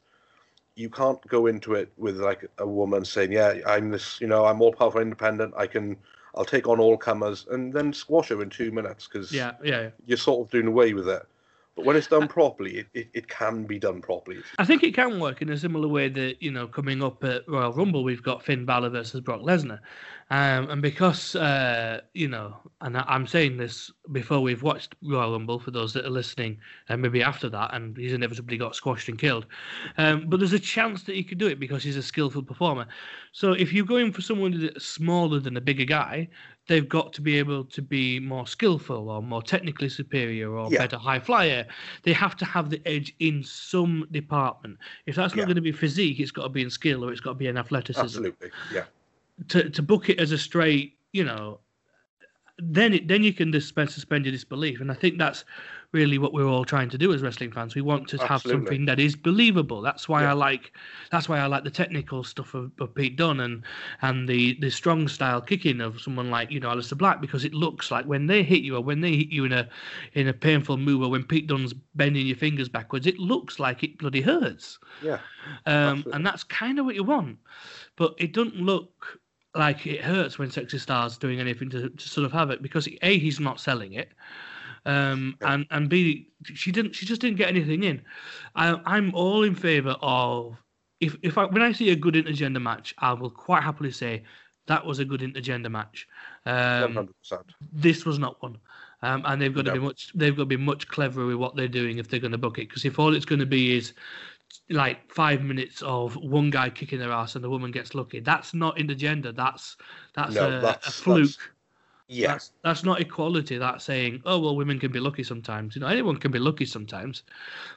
you 0.75 0.89
can't 0.89 1.25
go 1.27 1.47
into 1.47 1.73
it 1.73 1.91
with 1.97 2.17
like 2.17 2.49
a 2.59 2.67
woman 2.67 3.03
saying, 3.05 3.31
"Yeah, 3.31 3.55
I'm 3.65 3.89
this, 3.89 4.19
you 4.21 4.27
know, 4.27 4.45
I'm 4.45 4.61
all 4.61 4.73
powerful, 4.73 5.01
independent. 5.01 5.53
I 5.57 5.67
can, 5.67 5.97
I'll 6.35 6.45
take 6.45 6.67
on 6.67 6.79
all 6.79 6.97
comers," 6.97 7.45
and 7.49 7.73
then 7.73 7.93
squash 7.93 8.29
her 8.29 8.41
in 8.41 8.49
two 8.49 8.71
minutes 8.71 9.07
because 9.07 9.31
Yeah. 9.31 9.53
Yeah. 9.63 9.81
yeah. 9.81 9.89
you're 10.05 10.17
sort 10.17 10.45
of 10.45 10.51
doing 10.51 10.67
away 10.67 10.93
with 10.93 11.09
it. 11.09 11.25
But 11.75 11.83
when 11.83 11.97
it's 11.97 12.07
done 12.07 12.29
properly, 12.29 12.77
it, 12.79 12.87
it, 12.93 13.09
it 13.13 13.27
can 13.27 13.65
be 13.65 13.77
done 13.77 14.01
properly. 14.01 14.41
I 14.57 14.65
think 14.65 14.83
it 14.83 14.93
can 14.93 15.19
work 15.19 15.41
in 15.41 15.49
a 15.49 15.57
similar 15.57 15.89
way 15.89 16.07
that 16.07 16.41
you 16.41 16.51
know, 16.51 16.67
coming 16.67 17.03
up 17.03 17.23
at 17.25 17.47
Royal 17.49 17.73
Rumble, 17.73 18.03
we've 18.03 18.23
got 18.23 18.43
Finn 18.43 18.65
Balor 18.65 18.89
versus 18.89 19.19
Brock 19.19 19.41
Lesnar, 19.41 19.79
um, 20.31 20.69
and 20.69 20.81
because 20.81 21.35
uh, 21.35 21.99
you 22.13 22.29
know, 22.29 22.55
and 22.79 22.97
I, 22.97 23.03
I'm 23.07 23.27
saying 23.27 23.57
this 23.57 23.91
before 24.13 24.39
we've 24.39 24.63
watched 24.63 24.95
Royal 25.03 25.33
Rumble 25.33 25.59
for 25.59 25.71
those 25.71 25.91
that 25.93 26.05
are 26.05 26.09
listening, 26.09 26.57
and 26.87 27.01
maybe 27.01 27.21
after 27.21 27.49
that, 27.49 27.73
and 27.73 27.97
he's 27.97 28.13
inevitably 28.13 28.57
got 28.57 28.75
squashed 28.75 29.09
and 29.09 29.19
killed, 29.19 29.45
um, 29.97 30.29
but 30.29 30.39
there's 30.39 30.53
a 30.53 30.59
chance 30.59 31.03
that 31.03 31.15
he 31.15 31.23
could 31.23 31.39
do 31.39 31.47
it 31.47 31.59
because 31.59 31.83
he's 31.83 31.97
a 31.97 32.03
skillful 32.03 32.41
performer. 32.43 32.87
So 33.33 33.51
if 33.51 33.73
you're 33.73 33.85
going 33.85 34.13
for 34.13 34.21
someone 34.21 34.61
that's 34.61 34.85
smaller 34.85 35.39
than 35.39 35.57
a 35.57 35.61
bigger 35.61 35.83
guy, 35.83 36.29
they've 36.67 36.87
got 36.89 37.13
to 37.13 37.21
be 37.21 37.37
able 37.37 37.63
to 37.65 37.81
be 37.81 38.19
more 38.19 38.47
skillful 38.47 39.09
or 39.09 39.21
more 39.21 39.41
technically 39.41 39.89
superior 39.89 40.55
or 40.55 40.71
Yeah. 40.71 40.79
better 40.79 40.97
high 40.97 41.19
flyer. 41.19 41.65
They 42.03 42.13
have 42.13 42.35
to 42.37 42.45
have 42.45 42.69
the 42.69 42.81
edge 42.87 43.13
in 43.19 43.43
some 43.43 44.07
department. 44.11 44.77
If 45.05 45.15
that's 45.15 45.35
not 45.35 45.41
Yeah. 45.41 45.45
going 45.45 45.55
to 45.55 45.61
be 45.61 45.71
physique, 45.71 46.19
it's 46.19 46.31
got 46.31 46.43
to 46.43 46.49
be 46.49 46.61
in 46.61 46.69
skill 46.69 47.03
or 47.05 47.11
it's 47.11 47.21
got 47.21 47.31
to 47.33 47.35
be 47.37 47.47
in 47.47 47.57
athleticism. 47.57 48.03
Absolutely, 48.05 48.51
yeah, 48.73 48.85
To 49.49 49.69
to 49.69 49.81
book 49.81 50.09
it 50.09 50.19
as 50.19 50.31
a 50.31 50.37
straight, 50.37 50.97
you 51.13 51.23
know, 51.23 51.59
then 52.57 52.93
it 52.93 53.07
then 53.07 53.23
you 53.23 53.33
can 53.33 53.51
suspend 53.53 53.91
suspend 53.91 54.25
your 54.25 54.31
disbelief, 54.31 54.79
and 54.81 54.91
I 54.91 54.95
think 54.95 55.17
that's 55.17 55.43
really 55.91 56.17
what 56.17 56.33
we're 56.33 56.47
all 56.47 56.65
trying 56.65 56.89
to 56.89 56.97
do 56.97 57.13
as 57.13 57.21
wrestling 57.21 57.51
fans. 57.51 57.73
We 57.73 57.81
want 57.81 58.07
to 58.09 58.17
have 58.17 58.41
something 58.41 58.85
that 58.85 58.99
is 58.99 59.15
believable. 59.15 59.81
That's 59.81 60.09
why 60.09 60.23
Yeah. 60.23 60.31
I 60.31 60.33
like 60.33 60.73
that's 61.11 61.29
why 61.29 61.39
I 61.39 61.45
like 61.47 61.63
the 61.63 61.69
technical 61.69 62.23
stuff 62.23 62.53
of, 62.53 62.71
of 62.79 62.93
Pete 62.95 63.15
Dunne 63.15 63.39
and 63.39 63.63
and 64.01 64.27
the 64.27 64.57
the 64.59 64.69
strong 64.69 65.07
style 65.07 65.41
kicking 65.41 65.81
of 65.81 66.01
someone 66.01 66.29
like 66.29 66.51
you 66.51 66.59
know 66.59 66.69
Aleister 66.69 66.97
Black 66.97 67.21
because 67.21 67.45
it 67.45 67.53
looks 67.53 67.91
like 67.91 68.05
when 68.05 68.27
they 68.27 68.43
hit 68.43 68.61
you 68.61 68.75
or 68.75 68.81
when 68.81 69.01
they 69.01 69.15
hit 69.15 69.29
you 69.29 69.45
in 69.45 69.53
a 69.53 69.69
in 70.13 70.27
a 70.27 70.33
painful 70.33 70.77
move 70.77 71.01
or 71.01 71.09
when 71.09 71.23
Pete 71.23 71.47
Dunne's 71.47 71.73
bending 71.95 72.27
your 72.27 72.35
fingers 72.37 72.69
backwards, 72.69 73.07
it 73.07 73.17
looks 73.17 73.59
like 73.59 73.83
it 73.83 73.97
bloody 73.97 74.21
hurts. 74.21 74.79
yeah, 75.01 75.19
Um, 75.65 76.05
and 76.11 76.25
that's 76.25 76.43
kind 76.43 76.79
of 76.79 76.85
what 76.85 76.95
you 76.95 77.03
want, 77.03 77.37
but 77.95 78.15
it 78.17 78.33
doesn't 78.33 78.55
look 78.55 79.19
like 79.55 79.85
it 79.87 80.01
hurts 80.01 80.37
when 80.37 80.51
Sexy 80.51 80.77
Star's 80.77 81.17
doing 81.17 81.39
anything 81.39 81.69
to, 81.71 81.89
to 81.89 82.09
Son 82.09 82.25
of 82.25 82.31
Havoc 82.31 82.61
because 82.61 82.87
a 83.01 83.17
he's 83.17 83.39
not 83.39 83.59
selling 83.59 83.93
it, 83.93 84.09
um, 84.85 85.35
Yeah. 85.41 85.53
and 85.53 85.65
and 85.71 85.89
b 85.89 86.29
she 86.43 86.71
didn't 86.71 86.93
she 86.93 87.05
just 87.05 87.21
didn't 87.21 87.37
get 87.37 87.49
anything 87.49 87.83
in. 87.83 88.01
I, 88.55 88.79
I'm 88.85 89.13
all 89.15 89.43
in 89.43 89.55
favour 89.55 89.95
of 90.01 90.57
if 90.99 91.15
if 91.21 91.37
I 91.37 91.45
when 91.45 91.61
I 91.61 91.71
see 91.71 91.91
a 91.91 91.95
good 91.95 92.15
intergender 92.15 92.61
match, 92.61 92.93
I 92.99 93.13
will 93.13 93.29
quite 93.29 93.63
happily 93.63 93.91
say 93.91 94.23
that 94.67 94.85
was 94.85 94.99
a 94.99 95.05
good 95.05 95.21
intergender 95.21 95.69
match. 95.71 96.07
Um, 96.45 97.09
this 97.71 98.05
was 98.05 98.19
not 98.19 98.41
one. 98.41 98.57
Um, 99.01 99.21
and 99.25 99.41
they've 99.41 99.53
got 99.53 99.65
to 99.65 99.71
No. 99.71 99.73
be 99.73 99.79
much. 99.79 100.11
They've 100.15 100.35
got 100.35 100.43
to 100.43 100.47
be 100.47 100.57
much 100.57 100.87
cleverer 100.87 101.27
with 101.27 101.35
what 101.35 101.55
they're 101.55 101.67
doing 101.67 101.97
if 101.99 102.07
they're 102.07 102.19
going 102.19 102.31
to 102.31 102.37
book 102.37 102.57
it. 102.57 102.69
Because 102.69 102.85
if 102.85 102.97
all 102.97 103.15
it's 103.15 103.25
going 103.25 103.39
to 103.39 103.45
be 103.45 103.75
is 103.77 103.93
like 104.69 105.11
five 105.11 105.43
minutes 105.43 105.81
of 105.83 106.15
one 106.15 106.49
guy 106.49 106.69
kicking 106.69 106.99
their 106.99 107.11
ass 107.11 107.35
and 107.35 107.43
the 107.43 107.49
woman 107.49 107.71
gets 107.71 107.93
lucky, 107.93 108.19
that's 108.19 108.53
not 108.53 108.75
intergender. 108.77 109.35
That's 109.35 109.77
that's, 110.15 110.35
No, 110.35 110.49
a, 110.49 110.61
a 110.61 110.73
fluke. 110.91 111.17
that's- 111.29 111.37
Yeah, 112.07 112.27
That's 112.33 112.51
that's 112.63 112.83
not 112.83 113.01
equality. 113.01 113.57
That's 113.57 113.83
saying, 113.83 114.21
oh 114.25 114.39
well, 114.39 114.55
women 114.55 114.79
can 114.79 114.91
be 114.91 114.99
lucky 114.99 115.23
sometimes. 115.23 115.75
You 115.75 115.81
know, 115.81 115.87
anyone 115.87 116.17
can 116.17 116.31
be 116.31 116.39
lucky 116.39 116.65
sometimes, 116.65 117.23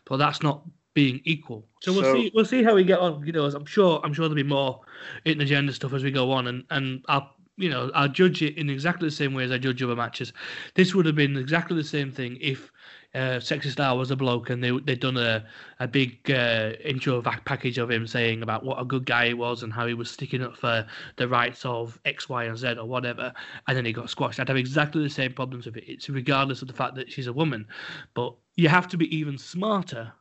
but 0.05 0.19
that's 0.19 0.43
not 0.43 0.63
being 0.95 1.21
equal. 1.25 1.65
So 1.83 1.93
we'll 1.93 2.03
So- 2.03 2.15
see. 2.15 2.31
We'll 2.35 2.45
see 2.45 2.63
how 2.63 2.75
we 2.75 2.85
get 2.85 2.99
on. 2.99 3.25
You 3.27 3.33
know, 3.33 3.47
I'm 3.47 3.65
sure. 3.65 4.01
I'm 4.05 4.13
sure 4.13 4.25
there'll 4.29 4.35
be 4.35 4.43
more 4.43 4.81
intergender 5.25 5.73
stuff 5.73 5.95
as 5.95 6.03
we 6.05 6.11
go 6.11 6.31
on, 6.31 6.47
and 6.47 6.65
and 6.71 7.03
I'll 7.09 7.35
you 7.57 7.71
know 7.71 7.91
I'll 7.95 8.09
judge 8.09 8.43
it 8.43 8.57
in 8.59 8.69
exactly 8.71 9.09
the 9.09 9.15
same 9.15 9.33
way 9.33 9.45
as 9.45 9.51
I 9.51 9.57
judge 9.59 9.83
other 9.83 9.97
matches. 9.97 10.33
This 10.75 10.95
would 10.95 11.07
have 11.07 11.17
been 11.17 11.37
exactly 11.37 11.77
the 11.77 11.85
same 11.85 12.11
thing 12.13 12.37
if. 12.41 12.71
Uh, 13.15 13.41
Sexy 13.41 13.71
Star 13.71 13.97
was 13.97 14.11
a 14.11 14.17
bloke, 14.17 14.51
and 14.51 14.63
they 14.63 14.71
they'd 14.71 15.01
done 15.01 15.17
a 15.17 15.45
a 15.81 15.89
big 15.89 16.31
uh, 16.31 16.73
intro 16.85 17.23
package 17.23 17.79
of 17.79 17.91
him 17.91 18.07
saying 18.07 18.43
about 18.43 18.65
what 18.65 18.81
a 18.81 18.85
good 18.85 19.07
guy 19.07 19.29
he 19.29 19.35
was 19.35 19.63
and 19.63 19.73
how 19.73 19.87
he 19.87 19.95
was 19.95 20.11
sticking 20.11 20.43
up 20.43 20.57
for 20.57 20.87
the 21.17 21.27
rights 21.27 21.65
of 21.65 21.99
X, 22.05 22.29
Y, 22.29 22.45
and 22.45 22.59
Z 22.59 22.75
or 22.79 22.85
whatever, 22.85 23.33
and 23.67 23.77
then 23.77 23.85
he 23.85 23.93
got 23.93 24.11
squashed. 24.11 24.39
I'd 24.41 24.49
have 24.49 24.57
exactly 24.57 25.03
the 25.03 25.11
same 25.11 25.33
problems 25.33 25.67
with 25.67 25.77
it. 25.79 25.85
It's 25.87 26.11
regardless 26.11 26.61
of 26.63 26.69
the 26.69 26.75
fact 26.75 26.97
that 26.97 27.11
she's 27.11 27.27
a 27.27 27.33
woman, 27.33 27.67
but 28.15 28.35
you 28.57 28.69
have 28.69 28.89
to 28.89 28.97
be 28.99 29.15
even 29.17 29.39
smarter 29.39 30.13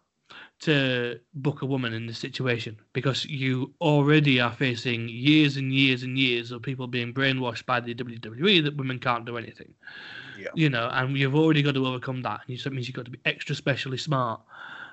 to 0.60 1.19
book 1.36 1.62
a 1.62 1.65
woman 1.65 1.93
in 1.93 2.08
this 2.08 2.17
situation 2.17 2.78
because 2.93 3.26
you 3.26 3.73
already 3.80 4.39
are 4.39 4.52
facing 4.52 5.08
years 5.08 5.58
and 5.58 5.73
years 5.73 6.04
and 6.04 6.17
years 6.17 6.52
of 6.52 6.62
people 6.62 6.88
being 6.88 7.13
brainwashed 7.13 7.65
by 7.65 7.80
the 7.80 7.93
WWE 7.93 8.63
that 8.63 8.76
women 8.76 9.00
can't 9.00 9.26
do 9.26 9.38
anything. 9.38 9.73
Yeah. 10.38 10.50
You 10.54 10.69
know, 10.69 10.89
and 10.93 11.17
you've 11.17 11.36
already 11.36 11.62
got 11.62 11.73
to 11.73 11.86
overcome 11.86 12.21
that. 12.23 12.41
And 12.47 12.58
it 12.58 12.73
means 12.73 12.88
you've 12.88 12.95
got 12.95 13.06
to 13.06 13.12
be 13.12 13.19
extra 13.26 13.56
specially 13.56 13.97
smart 13.97 14.41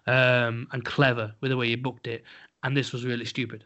um, 0.06 0.66
and 0.72 0.84
clever 0.84 1.34
with 1.40 1.50
the 1.50 1.56
way 1.56 1.68
you 1.68 1.76
booked 1.76 2.06
it. 2.06 2.24
And 2.62 2.76
this 2.76 2.92
was 2.92 3.04
really 3.04 3.24
stupid. 3.24 3.64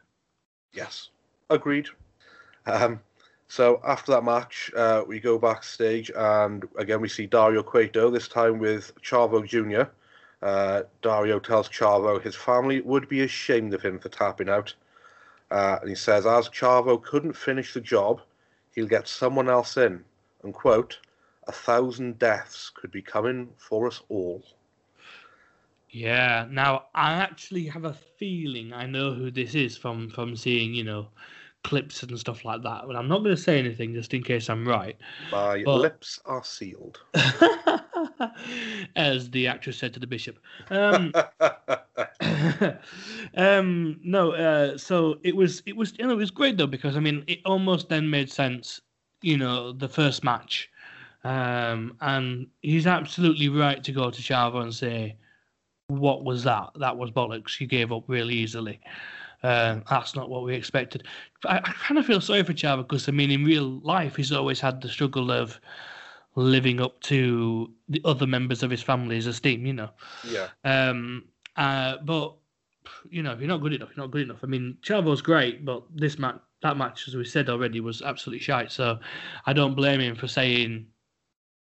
Yes, 0.73 1.11
agreed. 1.51 1.89
Um, 2.67 3.01
so 3.49 3.81
after 3.87 4.13
that 4.13 4.25
match, 4.25 4.71
uh, 4.77 5.03
we 5.07 5.21
go 5.21 5.39
backstage, 5.39 6.11
and 6.15 6.69
again 6.77 7.01
we 7.01 7.09
see 7.09 7.27
Dario 7.27 7.63
Cueto. 7.63 8.11
This 8.11 8.29
time 8.29 8.59
with 8.59 8.93
Chavo 9.03 9.47
Jr. 9.47 9.91
Uh, 10.43 10.83
Dario 11.01 11.39
tells 11.39 11.69
Chavo 11.69 12.23
his 12.23 12.37
family 12.37 12.83
would 12.83 13.09
be 13.09 13.23
ashamed 13.23 13.73
of 13.73 13.83
him 13.83 13.99
for 13.99 14.11
tapping 14.11 14.51
out, 14.51 14.75
uh, 15.51 15.79
and 15.81 15.89
he 15.89 15.95
says, 15.95 16.27
as 16.27 16.49
Chavo 16.51 17.03
couldn't 17.03 17.33
finish 17.33 17.73
the 17.73 17.81
job, 17.81 18.21
he'll 18.75 18.87
get 18.87 19.09
someone 19.09 19.49
else 19.49 19.77
in. 19.79 20.05
And 20.43 20.53
quote, 20.53 20.99
a 21.49 21.53
thousand 21.53 22.19
deaths 22.19 22.71
could 22.75 22.91
be 22.91 23.03
coming 23.03 23.49
for 23.57 23.87
us 23.87 24.03
all. 24.09 24.45
Yeah. 25.91 26.47
Now 26.51 26.85
I 26.95 27.15
actually 27.15 27.67
have 27.67 27.85
a 27.85 27.95
feeling 27.95 28.73
I 28.73 28.87
know 28.87 29.15
who 29.15 29.31
this 29.31 29.55
is 29.55 29.77
from 29.77 30.11
from 30.11 30.37
seeing 30.37 30.75
you 30.75 30.85
know 30.85 31.09
clips 31.65 32.03
and 32.03 32.19
stuff 32.19 32.45
like 32.45 32.63
that. 32.63 32.83
But 32.87 32.95
I'm 32.97 33.09
not 33.09 33.19
going 33.25 33.35
to 33.35 33.43
say 33.43 33.59
anything 33.59 33.95
just 33.95 34.15
in 34.15 34.23
case 34.23 34.49
I'm 34.49 34.69
right. 34.69 34.97
My 35.33 35.63
But- 35.65 35.81
lips 35.81 36.21
are 36.27 36.45
sealed. 36.45 37.01
As 38.97 39.31
the 39.31 39.47
actress 39.49 39.79
said 39.79 39.93
to 39.95 40.01
the 40.01 40.07
bishop. 40.07 40.39
Um, 40.71 41.13
um, 43.37 44.01
no, 44.05 44.33
uh, 44.33 44.79
so 44.79 45.19
it 45.25 45.35
was 45.35 45.63
it 45.67 45.77
was 45.77 45.95
you 45.99 46.07
know 46.07 46.13
it 46.13 46.17
was 46.17 46.31
great 46.31 46.57
though 46.57 46.67
because 46.67 46.97
I 46.97 47.01
mean 47.01 47.25
it 47.27 47.41
almost 47.45 47.89
then 47.89 48.09
made 48.11 48.31
sense. 48.31 48.81
You 49.23 49.37
know 49.37 49.73
the 49.73 49.89
first 49.89 50.23
match, 50.23 50.71
um, 51.29 51.95
and 52.01 52.47
he's 52.63 52.87
absolutely 52.87 53.51
right 53.51 53.85
to 53.85 53.93
go 53.93 54.11
to 54.11 54.23
Chavo 54.23 54.63
and 54.63 54.75
say, 54.75 55.17
what 55.89 56.25
was 56.25 56.43
that? 56.45 56.71
That 56.77 56.97
was 56.97 57.11
bollocks. 57.11 57.61
You 57.61 57.67
gave 57.67 57.93
up 57.93 58.05
really 58.07 58.35
easily. 58.35 58.81
Um, 59.43 59.85
that's 59.91 60.17
not 60.17 60.31
what 60.31 60.45
we 60.45 60.55
expected. 60.55 61.07
I, 61.45 61.59
I 61.59 61.61
kind 61.61 61.99
of 61.99 62.07
feel 62.07 62.23
sorry 62.23 62.45
for 62.45 62.55
Chavo 62.55 62.79
because 62.79 63.11
I 63.11 63.13
mean, 63.13 63.31
in 63.31 63.45
real 63.45 63.79
life, 63.81 64.17
he's 64.17 64.33
always 64.33 64.59
had 64.59 64.81
the 64.81 64.89
struggle 64.89 65.31
of 65.31 65.61
living 66.35 66.81
up 66.81 66.99
to 67.03 67.71
the 67.91 68.01
other 68.07 68.27
members 68.27 68.63
of 68.63 68.71
his 68.71 68.83
family's 68.83 69.27
esteem. 69.27 69.67
You 69.67 69.75
know. 69.75 69.91
Yeah. 70.27 70.49
Um. 70.65 71.25
Uh. 71.57 71.99
But 72.05 72.37
you 73.11 73.23
know, 73.23 73.33
if 73.33 73.41
you're 73.41 73.49
not 73.49 73.61
good 73.61 73.75
enough, 73.75 73.91
you're 73.95 74.03
not 74.07 74.13
good 74.13 74.23
enough. 74.23 74.39
I 74.43 74.47
mean, 74.47 74.79
Chavo's 74.81 75.21
great, 75.21 75.63
but 75.63 75.83
this 75.95 76.19
match, 76.19 76.41
that 76.63 76.79
match, 76.79 77.07
as 77.07 77.15
we 77.15 77.27
said 77.27 77.51
already, 77.51 77.81
was 77.81 78.01
absolutely 78.01 78.43
shite. 78.43 78.73
So 78.73 78.99
I 79.45 79.53
don't 79.53 79.75
blame 79.75 80.01
him 80.01 80.17
for 80.17 80.27
saying 80.27 80.87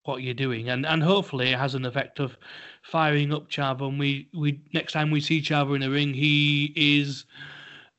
what 0.08 0.24
you're 0.24 0.34
doing, 0.34 0.70
and 0.70 0.86
and 0.86 1.04
hopefully 1.04 1.50
it 1.52 1.60
has 1.60 1.76
an 1.76 1.86
effect 1.86 2.20
of 2.20 2.38
firing 2.82 3.34
up 3.34 3.50
Chavo. 3.50 3.90
And 3.90 4.00
we 4.00 4.30
we 4.34 4.62
next 4.74 4.94
time 4.94 5.12
we 5.12 5.22
see 5.22 5.42
Chavo 5.42 5.76
in 5.76 5.84
a 5.84 5.90
ring, 5.90 6.14
he 6.14 6.74
is 6.76 7.26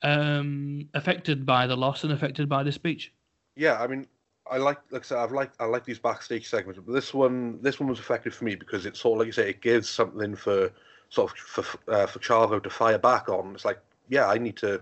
um 0.02 0.88
affected 0.94 1.44
by 1.44 1.66
the 1.66 1.76
loss 1.76 2.04
and 2.04 2.12
affected 2.12 2.48
by 2.48 2.62
the 2.62 2.72
speech. 2.72 3.12
Yeah, 3.56 3.80
I 3.80 3.86
mean, 3.88 4.06
I 4.50 4.56
like, 4.58 4.78
like 4.90 5.02
I 5.02 5.04
said, 5.04 5.18
I've 5.18 5.32
liked, 5.32 5.56
I 5.60 5.64
like 5.64 5.84
these 5.84 5.98
backstage 5.98 6.48
segments, 6.48 6.80
but 6.84 6.92
this 6.92 7.12
one, 7.12 7.60
this 7.60 7.80
one 7.80 7.88
was 7.88 7.98
effective 7.98 8.34
for 8.34 8.44
me 8.44 8.54
because 8.54 8.86
it's 8.86 9.00
sort 9.00 9.16
of 9.16 9.18
like 9.18 9.26
you 9.26 9.32
say, 9.32 9.50
it 9.50 9.60
gives 9.60 9.88
something 9.88 10.36
for 10.36 10.70
sort 11.10 11.32
of 11.32 11.38
for 11.38 11.92
uh, 11.92 12.06
for 12.06 12.18
Chavo 12.20 12.62
to 12.62 12.70
fire 12.70 12.98
back 12.98 13.28
on. 13.28 13.54
It's 13.54 13.64
like, 13.64 13.80
yeah, 14.08 14.28
I 14.28 14.38
need 14.38 14.56
to, 14.58 14.80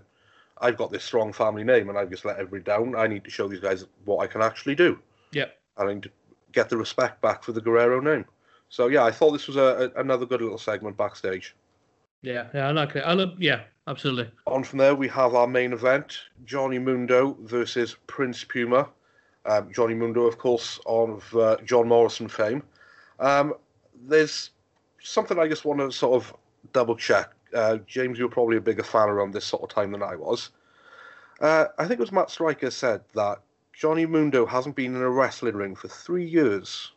I've 0.60 0.76
got 0.76 0.92
this 0.92 1.04
strong 1.04 1.32
family 1.32 1.64
name, 1.64 1.88
and 1.88 1.98
I've 1.98 2.10
just 2.10 2.24
let 2.24 2.38
everybody 2.38 2.62
down. 2.62 2.94
I 2.94 3.06
need 3.06 3.24
to 3.24 3.30
show 3.30 3.48
these 3.48 3.60
guys 3.60 3.86
what 4.04 4.18
I 4.18 4.26
can 4.26 4.42
actually 4.42 4.74
do. 4.74 4.98
Yep. 5.32 5.58
And 5.78 5.88
I 5.88 5.94
need 5.94 6.02
to 6.04 6.10
get 6.56 6.68
the 6.70 6.76
respect 6.76 7.20
back 7.20 7.44
for 7.44 7.52
the 7.52 7.60
Guerrero 7.60 8.00
name. 8.00 8.24
So 8.68 8.88
yeah, 8.88 9.04
I 9.04 9.12
thought 9.12 9.30
this 9.30 9.46
was 9.46 9.56
a, 9.56 9.92
a 9.94 10.00
another 10.00 10.26
good 10.26 10.40
little 10.40 10.58
segment 10.58 10.96
backstage. 10.96 11.54
Yeah, 12.22 12.48
yeah, 12.52 12.66
I 12.68 12.72
like 12.72 12.96
it. 12.96 13.04
I 13.06 13.12
love, 13.12 13.34
yeah, 13.38 13.60
absolutely. 13.86 14.28
On 14.46 14.64
from 14.64 14.78
there, 14.78 14.94
we 14.96 15.06
have 15.08 15.34
our 15.34 15.46
main 15.46 15.72
event: 15.72 16.18
Johnny 16.44 16.78
Mundo 16.78 17.36
versus 17.42 17.96
Prince 18.08 18.42
Puma. 18.42 18.88
Um, 19.44 19.70
Johnny 19.72 19.94
Mundo, 19.94 20.22
of 20.22 20.38
course, 20.38 20.80
of 20.86 21.36
uh, 21.36 21.56
John 21.64 21.86
Morrison 21.86 22.26
fame. 22.26 22.64
Um, 23.20 23.54
there's 24.08 24.50
something 25.00 25.38
I 25.38 25.46
just 25.46 25.64
want 25.64 25.78
to 25.78 25.92
sort 25.92 26.14
of 26.16 26.34
double 26.72 26.96
check. 26.96 27.32
Uh, 27.54 27.76
James, 27.86 28.18
you're 28.18 28.28
probably 28.28 28.56
a 28.56 28.60
bigger 28.60 28.82
fan 28.82 29.08
around 29.08 29.32
this 29.32 29.44
sort 29.44 29.62
of 29.62 29.68
time 29.68 29.92
than 29.92 30.02
I 30.02 30.16
was. 30.16 30.50
Uh, 31.40 31.66
I 31.78 31.86
think 31.86 32.00
it 32.00 32.00
was 32.00 32.10
Matt 32.10 32.30
Striker 32.30 32.70
said 32.70 33.02
that 33.14 33.40
Johnny 33.76 34.06
Mundo 34.06 34.46
hasn't 34.46 34.74
been 34.74 34.94
in 34.96 35.02
a 35.02 35.10
wrestling 35.10 35.54
ring 35.54 35.74
for 35.74 35.88
three 35.88 36.24
years. 36.24 36.92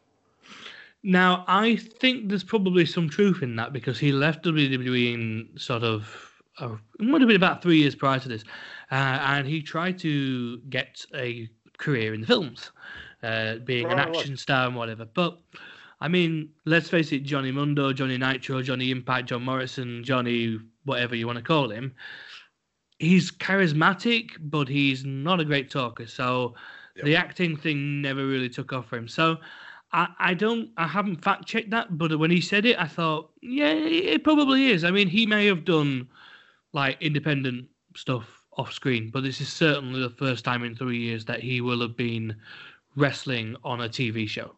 Now, 1.04 1.44
I 1.48 1.76
think 1.76 2.30
there's 2.30 2.44
probably 2.44 2.86
some 2.86 3.10
truth 3.10 3.42
in 3.42 3.56
that 3.58 3.74
because 3.74 4.00
he 4.00 4.12
left 4.12 4.46
WWE 4.46 5.14
in 5.14 5.50
sort 5.58 5.84
of, 5.84 6.42
uh, 6.60 6.76
it 7.00 7.12
would 7.12 7.22
have 7.22 7.28
been 7.28 7.36
about 7.36 7.62
three 7.62 7.78
years 7.80 7.96
prior 7.96 8.20
to 8.20 8.30
this. 8.30 8.44
Uh, 8.92 8.96
and 8.96 9.48
he 9.48 9.62
tried 9.62 9.98
to 10.00 10.58
get 10.70 11.06
a 11.16 11.50
career 11.78 12.14
in 12.14 12.22
the 12.22 12.28
films, 12.28 12.72
uh, 13.24 13.56
being 13.56 13.92
an 13.92 13.98
Right, 13.98 14.08
action 14.08 14.36
star 14.38 14.68
and 14.68 14.76
whatever. 14.76 15.06
But, 15.06 15.40
I 16.02 16.08
mean, 16.08 16.50
let's 16.66 16.90
face 16.90 17.12
it 17.12 17.24
Johnny 17.24 17.52
Mundo, 17.52 17.92
Johnny 17.94 18.18
Nitro, 18.18 18.62
Johnny 18.62 18.92
Impact, 18.92 19.28
John 19.30 19.44
Morrison, 19.44 20.04
Johnny 20.04 20.60
whatever 20.86 21.16
you 21.16 21.28
want 21.28 21.38
to 21.38 21.44
call 21.44 21.70
him. 21.70 21.94
He's 23.00 23.32
charismatic, 23.32 24.32
but 24.40 24.68
he's 24.68 25.06
not 25.06 25.40
a 25.40 25.46
great 25.46 25.70
talker. 25.70 26.06
So 26.08 26.56
Yep. 26.96 27.06
the 27.06 27.16
acting 27.16 27.56
thing 27.56 28.02
never 28.02 28.26
really 28.26 28.50
took 28.50 28.74
off 28.74 28.88
for 28.88 28.98
him. 28.98 29.08
So 29.08 29.38
I, 29.94 30.08
I 30.20 30.34
don't 30.34 30.70
I 30.78 30.88
haven't 30.88 31.24
fact 31.24 31.46
checked 31.46 31.70
that, 31.72 31.98
but 31.98 32.18
when 32.20 32.32
he 32.32 32.42
said 32.42 32.66
it, 32.66 32.78
I 32.80 32.88
thought, 32.88 33.32
yeah, 33.42 33.72
it 33.72 34.24
probably 34.24 34.72
is. 34.72 34.84
I 34.84 34.92
mean, 34.92 35.08
he 35.08 35.26
may 35.26 35.46
have 35.48 35.66
done 35.66 36.10
like 36.74 37.02
independent 37.02 37.68
stuff 37.96 38.46
off 38.58 38.74
screen, 38.74 39.10
but 39.10 39.24
this 39.24 39.40
is 39.42 39.52
certainly 39.52 40.02
the 40.02 40.10
first 40.10 40.44
time 40.44 40.64
in 40.64 40.76
three 40.76 41.00
years 41.00 41.26
that 41.26 41.40
he 41.40 41.62
will 41.62 41.82
have 41.82 41.96
been 41.96 42.36
wrestling 42.96 43.56
on 43.64 43.82
a 43.82 43.90
TV 43.90 44.28
show. 44.28 44.56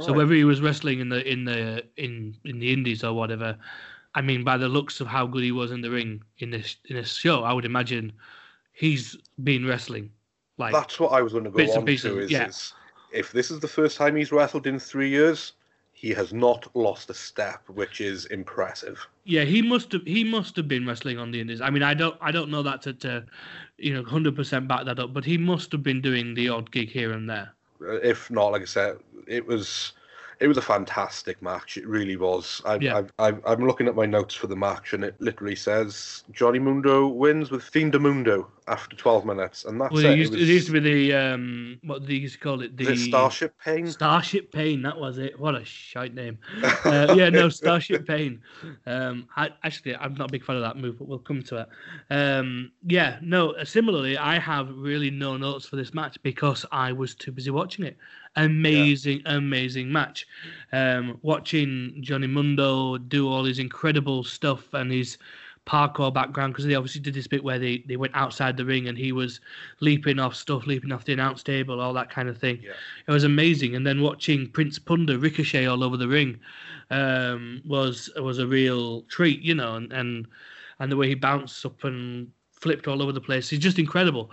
So 0.00 0.12
whether 0.12 0.32
he 0.32 0.44
was 0.44 0.60
wrestling 0.60 1.00
in 1.00 1.08
the 1.08 1.28
in 1.30 1.44
the 1.44 1.84
in 1.96 2.36
in 2.44 2.60
the 2.60 2.72
Indies 2.72 3.02
or 3.02 3.14
whatever, 3.14 3.58
I 4.14 4.20
mean, 4.22 4.44
by 4.44 4.56
the 4.56 4.68
looks 4.68 5.00
of 5.00 5.06
how 5.06 5.26
good 5.26 5.42
he 5.42 5.52
was 5.52 5.70
in 5.70 5.80
the 5.80 5.90
ring 5.90 6.22
in 6.38 6.50
this 6.50 6.76
in 6.86 6.96
this 6.96 7.14
show, 7.14 7.44
I 7.44 7.52
would 7.52 7.64
imagine 7.64 8.12
he's 8.72 9.16
been 9.42 9.66
wrestling. 9.66 10.10
Like 10.56 10.72
That's 10.72 10.98
what 10.98 11.12
I 11.12 11.22
was 11.22 11.32
going 11.32 11.44
to 11.44 11.50
go 11.50 11.62
on 11.62 11.86
to. 11.86 12.18
Is, 12.18 12.30
yeah. 12.30 12.48
is 12.48 12.72
if 13.12 13.32
this 13.32 13.50
is 13.50 13.60
the 13.60 13.68
first 13.68 13.96
time 13.96 14.16
he's 14.16 14.32
wrestled 14.32 14.66
in 14.66 14.78
three 14.78 15.08
years, 15.08 15.52
he 15.92 16.10
has 16.10 16.32
not 16.32 16.68
lost 16.76 17.10
a 17.10 17.14
step, 17.14 17.62
which 17.68 18.00
is 18.00 18.26
impressive. 18.26 18.98
Yeah, 19.24 19.42
he 19.44 19.62
must 19.62 19.92
have 19.92 20.02
he 20.02 20.24
must 20.24 20.56
have 20.56 20.68
been 20.68 20.86
wrestling 20.86 21.18
on 21.18 21.30
the 21.30 21.40
Indies. 21.40 21.60
I 21.60 21.70
mean, 21.70 21.82
I 21.82 21.94
don't 21.94 22.16
I 22.20 22.30
don't 22.30 22.50
know 22.50 22.62
that 22.62 22.82
to, 22.82 22.92
to 22.94 23.24
you 23.78 23.94
know 23.94 24.04
hundred 24.04 24.36
percent 24.36 24.68
back 24.68 24.84
that 24.86 24.98
up, 24.98 25.12
but 25.12 25.24
he 25.24 25.36
must 25.36 25.72
have 25.72 25.82
been 25.82 26.00
doing 26.00 26.34
the 26.34 26.48
odd 26.48 26.70
gig 26.70 26.88
here 26.88 27.12
and 27.12 27.28
there. 27.28 27.52
Uh, 27.80 27.94
If 27.94 28.30
not, 28.30 28.52
like 28.52 28.62
I 28.62 28.66
said, 28.66 28.98
it 29.26 29.46
was 29.46 29.92
it 30.40 30.46
was 30.48 30.56
a 30.56 30.62
fantastic 30.62 31.42
match. 31.42 31.76
It 31.76 31.86
really 31.86 32.16
was. 32.16 32.62
I, 32.64 32.76
Yeah. 32.76 33.02
I, 33.18 33.32
I'm 33.44 33.66
looking 33.66 33.88
at 33.88 33.94
my 33.96 34.06
notes 34.06 34.34
for 34.34 34.46
the 34.46 34.56
match, 34.56 34.92
and 34.92 35.04
it 35.04 35.14
literally 35.20 35.56
says 35.56 36.24
Johnny 36.30 36.58
Mundo 36.58 37.08
wins 37.08 37.50
with 37.50 37.62
Fiend 37.62 37.98
Mundo 38.00 38.48
after 38.68 38.96
12 38.96 39.24
minutes, 39.24 39.64
and 39.64 39.80
that's 39.80 39.92
Well, 39.92 40.04
it. 40.04 40.12
it 40.12 40.18
used, 40.18 40.34
it 40.34 40.42
it 40.42 40.46
used 40.46 40.66
to 40.66 40.72
be 40.72 40.80
the 40.80 41.14
um 41.14 41.78
what 41.84 42.06
they 42.06 42.14
used 42.14 42.34
to 42.34 42.40
call 42.40 42.60
it 42.62 42.76
the 42.76 42.92
it 42.92 42.96
Starship 42.98 43.54
Pain. 43.64 43.86
Starship 43.88 44.52
Pain. 44.52 44.82
That 44.82 44.98
was 44.98 45.18
it. 45.18 45.38
What 45.38 45.54
a 45.54 45.64
shite 45.64 46.14
name. 46.14 46.38
Uh, 46.84 47.08
yeah, 47.16 47.28
no 47.28 47.48
Starship 47.48 48.06
Pain. 48.06 48.40
Um, 48.86 49.26
I 49.36 49.50
actually 49.64 49.96
I'm 49.96 50.14
not 50.14 50.28
a 50.28 50.32
big 50.32 50.44
fan 50.44 50.56
of 50.56 50.62
that 50.62 50.76
move, 50.76 50.98
but 50.98 51.08
we'll 51.08 51.18
come 51.18 51.42
to 51.44 51.56
it. 51.62 51.68
Um, 52.14 52.72
yeah, 52.86 53.18
no. 53.22 53.52
uh, 53.52 53.64
Similarly, 53.64 54.16
I 54.16 54.38
have 54.38 54.68
really 54.76 55.10
no 55.10 55.36
notes 55.36 55.66
for 55.66 55.76
this 55.76 55.92
match 55.94 56.16
because 56.22 56.64
I 56.72 56.92
was 56.92 57.14
too 57.14 57.32
busy 57.32 57.50
watching 57.50 57.84
it. 57.84 57.96
Amazing, 58.36 59.22
amazing 59.26 59.90
match. 59.90 60.26
Um, 60.72 61.18
watching 61.22 61.98
Johnny 62.00 62.26
Mundo 62.26 62.98
do 62.98 63.28
all 63.28 63.44
his 63.44 63.58
incredible 63.58 64.24
stuff 64.24 64.72
and 64.74 64.92
his 64.92 65.18
parkour 65.68 66.12
background 66.12 66.54
because 66.54 66.64
they 66.64 66.74
obviously 66.74 67.00
did 67.00 67.12
this 67.12 67.26
bit 67.26 67.44
where 67.44 67.58
they, 67.58 67.84
they 67.86 67.96
went 67.96 68.14
outside 68.16 68.56
the 68.56 68.64
ring 68.64 68.88
and 68.88 68.96
he 68.96 69.12
was 69.12 69.40
leaping 69.80 70.18
off 70.18 70.34
stuff, 70.34 70.66
leaping 70.66 70.90
off 70.90 71.04
the 71.04 71.12
announce 71.12 71.42
table, 71.42 71.80
all 71.80 71.92
that 71.92 72.08
kind 72.08 72.28
of 72.28 72.38
thing. 72.38 72.58
Yeah. 72.62 72.72
It 73.06 73.10
was 73.10 73.24
amazing. 73.24 73.76
And 73.76 73.86
then 73.86 74.00
watching 74.00 74.50
Prince 74.50 74.78
Puma 74.78 75.18
ricochet 75.18 75.66
all 75.66 75.84
over 75.84 75.96
the 75.96 76.08
ring 76.08 76.40
um, 76.90 77.62
was 77.66 78.10
was 78.16 78.38
a 78.38 78.46
real 78.46 79.02
treat, 79.02 79.42
you 79.42 79.54
know, 79.54 79.74
and, 79.74 79.92
and 79.92 80.26
and 80.80 80.90
the 80.90 80.96
way 80.96 81.08
he 81.08 81.14
bounced 81.14 81.64
up 81.66 81.84
and 81.84 82.28
flipped 82.52 82.88
all 82.88 83.02
over 83.02 83.12
the 83.12 83.20
place 83.20 83.52
is 83.52 83.58
just 83.58 83.78
incredible. 83.78 84.30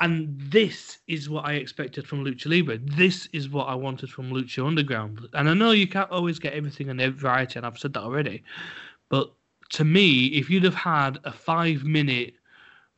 And 0.00 0.40
this 0.40 0.98
is 1.08 1.28
what 1.28 1.44
I 1.44 1.54
expected 1.54 2.06
from 2.06 2.24
Lucha 2.24 2.46
Libre. 2.46 2.78
This 2.78 3.28
is 3.32 3.48
what 3.48 3.64
I 3.64 3.74
wanted 3.74 4.10
from 4.10 4.30
Lucha 4.30 4.64
Underground. 4.64 5.26
And 5.32 5.50
I 5.50 5.54
know 5.54 5.72
you 5.72 5.88
can't 5.88 6.10
always 6.10 6.38
get 6.38 6.52
everything 6.52 6.88
in 6.88 7.00
every 7.00 7.18
variety, 7.18 7.58
and 7.58 7.66
I've 7.66 7.78
said 7.78 7.94
that 7.94 8.02
already. 8.02 8.44
But 9.08 9.32
to 9.70 9.84
me, 9.84 10.26
if 10.26 10.48
you'd 10.48 10.64
have 10.64 10.74
had 10.74 11.18
a 11.24 11.32
five 11.32 11.82
minute 11.82 12.34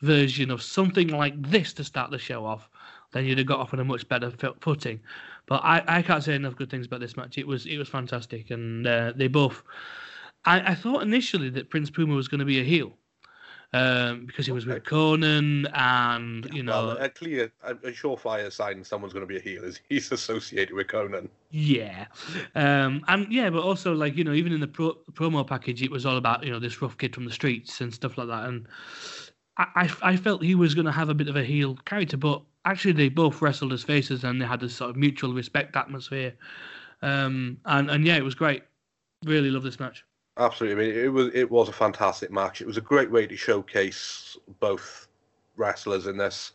version 0.02 0.50
of 0.50 0.62
something 0.62 1.08
like 1.08 1.40
this 1.40 1.72
to 1.74 1.84
start 1.84 2.10
the 2.10 2.18
show 2.18 2.44
off, 2.44 2.68
then 3.12 3.24
you'd 3.24 3.38
have 3.38 3.46
got 3.46 3.60
off 3.60 3.72
on 3.72 3.80
a 3.80 3.84
much 3.84 4.06
better 4.08 4.30
footing. 4.60 5.00
But 5.46 5.62
I, 5.64 5.82
I 5.86 6.02
can't 6.02 6.22
say 6.22 6.34
enough 6.34 6.56
good 6.56 6.70
things 6.70 6.86
about 6.86 7.00
this 7.00 7.16
match. 7.16 7.38
It 7.38 7.46
was 7.46 7.66
it 7.66 7.78
was 7.78 7.88
fantastic, 7.88 8.50
and 8.50 8.86
uh, 8.86 9.12
they 9.16 9.26
both. 9.26 9.62
I, 10.44 10.72
I 10.72 10.74
thought 10.74 11.02
initially 11.02 11.50
that 11.50 11.70
Prince 11.70 11.90
Puma 11.90 12.14
was 12.14 12.28
going 12.28 12.38
to 12.38 12.44
be 12.44 12.60
a 12.60 12.64
heel, 12.64 12.96
um, 13.72 14.26
because 14.26 14.46
he 14.46 14.52
was 14.52 14.66
with 14.66 14.82
Konnan, 14.84 15.70
and 15.74 16.48
you 16.52 16.62
know, 16.62 16.88
well, 16.88 16.98
a 16.98 17.08
clear, 17.08 17.52
a, 17.62 17.72
a 17.72 17.92
surefire 17.92 18.52
sign 18.52 18.82
someone's 18.82 19.12
going 19.12 19.26
to 19.26 19.28
be 19.28 19.36
a 19.36 19.40
heel 19.40 19.62
is 19.64 19.80
he's 19.88 20.10
associated 20.10 20.74
with 20.74 20.88
Konnan. 20.88 21.28
Yeah, 21.50 22.06
um, 22.54 23.04
and 23.06 23.32
yeah, 23.32 23.48
but 23.50 23.62
also 23.62 23.92
like 23.92 24.16
you 24.16 24.24
know, 24.24 24.32
even 24.32 24.52
in 24.52 24.60
the 24.60 24.68
pro- 24.68 24.98
promo 25.12 25.46
package, 25.46 25.82
it 25.82 25.90
was 25.90 26.04
all 26.04 26.16
about 26.16 26.44
you 26.44 26.50
know 26.50 26.58
this 26.58 26.82
rough 26.82 26.98
kid 26.98 27.14
from 27.14 27.24
the 27.24 27.32
streets 27.32 27.80
and 27.80 27.94
stuff 27.94 28.18
like 28.18 28.28
that. 28.28 28.44
And 28.48 28.66
I, 29.56 29.66
I, 29.76 30.12
I 30.12 30.16
felt 30.16 30.42
he 30.42 30.54
was 30.54 30.74
going 30.74 30.86
to 30.86 30.92
have 30.92 31.08
a 31.08 31.14
bit 31.14 31.28
of 31.28 31.36
a 31.36 31.44
heel 31.44 31.76
character, 31.84 32.16
but 32.16 32.42
actually 32.64 32.92
they 32.92 33.08
both 33.08 33.40
wrestled 33.40 33.72
as 33.72 33.82
faces 33.82 34.24
and 34.24 34.40
they 34.40 34.46
had 34.46 34.60
this 34.60 34.74
sort 34.74 34.90
of 34.90 34.96
mutual 34.96 35.32
respect 35.32 35.76
atmosphere. 35.76 36.34
Um, 37.02 37.58
and 37.66 37.90
and 37.90 38.04
yeah, 38.04 38.16
it 38.16 38.24
was 38.24 38.34
great. 38.34 38.64
Really 39.24 39.50
love 39.50 39.62
this 39.62 39.78
match. 39.78 40.04
Absolutely, 40.36 40.84
I 40.84 40.88
mean, 40.88 41.04
it 41.04 41.08
was 41.12 41.34
it 41.34 41.50
was 41.50 41.68
a 41.68 41.72
fantastic 41.72 42.30
match. 42.30 42.60
It 42.60 42.66
was 42.66 42.76
a 42.76 42.80
great 42.82 43.10
way 43.10 43.26
to 43.26 43.36
showcase 43.36 44.36
both 44.60 45.08
wrestlers 45.56 46.06
in 46.06 46.16
this. 46.16 46.52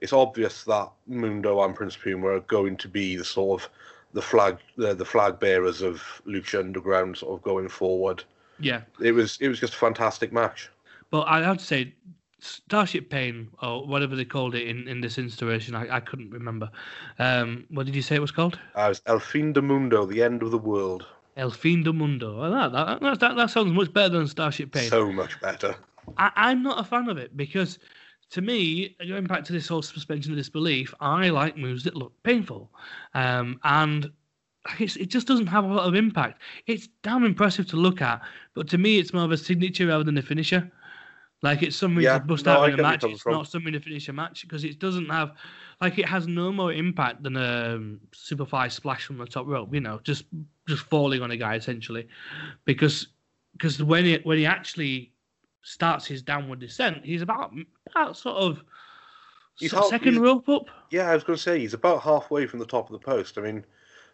It's 0.00 0.12
obvious 0.12 0.64
that 0.64 0.90
Mundo 1.06 1.62
and 1.62 1.74
Prince 1.74 1.96
Puma 1.96 2.26
are 2.28 2.40
going 2.40 2.76
to 2.76 2.88
be 2.88 3.16
the 3.16 3.24
sort 3.24 3.62
of 3.62 3.70
the 4.12 4.22
flag 4.22 4.58
the, 4.76 4.94
the 4.94 5.04
flag 5.04 5.40
bearers 5.40 5.82
of 5.82 6.02
Lucha 6.26 6.60
Underground, 6.60 7.16
sort 7.16 7.38
of 7.38 7.42
going 7.42 7.68
forward. 7.68 8.22
Yeah, 8.60 8.82
It 9.00 9.12
was 9.12 9.38
it 9.40 9.48
was 9.48 9.58
just 9.58 9.74
a 9.74 9.78
fantastic 9.78 10.32
match. 10.32 10.70
but 11.10 11.22
I 11.22 11.42
have 11.42 11.58
to 11.58 11.64
say, 11.64 11.92
Starship 12.38 13.10
Pain 13.10 13.48
or 13.62 13.84
whatever 13.86 14.14
they 14.14 14.24
called 14.24 14.54
it 14.54 14.68
in, 14.68 14.86
in 14.86 15.00
this 15.00 15.18
installation, 15.18 15.74
I, 15.74 15.96
I 15.96 16.00
couldn't 16.00 16.30
remember. 16.30 16.70
Um, 17.18 17.64
what 17.70 17.86
did 17.86 17.96
you 17.96 18.02
say 18.02 18.14
it 18.14 18.20
was 18.20 18.30
called? 18.30 18.58
Uh, 18.76 18.82
it 18.82 18.88
was 18.88 19.02
El 19.06 19.18
Fin 19.18 19.52
de 19.52 19.62
Mundo, 19.62 20.04
the 20.06 20.22
end 20.22 20.42
of 20.42 20.50
the 20.52 20.58
world. 20.58 21.06
El 21.36 21.50
Fin 21.50 21.82
del 21.82 21.92
Mundo. 21.94 22.50
That. 22.50 22.72
That, 22.72 23.20
that. 23.20 23.36
that 23.36 23.50
sounds 23.50 23.72
much 23.72 23.92
better 23.92 24.10
than 24.18 24.28
Starship 24.28 24.72
Pain. 24.72 24.88
So 24.88 25.10
much 25.12 25.40
better. 25.40 25.74
I, 26.16 26.30
I'm 26.36 26.62
not 26.62 26.78
a 26.80 26.84
fan 26.84 27.08
of 27.08 27.16
it 27.18 27.36
because, 27.36 27.78
to 28.30 28.42
me, 28.42 28.96
going 29.08 29.24
back 29.24 29.44
to 29.44 29.52
this 29.52 29.66
whole 29.68 29.82
suspension 29.82 30.32
of 30.32 30.38
disbelief, 30.38 30.94
I 31.00 31.30
like 31.30 31.56
moves 31.56 31.82
that 31.84 31.96
look 31.96 32.12
painful, 32.22 32.70
um, 33.14 33.58
and 33.64 34.10
it's, 34.78 34.96
it 34.96 35.06
just 35.06 35.26
doesn't 35.26 35.46
have 35.46 35.64
a 35.64 35.68
lot 35.68 35.86
of 35.86 35.94
impact. 35.94 36.40
It's 36.66 36.88
damn 37.02 37.24
impressive 37.24 37.66
to 37.68 37.76
look 37.76 38.00
at, 38.02 38.20
but 38.54 38.68
to 38.68 38.78
me, 38.78 38.98
it's 38.98 39.12
more 39.12 39.24
of 39.24 39.32
a 39.32 39.36
signature 39.36 39.86
rather 39.86 40.04
than 40.04 40.18
a 40.18 40.22
finisher. 40.22 40.70
Like 41.42 41.62
it's 41.62 41.76
something 41.76 42.02
Yeah, 42.02 42.18
to 42.18 42.24
bust 42.24 42.46
no, 42.46 42.52
out 42.52 42.68
in 42.68 42.74
a 42.74 42.76
get 42.76 42.82
where 42.82 42.92
you're 42.92 42.92
match. 42.92 43.04
It's 43.04 43.22
from. 43.22 43.32
not 43.32 43.48
something 43.48 43.72
to 43.72 43.80
finish 43.80 44.08
a 44.08 44.12
match 44.12 44.42
because 44.42 44.64
it 44.64 44.78
doesn't 44.78 45.10
have, 45.10 45.32
like, 45.84 45.98
it 45.98 46.08
has 46.08 46.26
no 46.26 46.50
more 46.50 46.72
impact 46.72 47.22
than 47.22 47.36
a 47.36 47.74
um, 47.74 48.00
superfly 48.12 48.70
splash 48.72 49.04
from 49.04 49.18
the 49.18 49.26
top 49.26 49.46
rope. 49.46 49.72
You 49.72 49.80
know, 49.80 50.00
just 50.02 50.24
just 50.66 50.82
falling 50.84 51.22
on 51.22 51.30
a 51.30 51.36
guy 51.36 51.56
essentially, 51.56 52.08
because 52.64 53.08
because 53.52 53.82
when 53.82 54.04
he 54.04 54.18
when 54.24 54.38
he 54.38 54.46
actually 54.46 55.12
starts 55.62 56.06
his 56.06 56.22
downward 56.22 56.60
descent, 56.60 57.04
he's 57.04 57.22
about 57.22 57.52
about 57.90 58.16
sort 58.16 58.36
of 58.36 58.62
He's 59.58 59.72
half- 59.72 59.86
second 59.86 60.20
rope 60.20 60.48
up. 60.48 60.66
Yeah, 60.90 61.10
I 61.10 61.14
was 61.14 61.22
going 61.22 61.36
to 61.36 61.42
say 61.42 61.60
he's 61.60 61.74
about 61.74 62.02
halfway 62.02 62.46
from 62.46 62.58
the 62.58 62.66
top 62.66 62.90
of 62.90 62.92
the 62.92 63.04
post. 63.04 63.38
I 63.38 63.42
mean, 63.42 63.64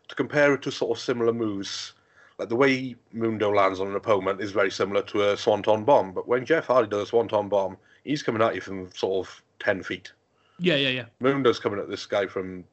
to 0.09 0.15
compare 0.15 0.53
it 0.55 0.63
to 0.63 0.71
sort 0.71 0.97
of 0.97 1.03
similar 1.03 1.33
moves, 1.33 1.95
like 2.39 2.49
the 2.49 2.57
way 2.57 2.95
Mundo 3.13 3.51
lands 3.51 3.81
on 3.81 3.89
an 3.89 3.97
opponent 3.97 4.41
is 4.43 4.53
very 4.53 4.71
similar 4.71 5.03
to 5.03 5.31
a 5.31 5.37
Swanton 5.37 5.85
bomb. 5.85 6.13
But 6.13 6.29
when 6.29 6.45
Jeff 6.45 6.67
Hardy 6.67 6.89
does 6.89 7.05
a 7.05 7.07
Swanton 7.07 7.49
bomb, 7.49 7.77
he's 8.05 8.23
coming 8.23 8.43
at 8.43 8.55
you 8.55 8.61
from 8.61 8.91
sort 8.93 9.27
of 9.27 9.43
ten 9.59 9.83
feet. 9.83 10.13
Yeah, 10.61 10.77
yeah, 10.77 10.89
yeah. 10.91 11.05
Mundo's 11.21 11.59
coming 11.59 11.79
at 11.81 11.89
this 11.89 12.07
guy 12.07 12.27
from 12.27 12.65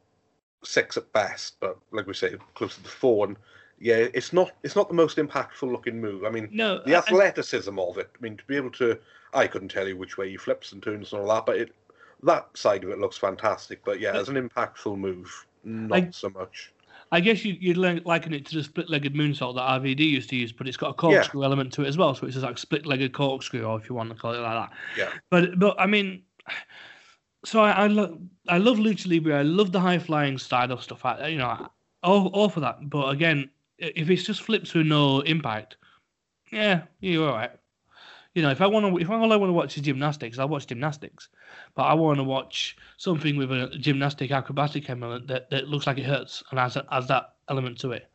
six 0.64 0.98
at 0.98 1.12
best, 1.14 1.56
but 1.60 1.78
like 1.92 2.06
we 2.08 2.14
say, 2.14 2.36
closer 2.56 2.76
to 2.78 2.84
the 2.84 2.90
four. 2.90 3.28
And 3.28 3.38
yeah, 3.80 4.08
it's 4.14 4.34
not 4.34 4.52
it's 4.64 4.76
not 4.76 4.88
the 4.90 4.94
most 4.96 5.18
impactful 5.18 5.72
looking 5.72 6.00
move. 6.02 6.24
I 6.26 6.30
mean, 6.30 6.50
No, 6.52 6.82
the 6.86 6.96
I- 6.96 7.00
athleticism 7.00 7.78
of 7.80 7.98
it. 7.98 8.10
I 8.16 8.22
mean, 8.22 8.38
to 8.38 8.44
be 8.46 8.56
able 8.56 8.72
to, 8.72 9.00
I 9.34 9.48
couldn't 9.48 9.70
tell 9.70 9.88
you 9.88 9.96
which 9.98 10.18
way 10.18 10.30
he 10.30 10.38
flips 10.38 10.72
and 10.74 10.84
turns 10.84 11.14
and 11.14 11.22
all 11.22 11.28
that, 11.36 11.46
but 11.46 11.58
it 11.58 11.74
that 12.24 12.48
side 12.58 12.84
of 12.84 12.90
it 12.90 12.98
looks 13.00 13.18
fantastic. 13.18 13.84
But 13.86 14.00
yeah, 14.00 14.18
as 14.18 14.30
an 14.30 14.36
impactful 14.50 14.98
move, 14.98 15.46
not 15.64 15.98
I- 15.98 16.10
so 16.12 16.30
much. 16.30 16.72
I 17.10 17.22
guess 17.22 17.46
you, 17.46 17.56
you'd 17.58 17.78
liken 17.78 18.34
it 18.34 18.46
to 18.48 18.56
the 18.56 18.64
split-legged 18.66 19.14
moonsault 19.14 19.56
that 19.56 19.62
RVD 19.82 20.00
used 20.02 20.30
to 20.32 20.36
use, 20.36 20.52
but 20.52 20.68
it's 20.68 20.76
got 20.76 20.90
a 20.90 20.94
corkscrew 20.94 21.42
element 21.46 21.72
to 21.74 21.84
it 21.84 21.88
as 21.88 21.98
well. 21.98 22.14
So 22.14 22.26
it's 22.26 22.34
just 22.36 22.46
like 22.46 22.58
split-legged 22.58 23.14
corkscrew, 23.14 23.64
or 23.64 23.80
if 23.80 23.88
you 23.88 23.96
want 23.96 24.10
to 24.10 24.16
call 24.16 24.34
it 24.34 24.40
like 24.40 24.70
that. 24.70 24.78
Yeah. 24.98 25.10
But 25.30 25.58
but 25.58 25.80
I 25.80 25.86
mean, 25.86 26.24
so 27.48 27.62
I 27.62 27.72
I, 27.72 27.88
lo- 27.88 28.20
I 28.48 28.58
love 28.58 28.78
lucha 28.78 29.08
libre. 29.08 29.40
I 29.40 29.44
love 29.44 29.72
the 29.72 29.80
high-flying 29.80 30.38
style 30.38 30.72
of 30.72 30.84
stuff. 30.84 31.06
I, 31.06 31.28
you 31.28 31.38
know, 31.38 31.70
all 32.04 32.28
all 32.28 32.50
for 32.50 32.60
that. 32.60 32.90
But 32.90 33.10
again, 33.10 33.50
if 33.78 34.10
it's 34.10 34.24
just 34.24 34.42
flips 34.42 34.74
with 34.74 34.86
no 34.88 35.22
impact, 35.22 35.78
yeah, 36.52 36.84
you're 37.00 37.30
all 37.30 37.36
right. 37.36 37.52
You 38.36 38.44
know, 38.44 38.52
if 38.52 38.62
I 38.62 38.68
want 38.68 38.86
to, 38.86 39.02
if 39.02 39.10
all 39.10 39.34
I 39.34 39.36
want 39.36 39.50
to 39.50 39.54
watch 39.54 39.78
is 39.78 39.84
gymnastics, 39.84 40.38
I'll 40.38 40.50
watch 40.50 40.68
gymnastics. 40.68 41.30
But 41.74 41.84
I 41.84 41.94
want 41.94 42.18
to 42.18 42.24
watch 42.24 42.78
something 42.98 43.38
with 43.38 43.52
a 43.52 43.70
gymnastic 43.80 44.32
acrobatic 44.32 44.90
element 44.90 45.28
that, 45.28 45.50
that 45.50 45.70
looks 45.70 45.88
like 45.88 45.98
it 45.98 46.06
hurts 46.06 46.44
and 46.52 46.60
has, 46.60 46.78
has 46.92 47.08
that 47.08 47.36
element 47.50 47.80
to 47.80 47.94
it. 47.94 48.12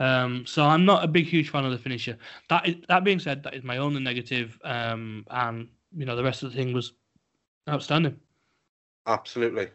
Um, 0.00 0.44
so 0.44 0.64
I'm 0.64 0.84
not 0.84 1.04
a 1.04 1.06
big, 1.06 1.26
huge 1.26 1.50
fan 1.50 1.64
of 1.64 1.70
the 1.70 1.78
finisher. 1.78 2.18
That 2.48 2.66
is, 2.66 2.76
that 2.88 3.04
being 3.04 3.20
said, 3.20 3.44
that 3.44 3.54
is 3.54 3.62
my 3.62 3.76
only 3.76 4.00
negative, 4.00 4.58
um, 4.64 5.24
and 5.30 5.68
you 5.96 6.04
know 6.04 6.16
the 6.16 6.24
rest 6.24 6.42
of 6.42 6.50
the 6.50 6.56
thing 6.56 6.72
was 6.72 6.92
outstanding. 7.68 8.18
Absolutely, 9.06 9.68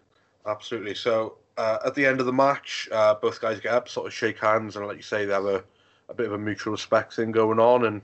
absolutely. 0.45 0.95
So 0.95 1.35
uh, 1.57 1.79
at 1.85 1.93
the 1.93 2.05
end 2.05 2.19
of 2.19 2.25
the 2.25 2.33
match, 2.33 2.87
uh, 2.91 3.15
both 3.15 3.41
guys 3.41 3.59
get 3.59 3.73
up, 3.73 3.89
sort 3.89 4.07
of 4.07 4.13
shake 4.13 4.39
hands, 4.39 4.75
and 4.75 4.87
like 4.87 4.97
you 4.97 5.03
say, 5.03 5.25
they 5.25 5.33
have 5.33 5.45
a, 5.45 5.63
a 6.07 6.13
bit 6.13 6.27
of 6.27 6.33
a 6.33 6.37
mutual 6.37 6.71
respect 6.71 7.13
thing 7.13 7.31
going 7.31 7.59
on. 7.59 7.85
And 7.85 8.01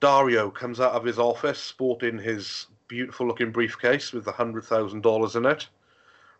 Dario 0.00 0.50
comes 0.50 0.80
out 0.80 0.92
of 0.92 1.04
his 1.04 1.18
office 1.18 1.58
sporting 1.58 2.18
his 2.18 2.66
beautiful 2.88 3.26
looking 3.26 3.52
briefcase 3.52 4.12
with 4.12 4.24
the 4.24 4.32
hundred 4.32 4.64
thousand 4.64 5.02
dollars 5.02 5.36
in 5.36 5.44
it. 5.46 5.68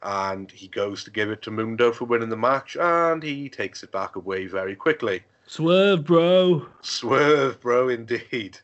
And 0.03 0.51
he 0.51 0.69
goes 0.69 1.05
to 1.05 1.11
give 1.11 1.31
it 1.31 1.43
to 1.43 1.51
Mundo 1.51 1.93
for 1.93 2.05
winning 2.05 2.29
the 2.29 2.37
match, 2.37 2.77
and 2.81 3.23
he 3.23 3.49
takes 3.49 3.83
it 3.83 3.93
back 3.93 4.17
away 4.17 4.47
very 4.47 4.77
quickly. 4.77 5.23
Swerve, 5.47 6.05
bro. 6.05 6.67
Swerve, 6.83 7.61
bro, 7.61 7.89
indeed. 7.89 8.59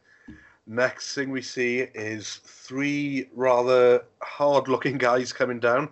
Next 0.66 1.14
thing 1.14 1.30
we 1.30 1.42
see 1.42 1.80
is 1.94 2.40
three 2.44 3.28
rather 3.34 4.04
hard 4.22 4.68
looking 4.68 4.96
guys 4.96 5.32
coming 5.32 5.60
down 5.60 5.90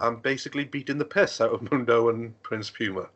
and 0.00 0.22
basically 0.22 0.64
beating 0.64 0.98
the 0.98 1.04
piss 1.04 1.40
out 1.40 1.50
of 1.52 1.70
Mundo 1.70 2.08
and 2.08 2.40
Prince 2.42 2.70
Puma. 2.70 3.08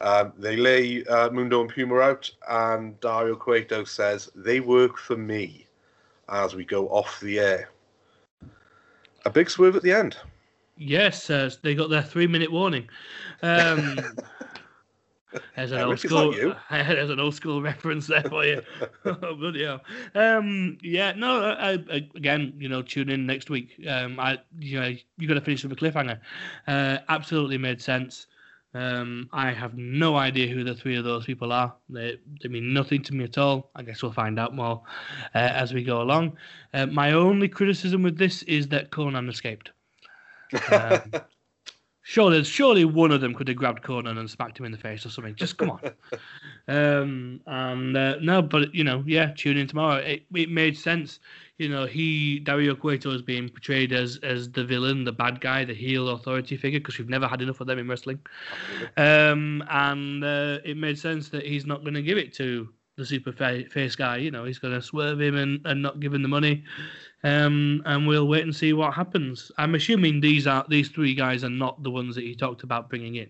Um, 0.00 0.32
they 0.36 0.56
lay 0.56 1.04
uh, 1.04 1.30
Mundo 1.30 1.62
and 1.62 1.70
Puma 1.70 1.96
out, 2.00 2.30
and 2.48 3.00
Dario 3.00 3.34
Cueto 3.34 3.84
says, 3.84 4.30
They 4.34 4.60
work 4.60 4.98
for 4.98 5.16
me 5.16 5.66
as 6.28 6.54
we 6.54 6.64
go 6.64 6.88
off 6.88 7.18
the 7.20 7.38
air. 7.38 7.70
A 9.24 9.30
big 9.30 9.48
swerve 9.48 9.76
at 9.76 9.82
the 9.82 9.92
end. 9.92 10.16
Yes, 10.76 11.30
uh, 11.30 11.50
they 11.62 11.74
got 11.74 11.88
their 11.88 12.02
three-minute 12.02 12.52
warning. 12.52 12.88
Um, 13.42 13.98
there's 15.56 15.72
an 15.72 15.80
old 15.80 15.98
school. 15.98 16.32
There's 16.70 17.10
an 17.10 17.20
old 17.20 17.34
school 17.34 17.62
reference 17.62 18.06
there 18.06 18.22
for 18.22 18.44
you. 18.44 18.62
but 19.04 19.54
yeah. 19.54 19.78
Um, 20.14 20.78
yeah, 20.82 21.12
no. 21.12 21.42
I, 21.42 21.72
I, 21.72 22.08
again, 22.14 22.54
you 22.58 22.68
know, 22.68 22.82
tune 22.82 23.10
in 23.10 23.26
next 23.26 23.50
week. 23.50 23.80
Um, 23.88 24.18
I, 24.20 24.38
you 24.58 24.80
know, 24.80 24.94
you 25.18 25.28
got 25.28 25.34
to 25.34 25.40
finish 25.40 25.62
with 25.62 25.72
a 25.72 25.76
cliffhanger. 25.76 26.18
Uh, 26.66 26.98
absolutely 27.08 27.58
made 27.58 27.80
sense. 27.80 28.26
Um, 28.74 29.30
I 29.32 29.52
have 29.52 29.74
no 29.74 30.16
idea 30.16 30.48
who 30.48 30.62
the 30.62 30.74
three 30.74 30.96
of 30.96 31.04
those 31.04 31.24
people 31.24 31.50
are. 31.50 31.74
They, 31.88 32.18
they 32.42 32.48
mean 32.50 32.74
nothing 32.74 33.02
to 33.04 33.14
me 33.14 33.24
at 33.24 33.38
all. 33.38 33.70
I 33.74 33.82
guess 33.82 34.02
we'll 34.02 34.12
find 34.12 34.38
out 34.38 34.54
more 34.54 34.82
uh, 35.34 35.38
as 35.38 35.72
we 35.72 35.82
go 35.82 36.02
along. 36.02 36.36
Uh, 36.74 36.84
my 36.86 37.12
only 37.12 37.48
criticism 37.48 38.02
with 38.02 38.18
this 38.18 38.42
is 38.42 38.68
that 38.68 38.90
Konnan 38.90 39.28
escaped. 39.28 39.70
Um, 40.70 41.12
surely, 42.06 42.44
surely 42.44 42.84
one 42.84 43.10
of 43.10 43.20
them 43.20 43.34
could 43.34 43.48
have 43.48 43.56
grabbed 43.56 43.82
Konnan 43.82 44.16
and 44.16 44.30
smacked 44.30 44.58
him 44.58 44.64
in 44.64 44.70
the 44.70 44.78
face 44.78 45.04
or 45.04 45.10
something. 45.10 45.34
Just 45.34 45.58
come 45.58 45.70
on. 45.70 45.80
um, 46.68 47.40
and 47.46 47.96
uh, 47.96 48.16
no, 48.20 48.40
but 48.40 48.72
you 48.72 48.84
know, 48.84 49.02
yeah, 49.06 49.32
tune 49.36 49.56
in 49.56 49.66
tomorrow. 49.66 49.96
It, 49.96 50.24
it 50.32 50.48
made 50.48 50.78
sense. 50.78 51.18
You 51.58 51.68
know, 51.68 51.84
he 51.84 52.38
Dario 52.38 52.76
Cueto 52.76 53.10
is 53.10 53.22
being 53.22 53.48
portrayed 53.48 53.92
as 53.92 54.20
as 54.22 54.48
the 54.52 54.64
villain, 54.64 55.02
the 55.02 55.12
bad 55.12 55.40
guy, 55.40 55.64
the 55.64 55.74
heel 55.74 56.10
authority 56.10 56.56
figure 56.56 56.78
because 56.78 56.96
we've 56.96 57.08
never 57.08 57.26
had 57.26 57.42
enough 57.42 57.60
of 57.60 57.66
them 57.66 57.80
in 57.80 57.88
wrestling. 57.88 58.20
Um, 58.96 59.64
and 59.68 60.22
uh, 60.22 60.58
it 60.64 60.76
made 60.76 60.98
sense 60.98 61.28
that 61.30 61.44
he's 61.44 61.66
not 61.66 61.82
going 61.82 61.94
to 61.94 62.02
give 62.02 62.18
it 62.18 62.32
to 62.34 62.68
the 62.96 63.04
super 63.06 63.32
face 63.32 63.94
guy. 63.96 64.16
You 64.16 64.30
know, 64.30 64.44
he's 64.44 64.58
going 64.58 64.74
to 64.74 64.82
swerve 64.82 65.20
him 65.20 65.36
and, 65.36 65.60
and 65.66 65.82
not 65.82 66.00
give 66.00 66.14
him 66.14 66.22
the 66.22 66.28
money. 66.28 66.64
Um, 67.24 67.82
and 67.86 68.06
we'll 68.06 68.26
wait 68.28 68.44
and 68.44 68.54
see 68.54 68.72
what 68.72 68.94
happens. 68.94 69.50
I'm 69.58 69.74
assuming 69.74 70.20
these 70.20 70.46
are 70.46 70.64
these 70.68 70.88
three 70.88 71.14
guys 71.14 71.44
are 71.44 71.50
not 71.50 71.82
the 71.82 71.90
ones 71.90 72.14
that 72.14 72.24
he 72.24 72.34
talked 72.34 72.62
about 72.62 72.88
bringing 72.88 73.16
in 73.16 73.28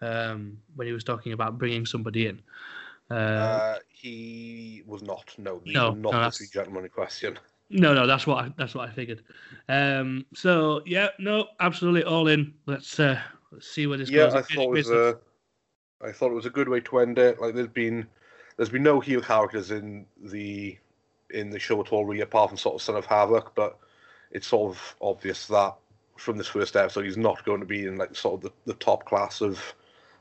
um, 0.00 0.58
when 0.74 0.86
he 0.86 0.92
was 0.92 1.04
talking 1.04 1.32
about 1.32 1.58
bringing 1.58 1.86
somebody 1.86 2.26
in. 2.26 2.40
Uh, 3.10 3.14
Uh, 3.14 3.78
he 3.88 4.82
was 4.86 5.02
not. 5.02 5.34
No, 5.38 5.60
No, 5.64 5.88
not 5.90 5.98
no, 5.98 6.10
the 6.10 6.16
that's- 6.16 6.38
three 6.38 6.46
gentlemen 6.52 6.84
in 6.84 6.90
question. 6.90 7.38
no, 7.70 7.94
no, 7.94 8.06
that's 8.06 8.26
what 8.26 8.44
I, 8.44 8.52
that's 8.56 8.74
what 8.74 8.88
I 8.88 8.92
figured. 8.92 9.22
Um, 9.68 10.26
so 10.34 10.82
yeah, 10.86 11.08
no, 11.18 11.46
absolutely 11.60 12.04
all 12.04 12.28
in. 12.28 12.52
Let's 12.66 12.98
uh, 13.00 13.20
let's 13.52 13.68
see 13.70 13.86
where 13.86 13.98
this 13.98 14.10
yeah, 14.10 14.24
goes. 14.26 14.34
I 14.34 14.42
thought 14.42 14.62
it 14.64 14.70
was 14.70 14.90
a, 14.90 15.18
I 16.02 16.12
thought 16.12 16.30
it 16.32 16.34
was 16.34 16.46
a 16.46 16.50
good 16.50 16.68
way 16.68 16.80
to 16.80 16.98
end 17.00 17.18
it. 17.18 17.40
Like 17.40 17.54
there's 17.54 17.68
been, 17.68 18.06
there's 18.56 18.68
been 18.68 18.82
no 18.82 19.00
heel 19.00 19.20
characters 19.20 19.70
in 19.70 20.06
the, 20.22 20.76
in 21.30 21.50
the 21.50 21.58
show 21.58 21.80
at 21.80 21.92
all 21.92 22.04
really, 22.04 22.20
apart 22.20 22.50
from 22.50 22.58
sort 22.58 22.74
of 22.76 22.82
Son 22.82 22.96
of 22.96 23.06
Havoc. 23.06 23.54
But 23.54 23.78
it's 24.30 24.46
sort 24.48 24.72
of 24.72 24.96
obvious 25.00 25.46
that 25.48 25.74
from 26.16 26.36
this 26.36 26.48
first 26.48 26.76
episode, 26.76 27.04
he's 27.04 27.16
not 27.16 27.44
going 27.44 27.60
to 27.60 27.66
be 27.66 27.86
in 27.86 27.96
like 27.96 28.14
sort 28.14 28.34
of 28.34 28.40
the, 28.42 28.72
the 28.72 28.78
top 28.78 29.04
class 29.06 29.40
of 29.40 29.74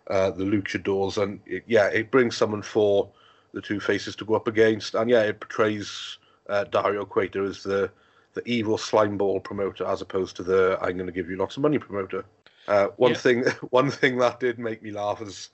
uh, 0.08 0.32
the 0.32 0.44
luchadors, 0.44 1.22
and 1.22 1.40
it, 1.46 1.64
yeah, 1.68 1.88
it 1.88 2.10
brings 2.10 2.36
someone 2.36 2.62
for 2.62 3.10
the 3.54 3.62
two 3.62 3.80
faces 3.80 4.16
to 4.16 4.26
go 4.26 4.36
up 4.36 4.48
against, 4.48 4.96
and 4.96 5.10
yeah, 5.10 5.22
it 5.22 5.40
portrays 5.40 6.18
uh, 6.48 6.64
Dario 6.66 7.06
Cueto 7.06 7.46
as 7.46 7.64
the 7.64 7.92
the 8.36 8.48
evil 8.48 8.78
slimeball 8.78 9.44
promoter 9.44 9.86
as 9.86 10.02
opposed 10.02 10.36
to 10.36 10.44
the 10.44 10.78
I'm 10.82 10.96
going 10.96 11.08
to 11.08 11.12
give 11.12 11.30
you 11.30 11.36
lots 11.36 11.58
of 11.58 11.64
money 11.64 11.80
promoter. 11.80 12.24
Uh, 12.68 12.88
one 12.98 13.12
Yeah. 13.12 13.18
thing, 13.18 13.44
one 13.72 13.90
thing 13.90 14.18
that 14.20 14.40
did 14.40 14.60
make 14.60 14.84
me 14.84 14.92
laugh 14.92 15.22
is 15.22 15.50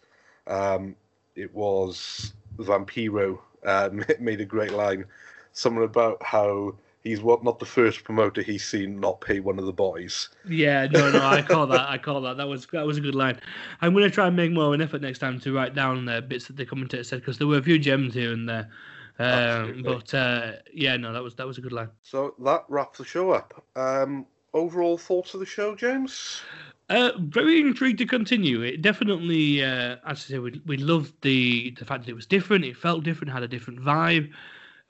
um, 0.48 0.96
it 1.36 1.54
was 1.54 2.34
Vampiro 2.58 3.40
uh, 3.66 3.90
made 4.20 4.42
a 4.42 4.46
great 4.46 4.72
line, 4.72 5.06
something 5.52 5.84
about 5.84 6.22
how 6.24 6.76
he's 7.04 7.22
what 7.22 7.44
not 7.44 7.60
the 7.60 7.66
first 7.66 8.04
promoter 8.04 8.42
he's 8.42 8.66
seen 8.66 9.00
not 9.00 9.22
pay 9.22 9.40
one 9.40 9.60
of 9.60 9.66
the 9.66 9.74
boys. 9.74 10.30
Yeah, 10.48 10.88
no, 10.88 11.12
no, 11.12 11.24
I 11.24 11.42
call 11.48 11.68
that. 11.68 11.90
I 11.90 11.98
call 11.98 12.22
that. 12.22 12.38
That 12.38 12.48
was 12.48 12.66
that 12.68 12.86
was 12.86 12.98
a 12.98 13.02
good 13.02 13.16
line. 13.16 13.40
I'm 13.82 13.94
going 13.94 14.04
to 14.04 14.12
try 14.12 14.28
and 14.28 14.36
make 14.36 14.52
more 14.52 14.66
of 14.66 14.74
an 14.74 14.82
effort 14.82 15.02
next 15.02 15.20
time 15.20 15.40
to 15.42 15.54
write 15.54 15.76
down 15.76 16.10
uh, 16.10 16.22
bits 16.22 16.48
that 16.48 16.58
the 16.58 16.66
commentator 16.66 17.04
said 17.04 17.22
because 17.22 17.38
there 17.38 17.48
were 17.48 17.60
a 17.60 17.64
few 17.64 17.80
gems 17.80 18.14
here 18.14 18.34
and 18.34 18.50
there. 18.50 18.70
Um, 19.18 19.82
but 19.84 20.14
uh, 20.14 20.54
yeah, 20.74 20.98
no, 20.98 21.14
that 21.14 21.24
was 21.24 21.36
that 21.36 21.48
was 21.48 21.58
a 21.58 21.62
good 21.62 21.72
line. 21.72 21.90
So 22.04 22.36
that 22.44 22.66
wraps 22.68 22.98
the 22.98 23.06
show 23.06 23.32
up. 23.32 23.64
Um, 23.76 24.26
overall 24.54 24.98
thoughts 24.98 25.34
of 25.34 25.40
the 25.40 25.46
show, 25.46 25.76
James? 25.76 26.42
Uh, 26.88 27.12
very 27.18 27.60
intrigued 27.62 27.98
to 27.98 28.06
continue. 28.06 28.62
It 28.62 28.82
definitely, 28.84 29.64
uh, 29.64 29.96
as 30.06 30.20
I 30.20 30.30
say, 30.34 30.40
we 30.40 30.62
we 30.68 30.78
loved 30.78 31.14
the 31.22 31.72
the 31.72 31.86
fact 31.86 32.06
that 32.06 32.12
it 32.12 32.16
was 32.16 32.28
different. 32.28 32.64
It 32.64 32.78
felt 32.78 33.04
different, 33.04 33.34
had 33.34 33.42
a 33.42 33.48
different 33.48 33.80
vibe, 33.82 34.32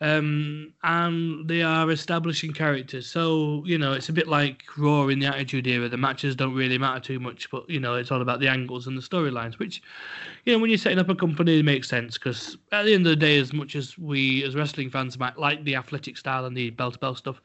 um, 0.02 0.74
and 0.84 1.48
they 1.48 1.64
are 1.64 1.90
establishing 1.90 2.52
characters. 2.52 3.10
So 3.10 3.64
you 3.66 3.78
know, 3.78 3.94
it's 3.94 4.10
a 4.10 4.14
bit 4.14 4.28
like 4.28 4.64
Raw 4.78 5.08
in 5.08 5.20
the 5.20 5.28
Attitude 5.28 5.68
Era. 5.68 5.88
The 5.88 5.96
matches 5.96 6.36
don't 6.36 6.54
really 6.54 6.78
matter 6.78 7.00
too 7.00 7.18
much, 7.22 7.50
but 7.50 7.70
you 7.70 7.80
know, 7.80 7.96
it's 7.96 8.12
all 8.12 8.22
about 8.22 8.42
the 8.42 8.50
angles 8.50 8.88
and 8.88 8.98
the 8.98 9.02
storylines. 9.02 9.58
Which, 9.58 9.82
you 10.44 10.52
know, 10.52 10.60
when 10.60 10.70
you're 10.70 10.78
setting 10.78 11.00
up 11.00 11.08
a 11.08 11.16
company, 11.16 11.60
it 11.60 11.64
makes 11.64 11.88
sense 11.88 12.16
because 12.18 12.58
at 12.74 12.84
the 12.84 12.94
end 12.94 13.08
of 13.08 13.12
the 13.12 13.16
day, 13.16 13.40
as 13.40 13.54
much 13.54 13.74
as 13.74 13.98
we 13.98 14.44
as 14.44 14.54
wrestling 14.54 14.90
fans 14.90 15.18
might 15.18 15.38
like 15.38 15.64
the 15.64 15.76
athletic 15.76 16.18
style 16.18 16.44
and 16.44 16.58
the 16.58 16.72
belt 16.72 16.96
to 16.96 17.00
belt 17.00 17.18
stuff, 17.20 17.42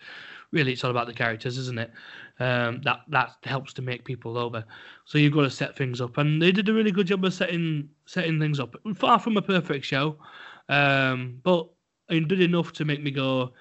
really 0.51 0.73
it's 0.73 0.83
all 0.83 0.91
about 0.91 1.07
the 1.07 1.15
characters, 1.15 1.57
isn't 1.57 1.79
it? 1.79 1.93
Um, 2.41 2.81
that 2.85 3.01
that 3.09 3.37
helps 3.45 3.75
to 3.75 3.83
make 3.83 4.05
people 4.07 4.39
over. 4.39 4.65
So 5.05 5.19
you've 5.19 5.35
got 5.35 5.43
to 5.43 5.51
set 5.51 5.77
things 5.77 6.01
up, 6.01 6.17
and 6.17 6.41
they 6.41 6.53
did 6.53 6.71
a 6.71 6.73
really 6.73 6.91
good 6.91 7.07
job 7.07 7.23
of 7.25 7.35
setting 7.35 7.91
setting 8.07 8.41
things 8.41 8.59
up. 8.59 8.75
Far 8.95 9.19
from 9.19 9.37
a 9.37 9.43
perfect 9.43 9.85
show, 9.85 10.17
um, 10.71 11.39
but 11.43 11.69
it 12.09 12.27
did 12.29 12.41
enough 12.41 12.73
to 12.73 12.87
make 12.87 13.03
me 13.03 13.11
go, 13.11 13.53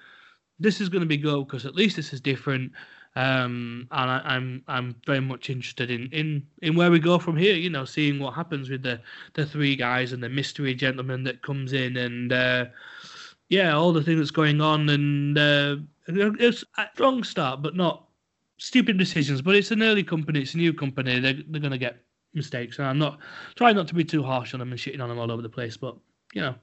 "This 0.58 0.80
is 0.80 0.88
going 0.88 1.02
to 1.02 1.06
be 1.06 1.18
good 1.18 1.46
because 1.46 1.66
at 1.66 1.74
least 1.74 1.96
this 1.96 2.14
is 2.14 2.22
different." 2.22 2.72
Um, 3.16 3.86
and 3.90 4.10
I, 4.10 4.22
I'm 4.24 4.62
I'm 4.66 4.96
very 5.04 5.20
much 5.20 5.50
interested 5.50 5.90
in, 5.90 6.08
in 6.10 6.46
in 6.62 6.74
where 6.74 6.90
we 6.90 7.00
go 7.00 7.18
from 7.18 7.36
here. 7.36 7.56
You 7.56 7.68
know, 7.68 7.84
seeing 7.84 8.18
what 8.18 8.32
happens 8.32 8.70
with 8.70 8.82
the 8.82 9.00
the 9.34 9.44
three 9.44 9.76
guys 9.76 10.12
and 10.12 10.22
the 10.22 10.28
mystery 10.30 10.74
gentleman 10.74 11.24
that 11.24 11.42
comes 11.42 11.74
in, 11.74 11.98
and 11.98 12.32
uh, 12.32 12.64
yeah, 13.50 13.74
all 13.74 13.92
the 13.92 14.02
things 14.02 14.20
that's 14.20 14.30
going 14.30 14.62
on, 14.62 14.88
and 14.88 15.36
uh, 15.36 15.76
it's 16.06 16.64
a 16.78 16.86
strong 16.94 17.24
start, 17.24 17.60
but 17.60 17.76
not 17.76 18.06
stupid 18.60 18.98
decisions. 18.98 19.42
But 19.42 19.56
it's 19.56 19.70
an 19.72 19.82
early 19.82 20.04
company, 20.04 20.42
it's 20.42 20.54
a 20.54 20.58
new 20.58 20.72
company. 20.72 21.18
They're 21.18 21.42
they're 21.48 21.60
gonna 21.60 21.78
get 21.78 21.96
mistakes, 22.34 22.78
and 22.78 22.86
I'm 22.86 22.98
not 22.98 23.18
trying 23.56 23.74
not 23.74 23.88
to 23.88 23.94
be 23.94 24.04
too 24.04 24.22
harsh 24.22 24.54
on 24.54 24.60
them 24.60 24.70
and 24.70 24.80
shitting 24.80 25.02
on 25.02 25.08
them 25.08 25.18
all 25.18 25.32
over 25.32 25.42
the 25.42 25.48
place. 25.48 25.76
But 25.76 25.96
you 26.34 26.42
know, 26.42 26.54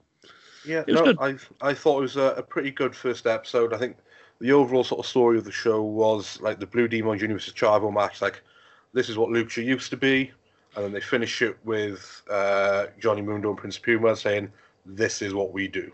Yeah, 0.66 0.84
no, 0.88 1.04
good. 1.04 1.18
I 1.20 1.36
I 1.62 1.74
thought 1.74 2.00
it 2.00 2.02
was 2.02 2.16
a, 2.16 2.36
a 2.38 2.44
pretty 2.44 2.72
good 2.72 2.96
first 2.96 3.28
episode. 3.28 3.74
I 3.74 3.78
think 3.78 3.98
the 4.40 4.52
overall 4.52 4.84
sort 4.84 5.00
of 5.00 5.06
story 5.06 5.38
of 5.38 5.44
the 5.44 5.52
show 5.52 5.82
was 5.82 6.40
like 6.42 6.60
the 6.60 6.68
Blue 6.68 6.88
Demon 6.88 7.18
Jr. 7.18 7.34
versus 7.34 7.54
Chavo 7.54 7.94
match. 7.94 8.22
Like 8.22 8.42
this 8.94 9.10
is 9.10 9.18
what 9.18 9.30
Lucha 9.30 9.66
used 9.66 9.90
to 9.90 9.98
be, 9.98 10.32
and 10.76 10.86
then 10.86 10.92
they 10.94 11.02
finish 11.02 11.42
it 11.42 11.58
with 11.66 12.24
uh, 12.30 12.88
Johnny 13.00 13.22
Mundo 13.22 13.50
and 13.50 13.58
Prince 13.58 13.80
Puma 13.80 14.16
saying, 14.16 14.52
"This 14.86 15.22
is 15.22 15.34
what 15.34 15.52
we 15.52 15.68
do." 15.68 15.92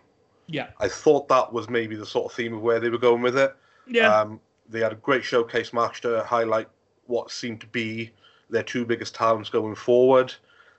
yeah, 0.48 0.68
I 0.78 0.90
thought 0.90 1.30
that 1.30 1.54
was 1.54 1.70
maybe 1.70 1.96
the 1.96 2.06
sort 2.06 2.30
of 2.30 2.36
theme 2.36 2.54
of 2.54 2.62
where 2.62 2.82
they 2.82 2.90
were 2.90 2.98
going 2.98 3.22
with 3.22 3.38
it. 3.38 3.56
yeah, 3.88 4.14
Um, 4.14 4.42
they 4.70 4.80
had 4.80 4.92
a 4.94 4.96
great 4.96 5.24
showcase 5.24 5.74
match 5.74 6.02
to 6.02 6.24
highlight 6.24 6.68
what 7.06 7.32
seemed 7.32 7.62
to 7.62 7.68
be 7.68 8.12
their 8.50 8.64
two 8.64 8.86
biggest 8.86 9.14
talents 9.16 9.50
going 9.50 9.76
forward. 9.76 10.34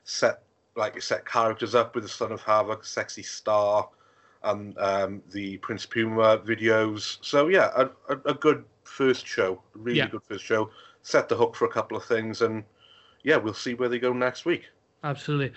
Set 0.04 0.42
like 0.76 1.00
set 1.00 1.24
characters 1.26 1.74
up 1.74 1.94
with 1.94 2.02
the 2.04 2.10
Son 2.10 2.32
of 2.32 2.42
Havoc, 2.42 2.84
Sexy 2.84 3.22
Star, 3.22 3.88
and 4.42 4.76
um, 4.78 5.22
the 5.30 5.56
Prince 5.58 5.86
Puma 5.86 6.38
videos. 6.38 7.18
So 7.22 7.48
yeah, 7.48 7.70
a, 7.76 7.84
a, 8.12 8.18
a 8.26 8.34
good 8.34 8.64
first 8.84 9.26
show, 9.26 9.62
really 9.74 9.98
Yeah. 9.98 10.08
good 10.08 10.22
first 10.24 10.44
show. 10.44 10.70
Set 11.02 11.28
the 11.28 11.36
hook 11.36 11.54
for 11.54 11.66
a 11.66 11.70
couple 11.70 11.96
of 11.96 12.04
things, 12.04 12.42
and 12.42 12.64
yeah, 13.22 13.36
we'll 13.36 13.54
see 13.54 13.74
where 13.74 13.88
they 13.88 13.98
go 13.98 14.12
next 14.12 14.44
week. 14.44 14.64
absolutely. 15.04 15.52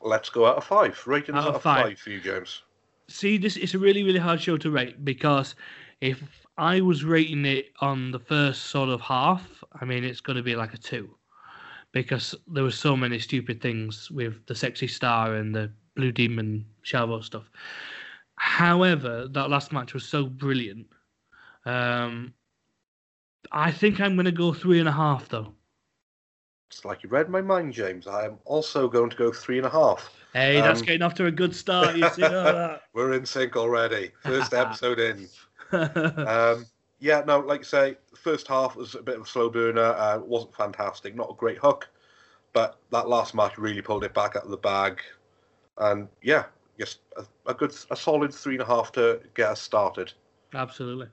Let's 0.00 0.28
go 0.30 0.46
out 0.46 0.56
of 0.56 0.64
five. 0.64 1.00
Ratings 1.06 1.36
Out 1.38 1.48
out, 1.48 1.54
of 1.56 1.62
five. 1.62 1.84
five 1.84 1.98
for 1.98 2.10
you, 2.10 2.20
James. 2.20 2.62
See, 3.08 3.36
this 3.38 3.56
is 3.56 3.74
a 3.74 3.78
really, 3.78 4.02
really 4.04 4.18
hard 4.18 4.40
show 4.40 4.56
to 4.58 4.70
rate 4.70 5.04
because 5.04 5.54
if 6.00 6.22
I 6.58 6.80
was 6.80 7.04
rating 7.04 7.46
it 7.46 7.72
on 7.80 8.10
the 8.10 8.18
first 8.18 8.66
sort 8.66 8.88
of 8.88 9.00
half, 9.00 9.62
I 9.80 9.84
mean, 9.84 10.02
it's 10.02 10.20
going 10.20 10.36
to 10.36 10.42
be 10.42 10.56
like 10.56 10.74
a 10.74 10.78
two 10.78 11.16
because 11.92 12.34
there 12.48 12.64
were 12.64 12.70
so 12.70 12.96
many 12.96 13.18
stupid 13.20 13.62
things 13.62 14.10
with 14.10 14.44
the 14.46 14.54
sexy 14.54 14.88
star 14.88 15.36
and 15.36 15.54
the 15.54 15.70
blue 15.94 16.12
demon 16.12 16.66
Chavo 16.84 17.22
stuff. 17.22 17.48
However, 18.36 19.28
that 19.28 19.50
last 19.50 19.72
match 19.72 19.94
was 19.94 20.04
so 20.04 20.26
brilliant. 20.26 20.86
Um, 21.64 22.34
I 23.52 23.70
think 23.70 24.00
I'm 24.00 24.16
going 24.16 24.26
to 24.26 24.32
go 24.32 24.52
three 24.52 24.80
and 24.80 24.88
a 24.88 24.92
half 24.92 25.28
though. 25.28 25.54
It's 26.70 26.84
like 26.84 27.02
you 27.02 27.08
read 27.08 27.30
my 27.30 27.40
mind, 27.40 27.72
James. 27.72 28.06
I 28.06 28.26
am 28.26 28.38
also 28.44 28.88
going 28.88 29.10
to 29.10 29.16
go 29.16 29.32
three 29.32 29.56
and 29.56 29.66
a 29.66 29.70
half. 29.70 30.12
Hey, 30.34 30.60
that's 30.60 30.80
Um, 30.80 30.86
getting 30.86 31.02
off 31.02 31.14
to 31.14 31.26
a 31.26 31.30
good 31.30 31.54
start. 31.54 31.96
You 31.96 32.08
see 32.10 32.22
We're 32.92 33.14
in 33.14 33.24
sync 33.24 33.56
already. 33.56 34.10
First 34.22 34.52
episode 34.54 34.98
in. 34.98 35.28
Um, 36.26 36.66
yeah, 37.00 37.22
no, 37.26 37.38
like 37.38 37.60
you 37.60 37.64
say, 37.64 37.96
the 38.10 38.16
first 38.16 38.48
half 38.48 38.74
was 38.74 38.94
a 38.94 39.02
bit 39.02 39.16
of 39.16 39.22
a 39.22 39.26
slow 39.26 39.48
burner. 39.48 39.80
Uh, 39.80 40.18
wasn't 40.18 40.54
fantastic, 40.54 41.14
not 41.14 41.30
a 41.30 41.34
great 41.34 41.58
hook, 41.58 41.88
but 42.52 42.78
that 42.90 43.08
last 43.08 43.34
match 43.34 43.56
really 43.56 43.82
pulled 43.82 44.02
it 44.02 44.14
back 44.14 44.34
out 44.34 44.44
of 44.44 44.50
the 44.50 44.56
bag. 44.56 45.00
And 45.78 46.08
yeah, 46.22 46.46
just 46.78 47.00
a, 47.16 47.24
a 47.46 47.54
good, 47.54 47.72
a 47.90 47.96
solid 47.96 48.34
three 48.34 48.54
and 48.54 48.62
a 48.62 48.66
half 48.66 48.90
to 48.92 49.20
get 49.34 49.50
us 49.50 49.60
started. 49.60 50.12
Absolutely. 50.54 51.06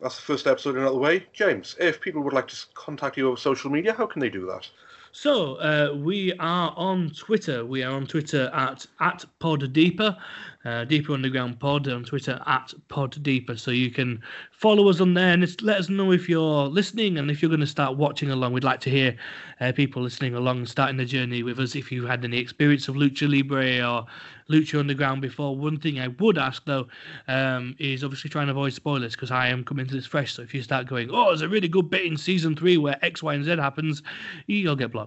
That's 0.00 0.16
the 0.16 0.22
first 0.22 0.46
episode 0.46 0.76
in 0.76 0.82
out 0.82 0.88
of 0.88 0.94
the 0.94 1.00
way. 1.00 1.26
James, 1.32 1.76
if 1.80 2.00
people 2.00 2.22
would 2.22 2.34
like 2.34 2.48
to 2.48 2.56
contact 2.74 3.16
you 3.16 3.28
over 3.28 3.38
social 3.38 3.70
media, 3.70 3.94
how 3.94 4.06
can 4.06 4.20
they 4.20 4.28
do 4.28 4.44
that? 4.46 4.68
So 5.16 5.54
uh, 5.60 5.94
we 5.94 6.32
are 6.40 6.74
on 6.76 7.10
Twitter. 7.10 7.64
We 7.64 7.84
are 7.84 7.92
on 7.94 8.04
Twitter 8.04 8.50
at 8.52 8.84
at 8.98 9.24
Pod 9.38 9.72
Deeper, 9.72 10.16
uh, 10.64 10.84
Deeper 10.86 11.12
Underground 11.12 11.60
Pod 11.60 11.86
on 11.86 12.02
Twitter 12.02 12.42
at 12.46 12.74
Pod 12.88 13.22
Deeper. 13.22 13.56
So 13.56 13.70
you 13.70 13.92
can 13.92 14.20
follow 14.50 14.88
us 14.88 15.00
on 15.00 15.14
there 15.14 15.32
and 15.32 15.62
let 15.62 15.78
us 15.78 15.88
know 15.88 16.10
if 16.10 16.28
you're 16.28 16.66
listening 16.66 17.18
and 17.18 17.30
if 17.30 17.40
you're 17.40 17.48
going 17.48 17.60
to 17.60 17.66
start 17.66 17.96
watching 17.96 18.32
along. 18.32 18.54
We'd 18.54 18.64
like 18.64 18.80
to 18.80 18.90
hear 18.90 19.16
uh, 19.60 19.70
people 19.70 20.02
listening 20.02 20.34
along 20.34 20.66
starting 20.66 20.96
the 20.96 21.04
journey 21.04 21.44
with 21.44 21.60
us. 21.60 21.76
If 21.76 21.92
you 21.92 22.06
had 22.06 22.24
any 22.24 22.38
experience 22.38 22.88
of 22.88 22.96
Lucha 22.96 23.30
Libre 23.30 23.88
or 23.88 24.06
Lucha 24.50 24.80
Underground 24.80 25.22
before, 25.22 25.56
one 25.56 25.78
thing 25.78 26.00
I 26.00 26.08
would 26.08 26.38
ask 26.38 26.64
though 26.64 26.88
um, 27.28 27.76
is 27.78 28.02
obviously 28.02 28.30
try 28.30 28.42
and 28.42 28.50
avoid 28.50 28.72
spoilers 28.72 29.12
because 29.12 29.30
I 29.30 29.46
am 29.46 29.62
coming 29.62 29.86
to 29.86 29.94
this 29.94 30.06
fresh. 30.06 30.34
So 30.34 30.42
if 30.42 30.52
you 30.52 30.62
start 30.62 30.88
going, 30.88 31.10
oh, 31.12 31.26
there's 31.28 31.42
a 31.42 31.48
really 31.48 31.68
good 31.68 31.88
bit 31.88 32.04
in 32.04 32.16
season 32.16 32.56
three 32.56 32.78
where 32.78 32.98
X, 33.04 33.22
Y, 33.22 33.32
and 33.32 33.44
Z 33.44 33.56
happens, 33.56 34.02
you'll 34.48 34.76
get 34.76 34.90
blocked. 34.90 35.03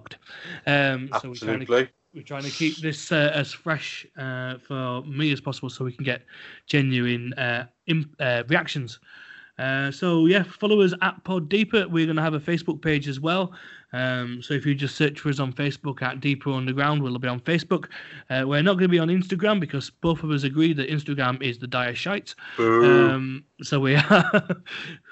Um, 0.66 1.08
so 1.20 1.28
we're 1.28 1.34
trying 1.34 1.66
to 1.66 1.88
we're 2.14 2.22
trying 2.22 2.42
to 2.42 2.50
keep 2.50 2.76
this 2.78 3.12
uh, 3.12 3.30
as 3.34 3.52
fresh 3.52 4.06
uh, 4.16 4.58
for 4.58 5.02
me 5.02 5.32
as 5.32 5.40
possible 5.40 5.68
so 5.68 5.84
we 5.84 5.92
can 5.92 6.04
get 6.04 6.22
genuine 6.66 7.32
uh, 7.34 7.66
imp- 7.86 8.14
uh, 8.18 8.42
reactions. 8.48 8.98
Uh, 9.58 9.90
so 9.90 10.26
yeah, 10.26 10.42
follow 10.42 10.80
us 10.80 10.94
at 11.02 11.22
Pod 11.24 11.48
Deeper. 11.48 11.86
We're 11.88 12.06
going 12.06 12.16
to 12.16 12.22
have 12.22 12.34
a 12.34 12.40
Facebook 12.40 12.80
page 12.80 13.08
as 13.08 13.20
well. 13.20 13.52
Um, 13.92 14.42
so 14.42 14.54
if 14.54 14.66
you 14.66 14.74
just 14.74 14.96
search 14.96 15.20
for 15.20 15.30
us 15.30 15.40
on 15.40 15.52
Facebook 15.52 16.02
at 16.02 16.20
Deeper 16.20 16.50
Underground, 16.50 17.02
we'll 17.02 17.18
be 17.18 17.28
on 17.28 17.40
Facebook. 17.40 17.88
Uh, 18.28 18.44
we're 18.46 18.62
not 18.62 18.74
going 18.74 18.82
to 18.82 18.88
be 18.88 18.98
on 18.98 19.08
Instagram 19.08 19.60
because 19.60 19.90
both 19.90 20.22
of 20.22 20.30
us 20.30 20.44
agree 20.44 20.72
that 20.74 20.90
Instagram 20.90 21.42
is 21.42 21.58
the 21.58 21.66
dire 21.66 21.94
shite. 21.94 22.34
Um, 22.84 23.44
so 23.62 23.80
we 23.80 23.96
are. 23.96 24.46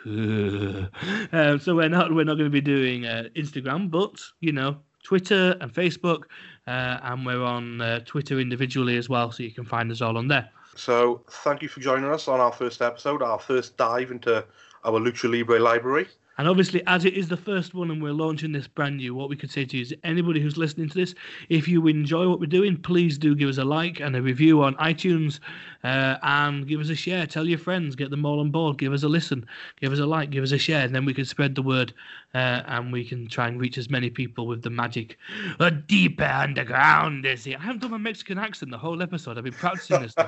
um, 0.04 1.58
so 1.60 1.74
we're 1.74 1.88
not 1.88 2.14
we're 2.14 2.24
not 2.24 2.34
going 2.34 2.44
to 2.44 2.50
be 2.50 2.60
doing 2.60 3.06
uh, 3.06 3.24
Instagram, 3.34 3.90
but 3.90 4.20
you 4.40 4.52
know 4.52 4.78
Twitter 5.02 5.56
and 5.60 5.72
Facebook, 5.72 6.24
uh, 6.66 6.98
and 7.02 7.24
we're 7.24 7.42
on 7.42 7.80
uh, 7.80 8.00
Twitter 8.00 8.40
individually 8.40 8.96
as 8.96 9.08
well, 9.08 9.30
so 9.30 9.42
you 9.42 9.52
can 9.52 9.64
find 9.64 9.90
us 9.90 10.02
all 10.02 10.18
on 10.18 10.28
there. 10.28 10.50
So 10.74 11.22
thank 11.30 11.62
you 11.62 11.68
for 11.68 11.80
joining 11.80 12.10
us 12.10 12.28
on 12.28 12.40
our 12.40 12.52
first 12.52 12.82
episode, 12.82 13.22
our 13.22 13.38
first 13.38 13.76
dive 13.78 14.10
into 14.10 14.44
our 14.84 15.00
Lucha 15.00 15.30
Libre 15.30 15.58
library. 15.58 16.08
And 16.38 16.46
obviously, 16.48 16.82
as 16.86 17.04
it 17.04 17.14
is 17.14 17.28
the 17.28 17.36
first 17.36 17.74
one 17.74 17.90
and 17.90 18.02
we're 18.02 18.12
launching 18.12 18.52
this 18.52 18.68
brand 18.68 18.98
new, 18.98 19.14
what 19.14 19.28
we 19.28 19.36
could 19.36 19.50
say 19.50 19.64
to 19.64 19.76
you 19.76 19.82
is 19.82 19.94
anybody 20.04 20.40
who's 20.40 20.56
listening 20.56 20.88
to 20.90 20.94
this, 20.94 21.14
if 21.48 21.66
you 21.66 21.86
enjoy 21.86 22.28
what 22.28 22.40
we're 22.40 22.46
doing, 22.46 22.76
please 22.76 23.16
do 23.16 23.34
give 23.34 23.48
us 23.48 23.58
a 23.58 23.64
like 23.64 24.00
and 24.00 24.14
a 24.14 24.20
review 24.20 24.62
on 24.62 24.74
iTunes 24.74 25.40
uh, 25.82 26.16
and 26.22 26.68
give 26.68 26.80
us 26.80 26.90
a 26.90 26.94
share. 26.94 27.26
Tell 27.26 27.46
your 27.46 27.58
friends, 27.58 27.96
get 27.96 28.10
them 28.10 28.26
all 28.26 28.40
on 28.40 28.50
board, 28.50 28.78
give 28.78 28.92
us 28.92 29.02
a 29.02 29.08
listen, 29.08 29.46
give 29.80 29.92
us 29.92 29.98
a 29.98 30.06
like, 30.06 30.30
give 30.30 30.44
us 30.44 30.52
a 30.52 30.58
share, 30.58 30.84
and 30.84 30.94
then 30.94 31.04
we 31.06 31.14
can 31.14 31.24
spread 31.24 31.54
the 31.54 31.62
word 31.62 31.94
uh, 32.34 32.62
and 32.66 32.92
we 32.92 33.04
can 33.04 33.28
try 33.28 33.48
and 33.48 33.58
reach 33.58 33.78
as 33.78 33.88
many 33.88 34.10
people 34.10 34.46
with 34.46 34.62
the 34.62 34.70
magic. 34.70 35.16
A 35.58 35.70
deeper 35.70 36.24
underground 36.24 37.24
is 37.24 37.46
it? 37.46 37.58
I 37.58 37.62
haven't 37.62 37.80
done 37.80 37.92
my 37.92 37.98
Mexican 37.98 38.38
accent 38.38 38.70
the 38.70 38.78
whole 38.78 39.02
episode. 39.02 39.38
I've 39.38 39.44
been 39.44 39.52
practicing 39.54 40.02
this. 40.02 40.14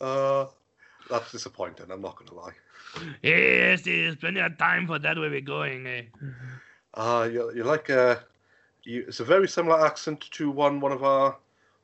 Uh, 0.00 0.46
that's 1.08 1.32
disappointing, 1.32 1.86
I'm 1.90 2.00
not 2.00 2.16
going 2.16 2.28
to 2.28 2.34
lie. 2.34 2.52
yes, 3.22 3.82
there's 3.82 4.16
plenty 4.16 4.40
of 4.40 4.56
time 4.58 4.86
for 4.86 4.98
that 4.98 5.16
where 5.18 5.30
we're 5.30 5.40
going. 5.40 5.86
Eh? 5.86 6.02
Uh, 6.94 7.28
you're, 7.30 7.54
you're 7.54 7.64
like 7.64 7.88
a, 7.88 8.22
you, 8.84 9.04
it's 9.06 9.20
a 9.20 9.24
very 9.24 9.48
similar 9.48 9.84
accent 9.84 10.20
to 10.30 10.50
one 10.50 10.80
one 10.80 10.92
of 10.92 11.04
our 11.04 11.36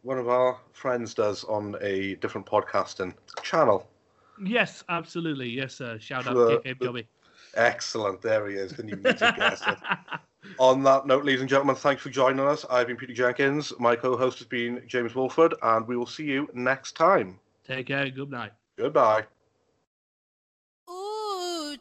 one 0.03 0.19
of 0.19 0.29
our 0.29 0.59
friends 0.73 1.15
does 1.15 1.45
on 1.45 1.77
a 1.81 2.15
different 2.17 2.47
podcasting 2.47 3.15
channel. 3.43 3.89
Yes, 4.45 4.85
absolutely. 4.89 5.49
Yes, 5.49 5.75
sir. 5.75 5.99
Shout 5.99 6.27
out 6.27 6.35
to 6.35 6.75
Jobby. 6.75 7.07
Excellent, 7.57 8.21
there 8.21 8.49
he 8.49 8.57
is. 8.57 8.73
Didn't 8.73 8.91
even 8.91 9.03
need 9.03 9.19
to 9.19 9.35
guess 9.37 9.63
it. 9.67 9.79
On 10.59 10.83
that 10.83 11.07
note, 11.07 11.25
ladies 11.25 11.41
and 11.41 11.49
gentlemen, 11.49 11.77
thanks 11.77 12.03
for 12.03 12.11
joining 12.11 12.41
us. 12.41 12.67
I've 12.69 12.89
been 12.89 12.97
Peter 12.97 13.15
Jenkins. 13.15 13.73
My 13.79 13.97
co-host 13.97 14.39
has 14.39 14.47
been 14.47 14.83
James 14.87 15.15
Wolford, 15.15 15.55
and 15.63 15.87
we 15.87 15.97
will 15.97 16.07
see 16.07 16.25
you 16.25 16.49
next 16.53 16.93
time. 16.97 17.39
Take 17.67 17.87
care. 17.87 18.11
Good 18.11 18.31
night. 18.31 18.53
Goodbye. 18.77 19.25
Ooh. 20.91 21.77